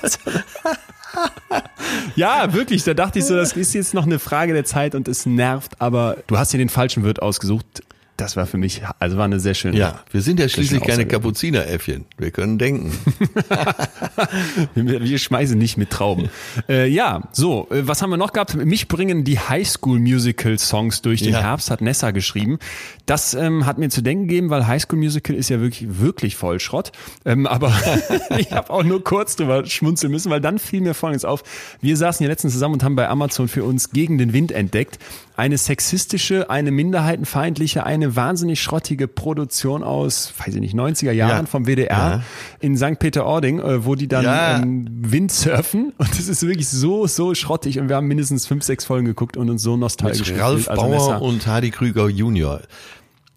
[2.16, 2.84] ja, wirklich.
[2.84, 5.80] Da dachte ich so, das ist jetzt noch eine Frage der Zeit und es nervt,
[5.80, 7.84] aber du hast dir den falschen Wirt ausgesucht
[8.18, 9.78] das war für mich, also war eine sehr schöne.
[9.78, 12.05] Ja, wir sind ja schließlich keine Kapuzineräffchen.
[12.18, 12.91] Wir können denken.
[14.76, 16.30] wir, wir, schmeißen nicht mit Trauben.
[16.70, 18.55] Äh, ja, so, äh, was haben wir noch gehabt?
[18.55, 21.41] Mich bringen die Highschool Musical Songs durch den ja.
[21.41, 22.59] Herbst, hat Nessa geschrieben.
[23.07, 26.59] Das ähm, hat mir zu denken gegeben, weil Highschool Musical ist ja wirklich, wirklich voll
[26.59, 26.91] Schrott.
[27.26, 27.74] Ähm, aber
[28.38, 31.43] ich habe auch nur kurz drüber schmunzeln müssen, weil dann fiel mir folgendes auf.
[31.82, 34.99] Wir saßen ja letztens zusammen und haben bei Amazon für uns gegen den Wind entdeckt
[35.36, 41.49] eine sexistische, eine minderheitenfeindliche, eine wahnsinnig schrottige Produktion aus, weiß ich nicht, 90er Jahren ja.
[41.49, 42.23] vom WDR ja.
[42.59, 42.99] in St.
[42.99, 44.61] Peter-Ording, äh, wo die dann ja.
[44.65, 49.05] Windsurfen und das ist wirklich so, so schrottig und wir haben mindestens fünf, sechs Folgen
[49.05, 52.61] geguckt und uns so nostalgisch Mit Ralf also Bauer und Hardy Krüger Junior.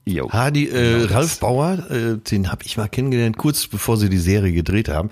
[0.08, 0.30] Jo.
[0.30, 4.18] Hardy, äh, genau Ralf Bauer, äh, den habe ich mal kennengelernt, kurz bevor sie die
[4.18, 5.08] Serie gedreht haben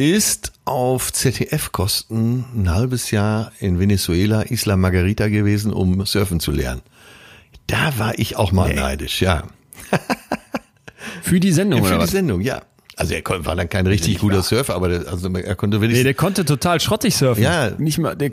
[0.00, 6.80] ist auf ZDF-Kosten ein halbes Jahr in Venezuela, Isla Margarita gewesen, um surfen zu lernen.
[7.66, 8.76] Da war ich auch mal nee.
[8.76, 9.44] neidisch, ja.
[11.22, 12.10] Für die Sendung, ja, Für die was?
[12.10, 12.62] Sendung, ja.
[12.96, 14.42] Also er war dann kein richtig guter wahr.
[14.42, 15.98] Surfer, aber der, also er konnte wirklich.
[15.98, 17.42] Nee, der konnte total schrottig surfen.
[17.42, 17.70] Ja.
[17.78, 18.30] Nicht mal, der,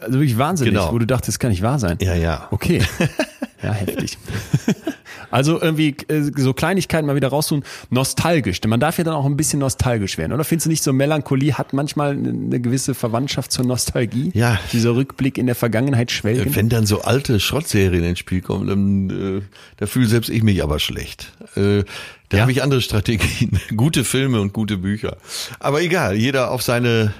[0.00, 0.92] also wirklich wahnsinnig, genau.
[0.92, 1.98] wo du dachtest, das kann nicht wahr sein.
[2.00, 2.48] Ja, ja.
[2.50, 2.82] Okay.
[3.62, 4.18] ja, heftig.
[5.30, 8.60] Also irgendwie äh, so Kleinigkeiten mal wieder raussuchen, nostalgisch.
[8.60, 10.44] Denn man darf ja dann auch ein bisschen nostalgisch werden, oder?
[10.44, 14.30] Findest du nicht so, Melancholie hat manchmal eine gewisse Verwandtschaft zur Nostalgie?
[14.34, 14.58] Ja.
[14.72, 16.54] Dieser Rückblick in der Vergangenheit schwelgen.
[16.54, 19.42] Wenn dann so alte Schrottserien ins Spiel kommen, dann äh,
[19.76, 21.32] da fühle selbst ich mich aber schlecht.
[21.56, 21.84] Äh,
[22.28, 22.42] da ja.
[22.42, 23.58] habe ich andere Strategien.
[23.76, 25.16] gute Filme und gute Bücher.
[25.58, 27.12] Aber egal, jeder auf seine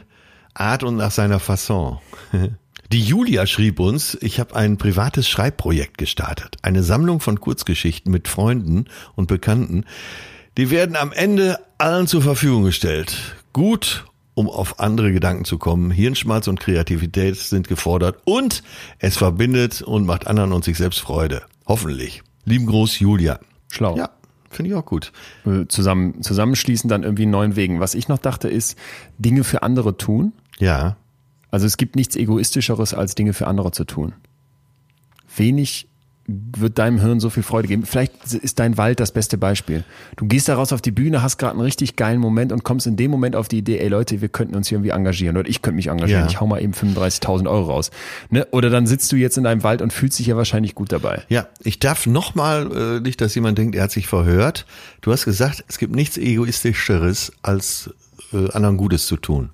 [0.55, 1.99] Art und nach seiner Fasson.
[2.93, 6.57] Die Julia schrieb uns, ich habe ein privates Schreibprojekt gestartet.
[6.63, 9.85] Eine Sammlung von Kurzgeschichten mit Freunden und Bekannten.
[10.59, 13.37] Die werden am Ende allen zur Verfügung gestellt.
[13.53, 15.93] Gut, um auf andere Gedanken zu kommen.
[15.93, 18.65] Hirnschmalz und Kreativität sind gefordert und
[18.99, 21.43] es verbindet und macht anderen und sich selbst Freude.
[21.69, 22.25] Hoffentlich.
[22.45, 23.39] Lieben Groß Julia.
[23.71, 23.97] Schlau.
[23.97, 24.11] Ja,
[24.51, 25.13] finde ich auch gut.
[25.47, 27.79] Äh, zusammen, zusammenschließen dann irgendwie neuen Wegen.
[27.79, 28.77] Was ich noch dachte ist,
[29.17, 30.33] Dinge für andere tun.
[30.59, 30.97] Ja.
[31.51, 34.15] Also es gibt nichts Egoistischeres, als Dinge für andere zu tun.
[35.37, 35.89] Wenig
[36.57, 37.85] wird deinem Hirn so viel Freude geben.
[37.85, 39.85] Vielleicht ist dein Wald das beste Beispiel.
[40.17, 42.87] Du gehst da raus auf die Bühne, hast gerade einen richtig geilen Moment und kommst
[42.87, 45.49] in dem Moment auf die Idee, ey Leute, wir könnten uns hier irgendwie engagieren oder
[45.49, 46.29] ich könnte mich engagieren, ja.
[46.29, 47.91] ich hau mal eben 35.000 Euro raus.
[48.29, 48.47] Ne?
[48.53, 51.23] Oder dann sitzt du jetzt in deinem Wald und fühlst dich ja wahrscheinlich gut dabei.
[51.29, 54.67] Ja, ich darf nochmal, äh, nicht, dass jemand denkt, er hat sich verhört.
[55.01, 57.91] Du hast gesagt, es gibt nichts Egoistischeres, als
[58.33, 59.51] äh, anderen Gutes zu tun.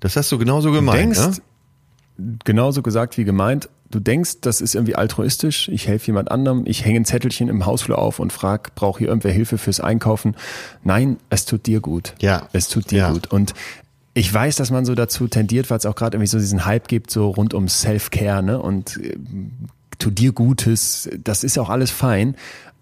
[0.00, 1.42] Das hast du genauso gemeint, du denkst, ne?
[2.44, 3.68] Genauso gesagt wie gemeint.
[3.90, 5.68] Du denkst, das ist irgendwie altruistisch.
[5.68, 6.64] Ich helfe jemand anderem.
[6.66, 10.34] Ich hänge ein Zettelchen im Hausflur auf und frag, braucht hier irgendwer Hilfe fürs Einkaufen?
[10.82, 12.14] Nein, es tut dir gut.
[12.20, 12.48] Ja.
[12.52, 13.12] Es tut dir ja.
[13.12, 13.28] gut.
[13.28, 13.54] Und
[14.14, 16.88] ich weiß, dass man so dazu tendiert, weil es auch gerade irgendwie so diesen Hype
[16.88, 18.60] gibt, so rund um Self-Care, ne?
[18.60, 19.16] Und äh,
[19.98, 21.08] tu dir Gutes.
[21.22, 22.34] Das ist auch alles fein.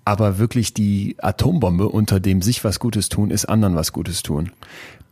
[0.06, 4.50] Aber wirklich die Atombombe unter dem sich was Gutes tun, ist anderen was Gutes tun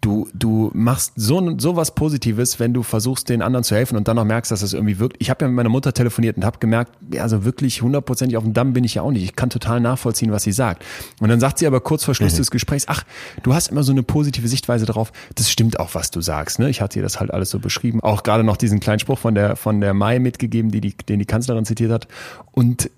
[0.04, 4.06] du, du machst so, so was Positives, wenn du versuchst, den anderen zu helfen und
[4.06, 5.16] dann noch merkst, dass das irgendwie wirkt.
[5.18, 8.44] Ich habe ja mit meiner Mutter telefoniert und habe gemerkt, ja, also wirklich hundertprozentig auf
[8.44, 9.24] dem Damm bin ich ja auch nicht.
[9.24, 10.84] Ich kann total nachvollziehen, was sie sagt.
[11.20, 12.38] Und dann sagt sie aber kurz vor Schluss mhm.
[12.38, 13.04] des Gesprächs, ach,
[13.42, 15.10] du hast immer so eine positive Sichtweise drauf.
[15.34, 16.58] Das stimmt auch, was du sagst.
[16.58, 16.68] Ne?
[16.68, 18.00] Ich hatte ihr das halt alles so beschrieben.
[18.00, 21.18] Auch gerade noch diesen kleinen Spruch von der, von der Mai mitgegeben, die, die, den
[21.18, 22.08] die Kanzlerin zitiert hat.
[22.52, 22.90] Und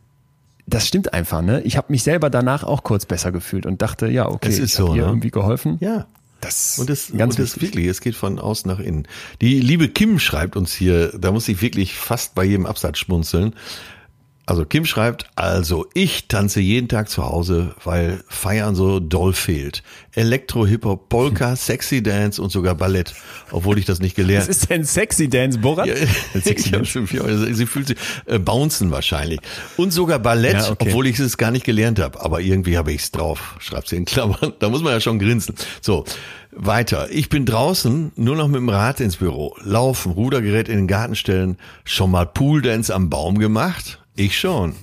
[0.67, 1.61] das stimmt einfach, ne?
[1.61, 4.71] Ich habe mich selber danach auch kurz besser gefühlt und dachte, ja, okay, es ist
[4.71, 5.03] ich so, ne?
[5.03, 5.77] irgendwie geholfen.
[5.81, 6.07] Ja.
[6.41, 9.09] Das und das, ganz und das wirklich, es geht von außen nach innen.
[9.41, 13.55] Die liebe Kim schreibt uns hier, da muss ich wirklich fast bei jedem Absatz schmunzeln.
[14.49, 19.83] Also Kim schreibt, also ich tanze jeden Tag zu Hause, weil Feiern so doll fehlt.
[20.13, 23.13] Elektro, Hip-Hop, Polka, Sexy Dance und sogar Ballett,
[23.51, 25.89] obwohl ich das nicht gelernt Was ist denn Sexy Dance, Borat?
[25.89, 25.95] Ja,
[26.41, 29.41] Sexy ja, schon also sie fühlt sich äh, bouncen wahrscheinlich.
[29.77, 30.87] Und sogar Ballett, Ja, okay.
[30.91, 32.21] obwohl ich es gar nicht gelernt habe.
[32.21, 34.53] Aber irgendwie habe ich es drauf, schreibt sie in Klammern.
[34.61, 35.57] Da muss man ja schon grinsen.
[35.81, 36.05] So,
[36.53, 37.09] weiter.
[37.11, 39.57] Ich bin draußen nur noch mit dem Rad ins Büro.
[39.65, 41.57] Laufen, Rudergerät in den Garten stellen.
[41.85, 43.99] Schon mal Pooldance am Baum gemacht?
[44.17, 44.75] Ich schon.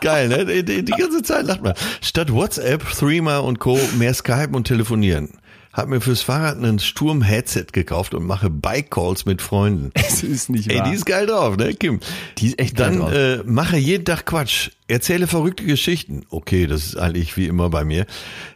[0.00, 0.62] Geil, ne?
[0.62, 1.72] Die, die, ganze Zeit lacht man.
[2.02, 3.78] Statt WhatsApp, Threema und Co.
[3.96, 5.30] mehr Skype und telefonieren.
[5.72, 9.90] Hab mir fürs Fahrrad einen Sturm-Headset gekauft und mache Bike-Calls mit Freunden.
[10.06, 10.88] Es ist nicht Ey, wahr.
[10.88, 11.98] die ist geil drauf, ne, Kim?
[12.38, 13.12] Die ist echt geil Dann drauf.
[13.12, 14.70] äh, mache jeden Tag Quatsch.
[14.86, 16.26] Erzähle verrückte Geschichten.
[16.30, 18.06] Okay, das ist eigentlich wie immer bei mir.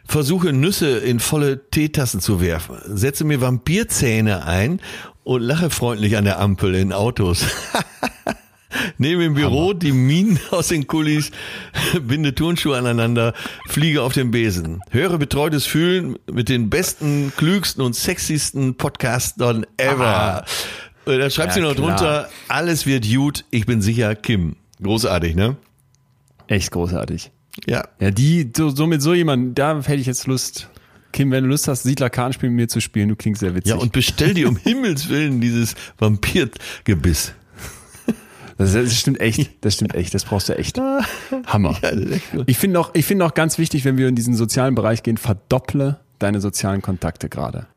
[0.05, 2.77] Versuche Nüsse in volle Teetassen zu werfen.
[2.85, 4.79] Setze mir Vampirzähne ein
[5.25, 7.43] und lache freundlich an der Ampel in Autos.
[8.97, 11.31] Nehme im Büro die Minen aus den Kulis,
[12.01, 13.33] binde Turnschuhe aneinander,
[13.67, 14.81] fliege auf den Besen.
[14.91, 20.45] Höre betreutes Fühlen mit den besten, klügsten und sexiesten Podcastern ever.
[21.05, 21.87] Äh, Da schreibt Ja, sie noch klar.
[21.97, 24.55] drunter, alles wird gut, ich bin sicher, Kim.
[24.81, 25.57] Großartig, ne?
[26.47, 27.31] Echt großartig.
[27.67, 27.83] Ja.
[27.99, 30.69] Ja, die, so, so mit so jemand, da hätte ich jetzt Lust.
[31.11, 33.71] Kim, wenn du Lust hast, Siedler Kartenspiel mit mir zu spielen, du klingst sehr witzig.
[33.71, 37.33] Ja, und bestell dir um Himmels Willen dieses Vampirgebiss.
[38.59, 40.79] Das, das stimmt echt, das stimmt echt, das brauchst du echt.
[41.45, 41.77] Hammer.
[41.81, 42.23] Ja, echt.
[42.45, 45.17] Ich finde auch, ich finde auch ganz wichtig, wenn wir in diesen sozialen Bereich gehen,
[45.17, 47.67] verdopple deine sozialen Kontakte gerade.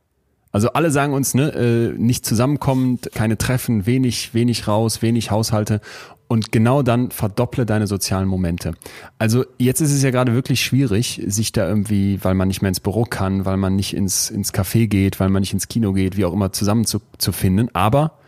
[0.51, 5.81] Also alle sagen uns, ne, äh, nicht zusammenkommend, keine Treffen, wenig, wenig raus, wenig Haushalte.
[6.27, 8.75] Und genau dann verdopple deine sozialen Momente.
[9.19, 12.71] Also jetzt ist es ja gerade wirklich schwierig, sich da irgendwie, weil man nicht mehr
[12.71, 15.93] ins Büro kann, weil man nicht ins, ins Café geht, weil man nicht ins Kino
[15.93, 17.69] geht, wie auch immer, zusammen zu, zu finden.
[17.75, 18.19] Aber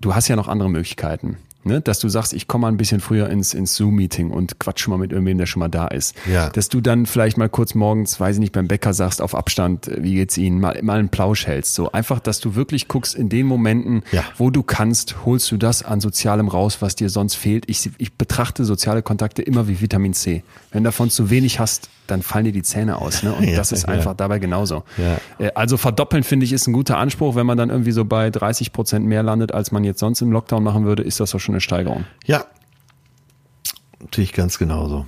[0.00, 1.38] du hast ja noch andere Möglichkeiten.
[1.64, 1.80] Ne?
[1.80, 4.98] Dass du sagst, ich komme mal ein bisschen früher ins, ins Zoom-Meeting und quatsch mal
[4.98, 6.14] mit irgendwem, der schon mal da ist.
[6.30, 6.50] Ja.
[6.50, 9.88] Dass du dann vielleicht mal kurz morgens, weiß ich nicht, beim Bäcker sagst, auf Abstand,
[9.88, 11.74] äh, wie geht's Ihnen, mal, mal einen Plausch hältst.
[11.74, 14.24] So einfach, dass du wirklich guckst, in den Momenten, Ja.
[14.38, 17.64] wo du kannst, holst du das an Sozialem raus, was dir sonst fehlt.
[17.68, 20.42] Ich, ich betrachte soziale Kontakte immer wie Vitamin C.
[20.72, 23.22] Wenn davon zu wenig hast, dann fallen dir die Zähne aus.
[23.22, 23.32] Ne?
[23.32, 23.88] Und Ja, das ist ja.
[23.88, 24.84] einfach dabei genauso.
[24.98, 25.18] Ja.
[25.38, 27.34] Äh, Also verdoppeln finde ich ist ein guter Anspruch.
[27.34, 30.32] Wenn man dann irgendwie so bei 30 Prozent mehr landet, als man jetzt sonst im
[30.32, 32.04] Lockdown machen würde, ist das doch schon eine Steigerung.
[32.26, 32.44] Ja.
[34.14, 35.06] Sehe ich ganz genauso.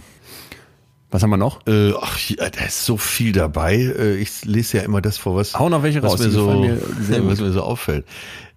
[1.11, 1.65] Was haben wir noch?
[1.69, 3.77] Äh, ach, ja, da ist so viel dabei.
[3.77, 6.51] Äh, ich lese ja immer das vor, was, Hau noch welche was, raus, mir so,
[6.51, 6.81] mir
[7.29, 8.05] was mir so auffällt.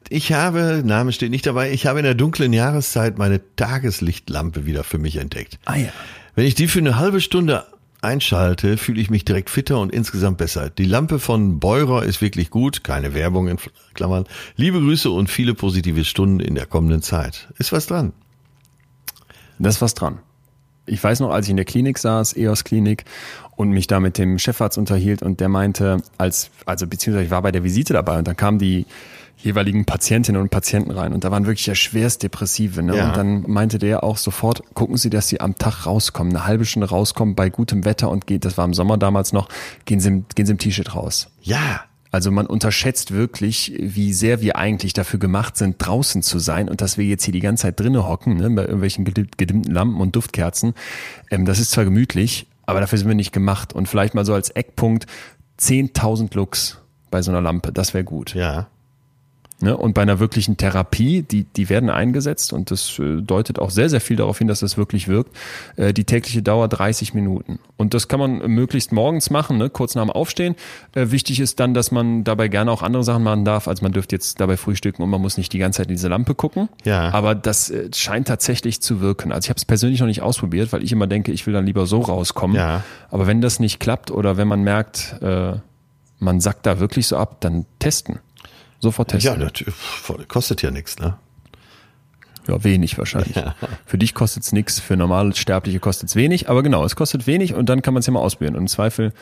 [0.10, 4.84] Ich habe, Name steht nicht dabei, ich habe in der dunklen Jahreszeit meine Tageslichtlampe wieder
[4.84, 5.60] für mich entdeckt.
[5.66, 5.90] Ah ja.
[6.34, 7.66] Wenn ich die für eine halbe Stunde
[8.02, 10.70] einschalte, fühle ich mich direkt fitter und insgesamt besser.
[10.70, 13.58] Die Lampe von Beurer ist wirklich gut, keine Werbung in
[13.94, 14.26] Klammern.
[14.56, 17.48] Liebe Grüße und viele positive Stunden in der kommenden Zeit.
[17.58, 18.14] Ist was dran?
[19.60, 20.20] Da ist was dran.
[20.86, 23.04] Ich weiß noch, als ich in der Klinik saß, EOS Klinik,
[23.58, 27.42] und mich da mit dem Chefarzt unterhielt und der meinte, als, also beziehungsweise ich war
[27.42, 28.86] bei der Visite dabei und dann kamen die
[29.38, 32.82] jeweiligen Patientinnen und Patienten rein und da waren wirklich ja schwerst Depressive.
[32.82, 32.98] Ne?
[32.98, 33.10] Ja.
[33.10, 36.66] Und dann meinte der auch sofort, gucken Sie, dass Sie am Tag rauskommen, eine halbe
[36.66, 39.48] Stunde rauskommen bei gutem Wetter und geht, das war im Sommer damals noch,
[39.86, 41.30] gehen Sie im, gehen Sie im T-Shirt raus.
[41.42, 41.82] Ja.
[42.10, 46.82] Also man unterschätzt wirklich, wie sehr wir eigentlich dafür gemacht sind, draußen zu sein und
[46.82, 50.00] dass wir jetzt hier die ganze Zeit drinnen hocken, ne, bei irgendwelchen gedimm- gedimmten Lampen
[50.00, 50.74] und Duftkerzen.
[51.30, 53.74] Ähm, das ist zwar gemütlich, aber dafür sind wir nicht gemacht.
[53.74, 55.06] Und vielleicht mal so als Eckpunkt
[55.60, 56.80] 10.000 Lux
[57.12, 58.34] bei so einer Lampe, das wäre gut.
[58.34, 58.68] Ja.
[59.60, 59.76] Ne?
[59.76, 63.90] Und bei einer wirklichen Therapie, die, die werden eingesetzt und das äh, deutet auch sehr,
[63.90, 65.36] sehr viel darauf hin, dass das wirklich wirkt.
[65.78, 67.58] Äh, die tägliche Dauer 30 Minuten.
[67.76, 69.72] Und das kann man möglichst morgens machen, ne?
[69.72, 70.56] kurz nach dem Aufstehen.
[70.94, 73.68] Äh, wichtig ist dann, dass man dabei gerne auch andere Sachen machen darf.
[73.68, 76.08] Also man dürfte jetzt dabei frühstücken und man muss nicht die ganze Zeit in diese
[76.08, 76.70] Lampe gucken.
[76.84, 77.12] Ja.
[77.12, 79.32] Aber das scheint tatsächlich zu wirken.
[79.32, 81.66] Also ich habe es persönlich noch nicht ausprobiert, weil ich immer denke, ich will dann
[81.66, 82.56] lieber so rauskommen.
[82.56, 82.84] Ja.
[83.10, 85.16] Aber wenn das nicht klappt oder wenn man merkt,
[86.20, 88.20] man sackt da wirklich so ab, dann testen.
[88.80, 89.34] Sofort testen.
[89.34, 89.76] Ja, natürlich.
[90.28, 91.18] Kostet ja nichts, ne?
[92.48, 93.36] Ja, wenig wahrscheinlich.
[93.86, 97.68] Für dich kostet's nix, für normale Sterbliche kostet's wenig, aber genau, es kostet wenig und
[97.68, 98.56] dann kann man es ja mal ausprobieren.
[98.56, 99.14] Und im Zweifel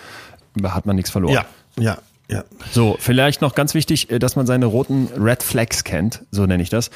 [0.63, 1.33] hat man nichts verloren.
[1.33, 1.45] Ja,
[1.79, 1.97] ja,
[2.29, 2.43] ja.
[2.71, 6.61] So, vielleicht noch ganz wichtig, äh, dass man seine roten Red Flags kennt, so nenne
[6.61, 6.91] ich das.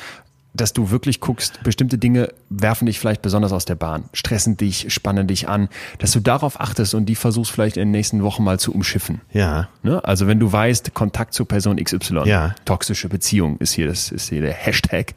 [0.53, 4.91] Dass du wirklich guckst, bestimmte Dinge werfen dich vielleicht besonders aus der Bahn, stressen dich,
[4.91, 5.69] spannen dich an,
[5.99, 9.21] dass du darauf achtest und die versuchst vielleicht in den nächsten Wochen mal zu umschiffen.
[9.31, 9.69] Ja.
[9.83, 10.03] Ne?
[10.03, 12.55] Also wenn du weißt, Kontakt zu Person XY, Ja.
[12.65, 15.13] toxische Beziehung ist hier das ist hier der Hashtag,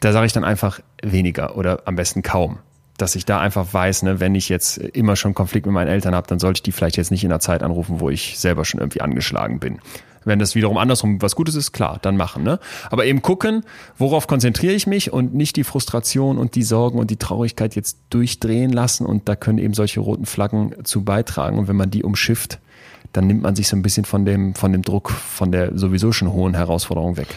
[0.00, 2.58] da sage ich dann einfach weniger oder am besten kaum.
[2.96, 6.14] dass ich da einfach weiß, ne, wenn ich jetzt immer schon Konflikt mit meinen Eltern
[6.14, 8.64] habe, dann sollte ich die vielleicht jetzt nicht in einer Zeit anrufen, wo ich selber
[8.64, 9.80] schon irgendwie angeschlagen bin.
[10.24, 12.42] Wenn das wiederum andersrum was Gutes ist, klar, dann machen.
[12.42, 12.58] Ne?
[12.90, 13.64] Aber eben gucken,
[13.98, 17.98] worauf konzentriere ich mich und nicht die Frustration und die Sorgen und die Traurigkeit jetzt
[18.10, 19.06] durchdrehen lassen.
[19.06, 21.58] Und da können eben solche roten Flaggen zu beitragen.
[21.58, 22.58] Und wenn man die umschifft,
[23.12, 26.12] dann nimmt man sich so ein bisschen von dem, von dem Druck, von der sowieso
[26.12, 27.28] schon hohen Herausforderung weg.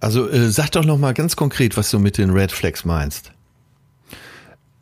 [0.00, 3.32] Also äh, sag doch noch mal ganz konkret, was du mit den Red Flags meinst.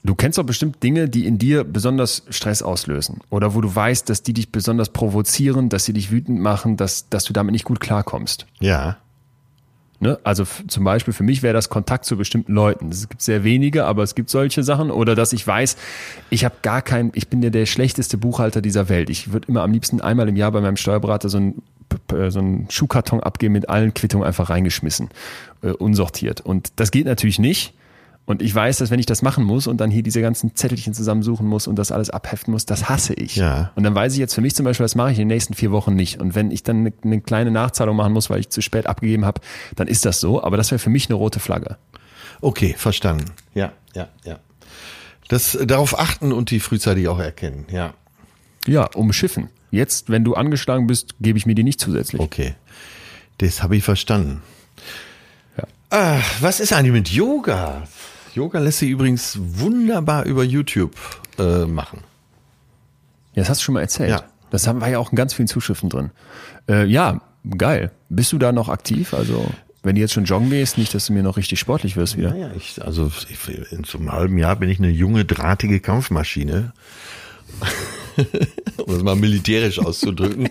[0.07, 4.09] Du kennst doch bestimmt Dinge, die in dir besonders Stress auslösen oder wo du weißt,
[4.09, 7.65] dass die dich besonders provozieren, dass sie dich wütend machen, dass, dass du damit nicht
[7.65, 8.47] gut klarkommst.
[8.61, 8.99] Ja.
[9.99, 10.19] Ne?
[10.23, 12.91] Also zum Beispiel für mich wäre das Kontakt zu bestimmten Leuten.
[12.91, 14.93] Es gibt sehr wenige, aber es gibt solche Sachen.
[14.93, 15.77] Oder dass ich weiß,
[16.31, 19.11] ich habe gar kein, ich bin ja der schlechteste Buchhalter dieser Welt.
[19.11, 21.62] Ich würde immer am liebsten einmal im Jahr bei meinem Steuerberater so ein
[22.09, 25.09] so einen Schuhkarton abgeben mit allen Quittungen einfach reingeschmissen,
[25.62, 26.41] äh, unsortiert.
[26.41, 27.74] Und das geht natürlich nicht.
[28.27, 30.93] Und ich weiß, dass wenn ich das machen muss und dann hier diese ganzen Zettelchen
[30.94, 33.36] zusammensuchen muss und das alles abheften muss, das hasse ich.
[33.36, 33.70] Ja.
[33.77, 35.55] Und dann weiß ich jetzt für mich zum Beispiel, das mache ich in den nächsten
[35.55, 36.20] vier Wochen nicht.
[36.20, 39.24] Und wenn ich dann eine, eine kleine Nachzahlung machen muss, weil ich zu spät abgegeben
[39.24, 39.40] habe,
[39.77, 40.43] dann ist das so.
[40.43, 41.77] Aber das wäre für mich eine rote Flagge.
[42.40, 43.31] Okay, verstanden.
[43.55, 44.40] Ja, ja, ja.
[45.28, 47.94] Das darauf achten und die frühzeitig auch erkennen, ja.
[48.66, 49.51] Ja, umschiffen.
[49.70, 52.20] Jetzt, wenn du angeschlagen bist, gebe ich mir die nicht zusätzlich.
[52.20, 52.55] Okay.
[53.39, 54.43] Das habe ich verstanden.
[55.57, 55.65] Ja.
[55.90, 57.86] Ah, was ist eigentlich mit Yoga?
[58.36, 60.94] Yoga lässt sich übrigens wunderbar über YouTube
[61.38, 62.00] äh, machen.
[63.34, 64.10] Ja, das hast du schon mal erzählt.
[64.10, 64.24] Ja.
[64.50, 66.10] Das haben wir ja auch in ganz vielen Zuschriften drin.
[66.68, 67.22] Äh, ja,
[67.56, 67.92] geil.
[68.10, 69.14] Bist du da noch aktiv?
[69.14, 69.50] Also,
[69.82, 72.30] wenn du jetzt schon joggen gehst, nicht, dass du mir noch richtig sportlich wirst wieder.
[72.30, 76.74] Naja, ich, also ich, in so einem halben Jahr bin ich eine junge, drahtige Kampfmaschine.
[78.84, 80.50] um das mal militärisch auszudrücken.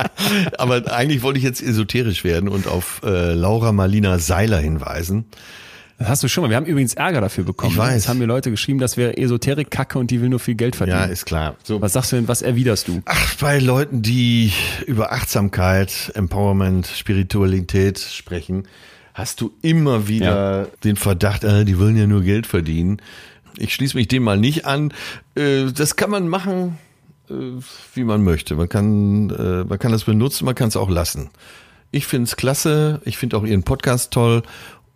[0.58, 5.24] Aber eigentlich wollte ich jetzt esoterisch werden und auf äh, Laura Marlina Seiler hinweisen.
[6.02, 6.50] Das hast du schon mal.
[6.50, 7.72] Wir haben übrigens Ärger dafür bekommen.
[7.72, 7.96] Ich weiß.
[7.96, 10.98] Es haben mir Leute geschrieben, das wäre Esoterik-Kacke und die will nur viel Geld verdienen.
[10.98, 11.56] Ja, ist klar.
[11.62, 11.80] So.
[11.80, 13.02] Was sagst du denn, was erwiderst du?
[13.04, 14.52] Ach, bei Leuten, die
[14.86, 18.66] über Achtsamkeit, Empowerment, Spiritualität sprechen,
[19.14, 23.00] hast du immer wieder den Verdacht, äh, die wollen ja nur Geld verdienen.
[23.56, 24.92] Ich schließe mich dem mal nicht an.
[25.36, 26.78] Äh, das kann man machen,
[27.30, 27.34] äh,
[27.94, 28.56] wie man möchte.
[28.56, 31.30] Man kann, äh, man kann das benutzen, man kann es auch lassen.
[31.94, 33.02] Ich finde es klasse.
[33.04, 34.42] Ich finde auch Ihren Podcast toll.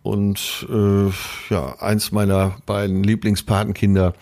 [0.03, 1.09] Und äh,
[1.53, 4.13] ja, eins meiner beiden Lieblingspatenkinder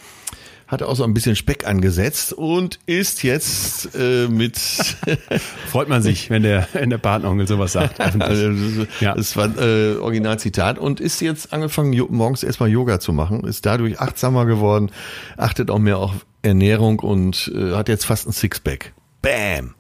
[0.68, 4.58] hat auch so ein bisschen Speck angesetzt und ist jetzt äh, mit
[5.70, 8.00] Freut man sich, wenn der, wenn der Patenonkel sowas sagt.
[8.22, 9.14] also, Ja.
[9.14, 14.00] das war äh, Originalzitat und ist jetzt angefangen morgens erstmal Yoga zu machen, ist dadurch
[14.00, 14.90] achtsamer geworden,
[15.38, 18.94] achtet auch mehr auf Ernährung und äh, hat jetzt fast ein Sixpack.
[19.22, 19.76] Bam.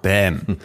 [0.00, 0.56] Bam.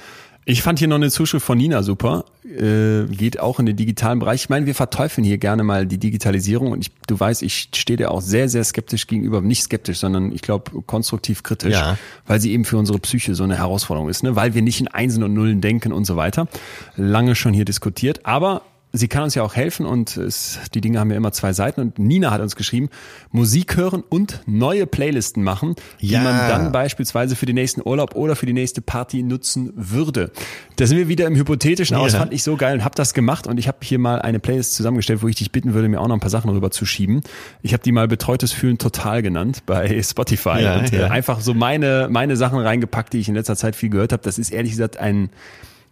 [0.50, 2.26] Ich fand hier noch eine Zuschrift von Nina super.
[2.44, 4.42] Äh, geht auch in den digitalen Bereich.
[4.42, 7.98] Ich meine, wir verteufeln hier gerne mal die Digitalisierung und ich, du weißt, ich stehe
[7.98, 9.42] dir auch sehr, sehr skeptisch gegenüber.
[9.42, 12.00] Nicht skeptisch, sondern ich glaube konstruktiv kritisch, Ja.
[12.26, 14.36] weil sie eben für unsere Psyche so eine Herausforderung ist, ne?
[14.36, 16.48] weil wir nicht in Einsen und Nullen denken und so weiter.
[16.96, 21.00] Lange schon hier diskutiert, aber sie kann uns ja auch helfen und es, die Dinge
[21.00, 22.90] haben ja immer zwei Seiten und Nina hat uns geschrieben,
[23.32, 26.22] Musik hören und neue Playlisten machen, die Ja.
[26.24, 30.32] man dann beispielsweise für den nächsten Urlaub oder für die nächste Party nutzen würde.
[30.78, 32.20] Da sind wir wieder im Hypothetischen aus, Ja.
[32.20, 34.74] fand ich so geil und habe das gemacht und ich habe hier mal eine Playlist
[34.74, 37.22] zusammengestellt, wo ich dich bitten würde, mir auch noch ein paar Sachen rüber zu schieben.
[37.62, 41.54] Ich habe die mal Betreutes Fühlen total genannt bei Spotify Ja, und äh, einfach so
[41.54, 44.24] meine, meine Sachen reingepackt, die ich in letzter Zeit viel gehört habe.
[44.24, 45.30] Das ist ehrlich gesagt ein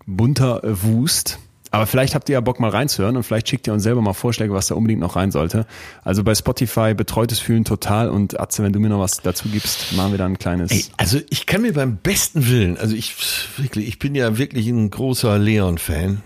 [0.07, 1.38] bunter Wust.
[1.77, 4.13] Aber vielleicht habt ihr ja Bock mal reinzuhören und vielleicht schickt ihr uns selber mal
[4.13, 5.67] Vorschläge, was da unbedingt noch rein sollte.
[6.03, 9.93] Also bei Spotify betreutes Fühlen total und Atze, wenn du mir noch was dazu gibst,
[9.93, 10.71] machen wir dann ein kleines.
[10.71, 13.15] Ey, also ich kann mir beim besten Willen, also ich
[13.57, 16.23] wirklich, ich bin ja wirklich ein großer Leon-Fan,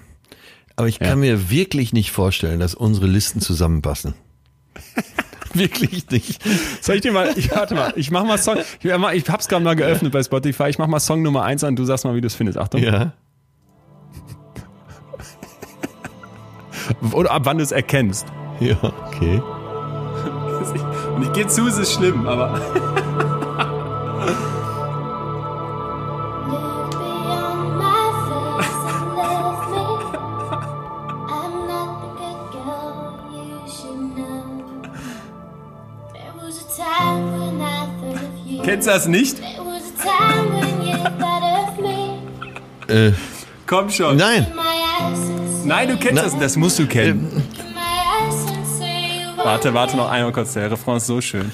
[0.77, 4.13] aber ich kann mir wirklich nicht vorstellen, dass unsere Listen zusammenpassen.
[5.53, 6.41] wirklich nicht.
[6.81, 9.63] Soll ich dir mal, ich warte mal, ich mach mal Song, ich, ich hab's gerade
[9.63, 12.21] mal geöffnet bei Spotify, ich mach mal Song Nummer eins an, du sagst mal, wie
[12.21, 12.57] du es findest.
[12.57, 12.81] Achtung.
[12.81, 13.13] Ja.
[17.13, 18.27] Oder ab wann du es erkennst.
[18.59, 18.75] Ja,
[19.07, 19.41] okay.
[21.15, 22.61] Und ich gehe zu, es ist schlimm, aber.
[38.63, 39.41] Kennst du das nicht?
[42.87, 43.11] Äh,
[43.65, 44.17] Komm schon.
[44.17, 44.45] nein.
[45.63, 47.29] Nein, du kennst Na- das, das musst du kennen.
[47.31, 47.41] you
[49.43, 51.51] Warte, warte noch einmal kurz, der Refrain ist so schön.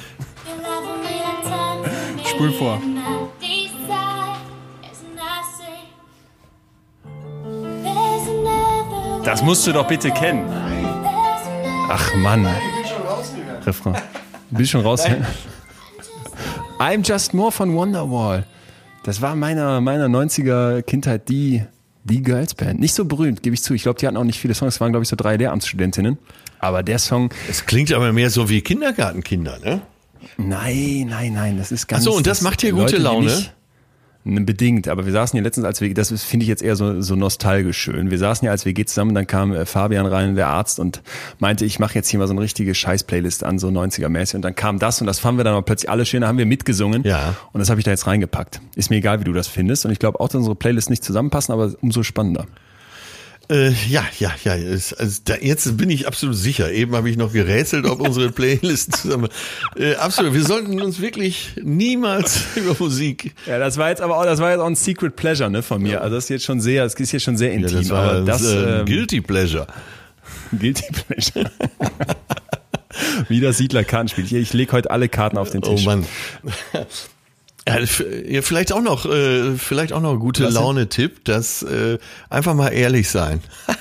[2.26, 2.80] Spul vor.
[9.24, 10.46] Das musst du doch bitte kennen.
[11.90, 12.48] Ach Mann.
[13.66, 13.96] Refrain.
[14.50, 15.04] Bist schon raus?
[16.80, 18.46] I'm Just More von Wonderwall.
[19.04, 21.64] Das war meiner, meiner 90er Kindheit die,
[22.08, 22.80] die Girls-Band.
[22.80, 23.74] Nicht so berühmt, gebe ich zu.
[23.74, 24.76] Ich glaube, die hatten auch nicht viele Songs.
[24.76, 26.18] Es waren, glaube ich, so drei Lehramtsstudentinnen.
[26.60, 29.82] Aber der Song, Es klingt aber mehr so wie Kindergartenkinder, ne?
[30.38, 32.02] nein, nein, nein, das ist ganz.
[32.02, 33.46] Ach so, und das macht dir gute Leute, Laune?
[34.28, 37.02] Ne, Bedingt, aber wir saßen ja letztens, als wir, das finde ich jetzt eher so,
[37.02, 38.12] so nostalgisch schön.
[38.12, 41.02] Wir saßen ja als WG zusammen, dann kam äh, Fabian rein, der Arzt, und
[41.40, 44.36] meinte, ich mache jetzt hier mal so eine richtige Scheiß-Playlist an, so 90er-mäßig.
[44.36, 46.38] Und dann kam das und das fanden wir dann auch plötzlich alle schön, da haben
[46.38, 47.04] wir mitgesungen.
[47.04, 47.36] Ja.
[47.54, 48.60] Und das habe ich da jetzt reingepackt.
[48.76, 49.86] Ist mir egal, wie du das findest.
[49.86, 52.48] Und ich glaube auch, dass unsere Playlists nicht zusammenpassen, aber umso spannender.
[53.50, 54.56] Äh, ja, ja, ja.
[54.56, 56.70] Es, also da, jetzt bin ich absolut sicher.
[56.72, 59.30] Eben habe ich noch gerätselt, ob unsere Playlist zusammen.
[59.78, 60.34] Äh, absolut.
[60.34, 63.34] Wir sollten uns wirklich niemals über Musik.
[63.46, 65.82] Ja, das war jetzt aber auch, das war jetzt auch ein Secret Pleasure, ne, von
[65.82, 66.02] mir.
[66.02, 67.78] Also das ist jetzt schon sehr, das ist jetzt schon sehr Ja, intim.
[67.78, 69.68] das war aber das, äh, ähm, Guilty Pleasure.
[70.52, 71.52] Guilty Pleasure.
[73.30, 74.26] Wie das Siedlerkartenspiel.
[74.26, 75.86] Ich, ich lege heute alle Karten auf den Oh Tisch.
[75.86, 76.06] Mann.
[77.68, 80.48] Ja, vielleicht auch noch, äh, vielleicht auch noch gute?
[80.48, 81.98] Laune-Tipp, dass äh,
[82.30, 83.42] einfach mal ehrlich sein.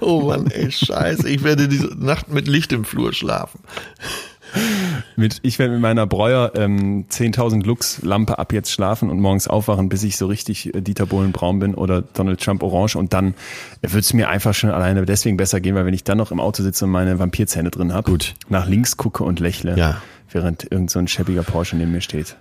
[0.00, 3.60] oh Mann, ey, scheiße, ich werde diese Nacht mit Licht im Flur schlafen.
[5.16, 9.48] Mit, ich werde mit meiner Breuer ähm, 10.000 Lux Lampe ab jetzt schlafen und morgens
[9.48, 13.12] aufwachen, bis ich so richtig äh, Dieter Bohlen braun bin oder Donald Trump orange und
[13.12, 13.34] dann
[13.82, 16.38] wird es mir einfach schon alleine deswegen besser gehen, weil wenn ich dann noch im
[16.38, 18.34] Auto sitze und meine Vampirzähne drin habe, Gut.
[18.48, 20.00] nach links gucke und lächle, Ja.
[20.34, 22.36] Während irgend so ein schäbiger Porsche neben mir steht,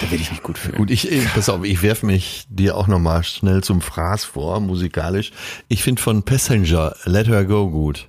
[0.00, 0.76] da werde ich mich gut fühlen.
[0.76, 4.24] Gut, ich, ich pass auf, ich werf mich dir auch noch mal schnell zum Fraß
[4.24, 5.30] vor, musikalisch.
[5.68, 8.08] Ich finde von Passenger Let Her Go gut.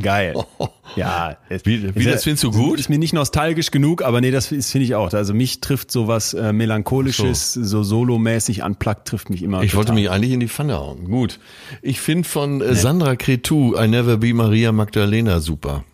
[0.00, 0.34] Geil.
[0.96, 1.36] Ja.
[1.48, 2.80] es- Wie- wie, ist ja- das findest du gut?
[2.80, 5.12] Ist mir nicht nostalgisch genug, aber nee, das ist- finde ich auch.
[5.12, 9.62] Also mich trifft sowas äh, melancholisches, so, solomäßig unplugged trifft mich immer.
[9.62, 10.02] Ich wollte total.
[10.02, 11.04] mich eigentlich in die Pfanne hauen.
[11.04, 11.38] Gut.
[11.80, 15.84] Ich finde von äh, Sandra Cretu I Never Be Maria Magdalena super.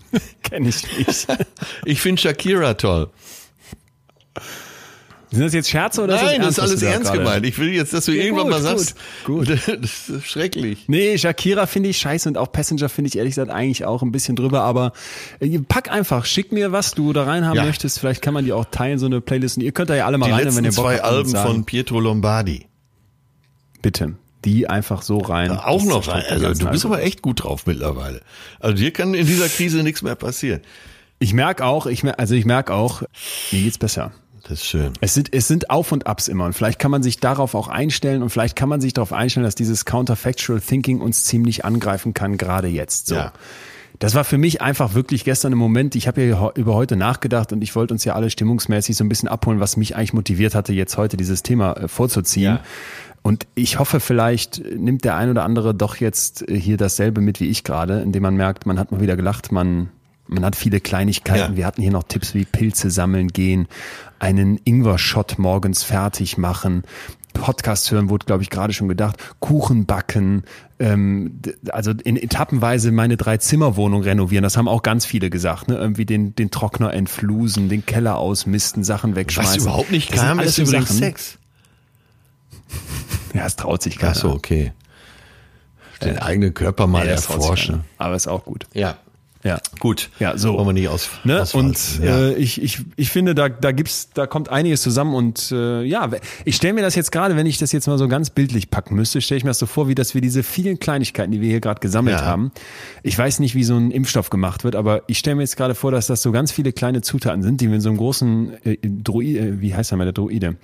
[0.42, 1.26] Kenn ich nicht.
[1.84, 3.10] Ich finde Shakira toll.
[5.30, 7.46] Sind das jetzt Scherze oder Nein, das ist was alles du da ernst gerade- gemeint.
[7.46, 8.94] Ich will jetzt, dass du Ja, irgendwann gut, mal sagst,
[9.24, 9.66] gut, das
[10.10, 10.84] ist schrecklich.
[10.88, 14.12] Nee, Shakira finde ich scheiße und auch Passenger finde ich ehrlich gesagt eigentlich auch ein
[14.12, 14.92] bisschen drüber, aber
[15.40, 17.64] äh, pack einfach, schick mir, was du da rein haben Ja.
[17.64, 17.98] möchtest.
[17.98, 19.56] Vielleicht kann man die auch teilen, so eine Playlist.
[19.56, 21.06] Und ihr könnt da ja alle mal Die rein, wenn ihr Bock zwei habt.
[21.06, 22.66] und Alben von Pietro Lombardi.
[23.80, 24.16] Bitte.
[24.44, 25.50] Die einfach so rein.
[25.50, 26.04] Auch noch.
[26.04, 28.20] den Also, du bist aber echt gut drauf mittlerweile.
[28.60, 30.60] Also dir kann in dieser Krise nichts mehr passieren.
[31.18, 33.02] Ich merke auch, ich mer also ich merke auch,
[33.52, 34.12] mir geht's besser.
[34.42, 34.92] Das ist schön.
[35.00, 37.68] Es sind, es sind Auf und Abs immer und vielleicht kann man sich darauf auch
[37.68, 42.12] einstellen und vielleicht kann man sich darauf einstellen, dass dieses Counterfactual Thinking uns ziemlich angreifen
[42.12, 43.06] kann, gerade jetzt.
[43.06, 43.14] So.
[43.14, 43.32] Ja.
[44.00, 45.94] Das war für mich einfach wirklich gestern im Moment.
[45.94, 49.08] Ich habe ja über heute nachgedacht und ich wollte uns ja alle stimmungsmäßig so ein
[49.08, 52.58] bisschen abholen, was mich eigentlich motiviert hatte, jetzt heute dieses Thema äh, vorzuziehen.
[53.22, 57.40] Und ich hoffe, vielleicht nimmt der ein oder andere doch jetzt äh, hier dasselbe mit
[57.40, 59.88] wie ich gerade, indem man merkt, man hat mal wieder gelacht, man,
[60.26, 61.52] man hat viele Kleinigkeiten.
[61.52, 61.56] Ja.
[61.56, 63.68] Wir hatten hier noch Tipps wie Pilze sammeln gehen,
[64.18, 66.82] einen Ingwer-Shot morgens fertig machen,
[67.32, 70.44] Podcast hören, wurde, glaube ich, gerade schon gedacht, Kuchen backen,
[70.78, 71.40] ähm,
[71.70, 74.42] also in etappenweise meine Drei-Zimmer-Wohnung renovieren.
[74.42, 75.68] Das haben auch ganz viele gesagt.
[75.68, 75.76] Ne?
[75.76, 79.56] Irgendwie den, den Trockner entflusen, den Keller ausmisten, Sachen wegschmeißen.
[79.56, 80.98] Was überhaupt nicht Das kam, ist übrigens Sachen.
[80.98, 81.38] Sex.
[83.34, 84.12] Ja, es traut sich keiner.
[84.12, 84.72] Ach so, okay.
[86.02, 87.84] Den eigenen Körper mal sich erforschen.
[87.96, 88.66] Aber ist auch gut.
[88.74, 88.98] Ja.
[89.44, 89.58] Ja.
[89.80, 90.10] Gut.
[90.20, 90.54] Ja, so.
[90.54, 91.44] Wollen wir nicht aus, Ne?
[91.52, 92.16] Und ja.
[92.28, 96.08] äh, ich, ich, ich finde, da, da gibt's, da kommt einiges zusammen und äh, ja,
[96.44, 98.94] ich stelle mir das jetzt gerade, wenn ich das jetzt mal so ganz bildlich packen
[98.94, 101.48] müsste, stelle ich mir das so vor, wie dass wir diese vielen Kleinigkeiten, die wir
[101.48, 102.24] hier gerade gesammelt Ja.
[102.26, 102.52] haben.
[103.02, 105.74] Ich weiß nicht, wie so ein Impfstoff gemacht wird, aber ich stelle mir jetzt gerade
[105.74, 108.64] vor, dass das so ganz viele kleine Zutaten sind, die wir in so einem großen
[108.64, 110.56] äh, Droid, äh, wie heißt er mal der Droide?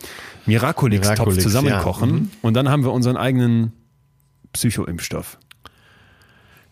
[0.46, 2.16] Miraculix-Topf Miraculix, zusammenkochen ja.
[2.16, 2.30] Mhm.
[2.42, 3.72] und dann haben wir unseren eigenen
[4.52, 5.38] Psycho-Impfstoff.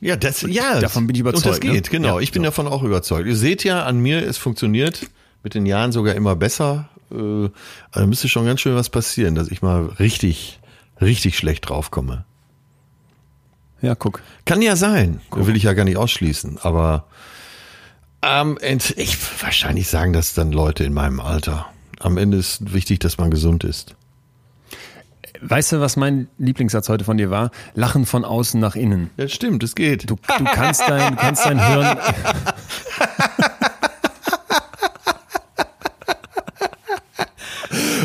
[0.01, 0.81] Ja, das, ja.
[0.81, 1.90] Davon bin ich überzeugt, Und das geht, ne?
[1.90, 2.16] genau.
[2.16, 2.47] Ja, ich bin so.
[2.47, 3.27] davon auch überzeugt.
[3.27, 5.06] Ihr seht ja an mir, es funktioniert
[5.43, 6.89] mit den Jahren sogar immer besser.
[7.10, 7.48] Äh,
[7.90, 10.60] also müsste schon ganz schön was passieren, dass ich mal richtig,
[11.01, 12.24] richtig schlecht draufkomme.
[13.81, 14.23] Ja, guck.
[14.44, 15.20] Kann ja sein.
[15.31, 16.59] Will ich ja gar nicht ausschließen.
[16.62, 17.06] Aber
[18.20, 21.66] am Ende, ich wahrscheinlich sagen das dann Leute in meinem Alter.
[22.01, 23.94] Am Ende ist wichtig, dass man gesund ist.
[25.41, 27.51] Weißt du, was mein Lieblingssatz heute von dir war?
[27.75, 29.11] Lachen von außen nach innen.
[29.17, 30.09] Ja, stimmt, es geht.
[30.11, 31.99] Du, du kannst dein, du kannst dein Hirn.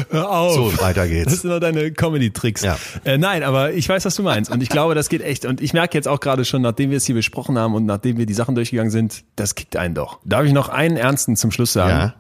[0.10, 0.53] Hör auf.
[0.56, 1.41] So, weiter Das geht's.
[1.41, 2.62] sind nur deine Comedy-Tricks.
[2.64, 2.78] Ja.
[3.06, 4.52] Äh, nein, aber ich weiß, was du meinst.
[4.52, 5.45] Und ich glaube, das geht echt.
[5.45, 8.18] Und ich merke jetzt auch gerade schon, nachdem wir es hier besprochen haben und nachdem
[8.18, 10.20] wir die Sachen durchgegangen sind, das kickt einen doch.
[10.26, 11.90] Darf ich noch einen ernsten zum Schluss sagen?
[11.91, 12.14] Ja.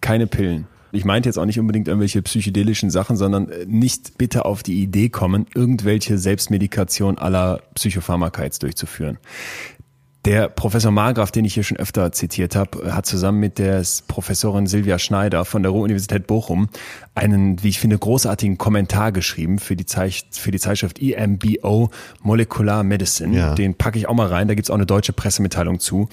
[0.00, 0.66] keine Pillen.
[0.92, 4.82] Ich meinte jetzt auch nicht unbedingt irgendwelche psychedelischen Sachen, sondern äh, nicht bitte auf die
[4.82, 9.18] Idee kommen, irgendwelche Selbstmedikation aller Psychopharmaka jetzt durchzuführen.
[10.26, 14.66] Der Professor Margraf, den ich hier schon öfter zitiert habe, hat zusammen mit der Professorin
[14.66, 16.68] Silvia Schneider von der Ruhr-Universität Bochum
[17.14, 21.90] einen, wie ich finde, großartigen Kommentar geschrieben für die, Zeich für die Zeitschrift EMBO
[22.22, 23.36] Molecular Medicine.
[23.36, 23.54] Ja.
[23.54, 26.08] Den packe ich auch mal rein, da gibt's auch eine deutsche Pressemitteilung zu.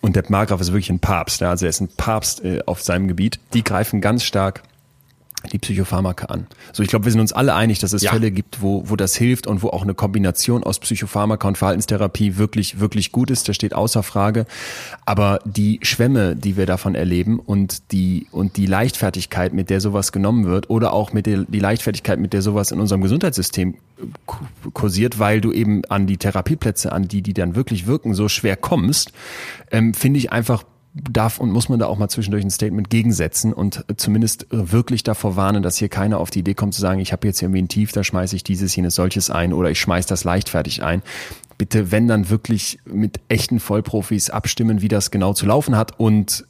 [0.00, 2.82] Und der Margraf ist wirklich ein Papst, ja, also er ist ein Papst äh, auf
[2.82, 3.38] seinem Gebiet.
[3.52, 4.62] Die greifen ganz stark
[5.52, 6.46] die Psychopharmaka an.
[6.72, 8.12] So, ich glaube, wir sind uns alle einig, dass es Ja.
[8.12, 12.36] Fälle gibt, wo, wo das hilft und wo auch eine Kombination aus Psychopharmaka und Verhaltenstherapie
[12.36, 13.48] wirklich, wirklich gut ist.
[13.48, 14.46] Das steht außer Frage.
[15.06, 20.12] Aber die Schwämme, die wir davon erleben und die, und die Leichtfertigkeit, mit der sowas
[20.12, 23.76] genommen wird oder auch mit der, die Leichtfertigkeit, mit der sowas in unserem Gesundheitssystem
[24.26, 24.44] ku-
[24.74, 28.56] kursiert, weil du eben an die Therapieplätze, an die, die dann wirklich wirken, so schwer
[28.56, 29.12] kommst,
[29.70, 30.64] ähm, finde ich einfach
[30.94, 35.36] darf und muss man da auch mal zwischendurch ein Statement gegensetzen und zumindest wirklich davor
[35.36, 37.68] warnen, dass hier keiner auf die Idee kommt zu sagen, ich habe jetzt irgendwie ein
[37.68, 41.02] Tief, da schmeiße ich dieses, jenes, solches ein oder ich schmeiß das leichtfertig ein.
[41.58, 46.44] Bitte, wenn dann wirklich mit echten Vollprofis abstimmen, wie das genau zu laufen hat und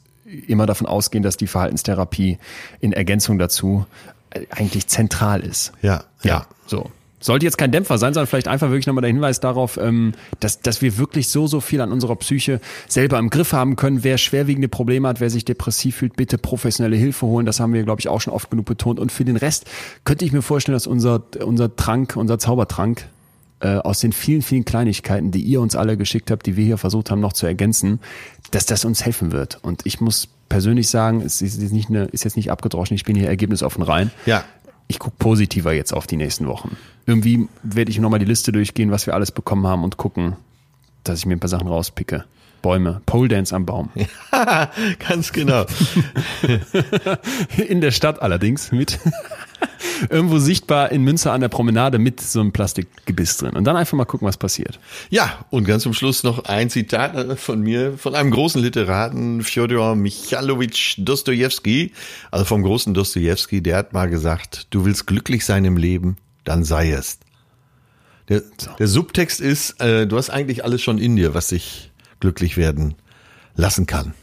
[0.47, 2.39] immer davon ausgehen, dass die Verhaltenstherapie
[2.81, 3.85] in Ergänzung dazu
[4.31, 5.73] äh, eigentlich zentral ist.
[5.83, 6.91] Ja, Ja, so.
[7.21, 10.61] Sollte jetzt kein Dämpfer sein, sondern vielleicht einfach wirklich nochmal der Hinweis darauf, ähm, dass,
[10.61, 14.03] dass wir wirklich so, so viel an unserer Psyche selber im Griff haben können.
[14.03, 17.47] Wer schwerwiegende Probleme hat, wer sich depressiv fühlt, bitte professionelle Hilfe holen.
[17.47, 18.99] Das haben wir, glaube ich, auch schon oft genug betont.
[18.99, 19.67] Und für den Rest
[20.05, 23.07] könnte ich mir vorstellen, dass unser, unser Trank, unser Zaubertrank,
[23.61, 26.79] äh, aus den vielen, vielen Kleinigkeiten, die ihr uns alle geschickt habt, die wir hier
[26.79, 28.01] versucht haben noch zu ergänzen,
[28.53, 29.59] dass das uns helfen wird.
[29.63, 33.17] Und ich muss persönlich sagen, es ist nicht, eine, ist jetzt nicht abgedroschen, ich bin
[33.17, 34.45] hier ergebnisoffen rein Ja.
[34.91, 36.77] Ich gucke positiver jetzt auf die nächsten Wochen.
[37.07, 40.35] Irgendwie werde ich nochmal die Liste durchgehen, was wir alles bekommen haben und gucken,
[41.05, 42.25] dass ich mir ein paar Sachen rauspicke.
[42.63, 43.91] Bäume, Pole Dance am Baum.
[45.09, 45.67] Ganz genau.
[47.57, 48.99] In der Stadt allerdings mit
[50.11, 53.55] irgendwo sichtbar in Münster an der Promenade mit so einem Plastikgebiss drin.
[53.55, 54.79] Und dann einfach mal gucken, was passiert.
[55.11, 59.43] Ja, und ganz zum Schluss noch ein Zitat äh, von mir, von einem großen Literaten,
[59.43, 61.93] Fjodor Michalowitsch Dostojewski,
[62.31, 66.65] also vom großen Dostojewski, der hat mal gesagt, du willst glücklich sein im Leben, dann
[66.65, 67.19] sei es.
[68.29, 68.43] Der,
[68.79, 71.90] der Subtext ist, äh, du hast eigentlich alles schon in dir, was dich
[72.21, 72.95] glücklich werden
[73.57, 74.15] lassen kann.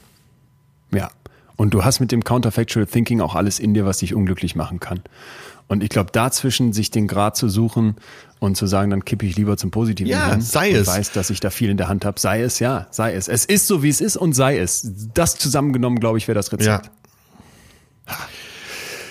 [0.92, 1.10] Ja.
[1.56, 4.80] Und du hast mit dem Counterfactual Thinking auch alles in dir, was dich unglücklich machen
[4.80, 5.02] kann.
[5.68, 7.96] Und ich glaube, dazwischen sich den Grad zu suchen
[8.40, 10.88] und zu sagen, dann kippe ich lieber zum Positiven Ja, hin sei es.
[10.88, 12.20] weiß, dass ich da viel in der Hand habe.
[12.20, 13.28] Sei es, ja, sei es.
[13.28, 14.88] Es ist so, wie es ist und sei es.
[15.14, 16.90] Das zusammengenommen, glaube ich, wäre das Rezept.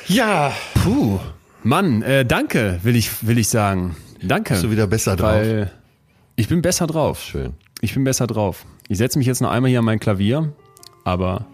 [0.07, 0.53] Ja.
[0.83, 1.19] Puh,
[1.63, 3.97] Mann, äh, danke, will ich, will ich sagen.
[4.23, 4.55] Danke.
[4.55, 5.69] Bist du wieder besser drauf?
[6.37, 7.21] Ich bin besser drauf.
[7.23, 7.55] Schön.
[7.81, 8.65] Ich bin besser drauf.
[8.89, 10.53] Ich setze mich jetzt noch einmal hier an mein Klavier,
[11.05, 11.47] aber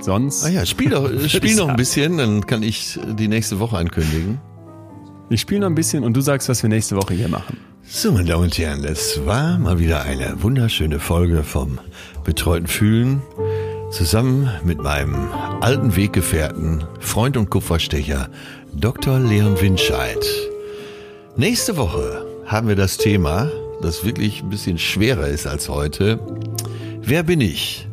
[0.00, 0.44] sonst.
[0.44, 3.76] Ah ja, spiel doch, äh, spiel noch ein bisschen, dann kann ich die nächste Woche
[3.76, 4.40] ankündigen.
[5.30, 7.58] Ich spiele noch ein bisschen und du sagst, was wir nächste Woche hier machen.
[7.86, 11.78] So, meine Damen und Herren, es war mal wieder eine wunderschöne Folge vom
[12.24, 13.22] Betreuten Fühlen.
[13.90, 15.30] Zusammen mit meinem
[15.60, 18.28] alten Weggefährten, Freund und Kupferstecher,
[18.74, 19.18] Dr.
[19.18, 20.24] Leon Winscheid.
[21.36, 23.50] Nächste Woche haben wir das Thema,
[23.84, 26.18] das wirklich ein bisschen schwerer ist als heute.
[27.02, 27.86] Wer bin ich?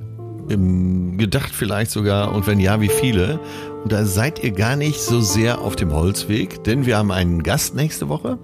[0.48, 3.40] Gedacht vielleicht sogar, und wenn ja, wie viele?
[3.84, 7.44] Und da seid ihr gar nicht so sehr auf dem Holzweg, denn wir haben einen
[7.44, 8.38] Gast nächste Woche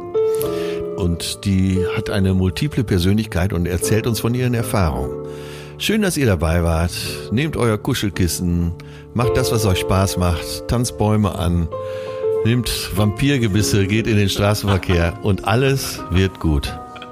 [0.97, 5.27] und die hat eine multiple Persönlichkeit und erzählt uns von ihren Erfahrungen.
[5.77, 6.91] Schön, dass ihr dabei wart.
[7.31, 8.73] Nehmt euer Kuschelkissen,
[9.13, 11.67] macht das, was euch Spaß macht, tanzt Bäume an,
[12.45, 16.73] nehmt Vampirgebisse, geht in den Straßenverkehr und alles wird gut.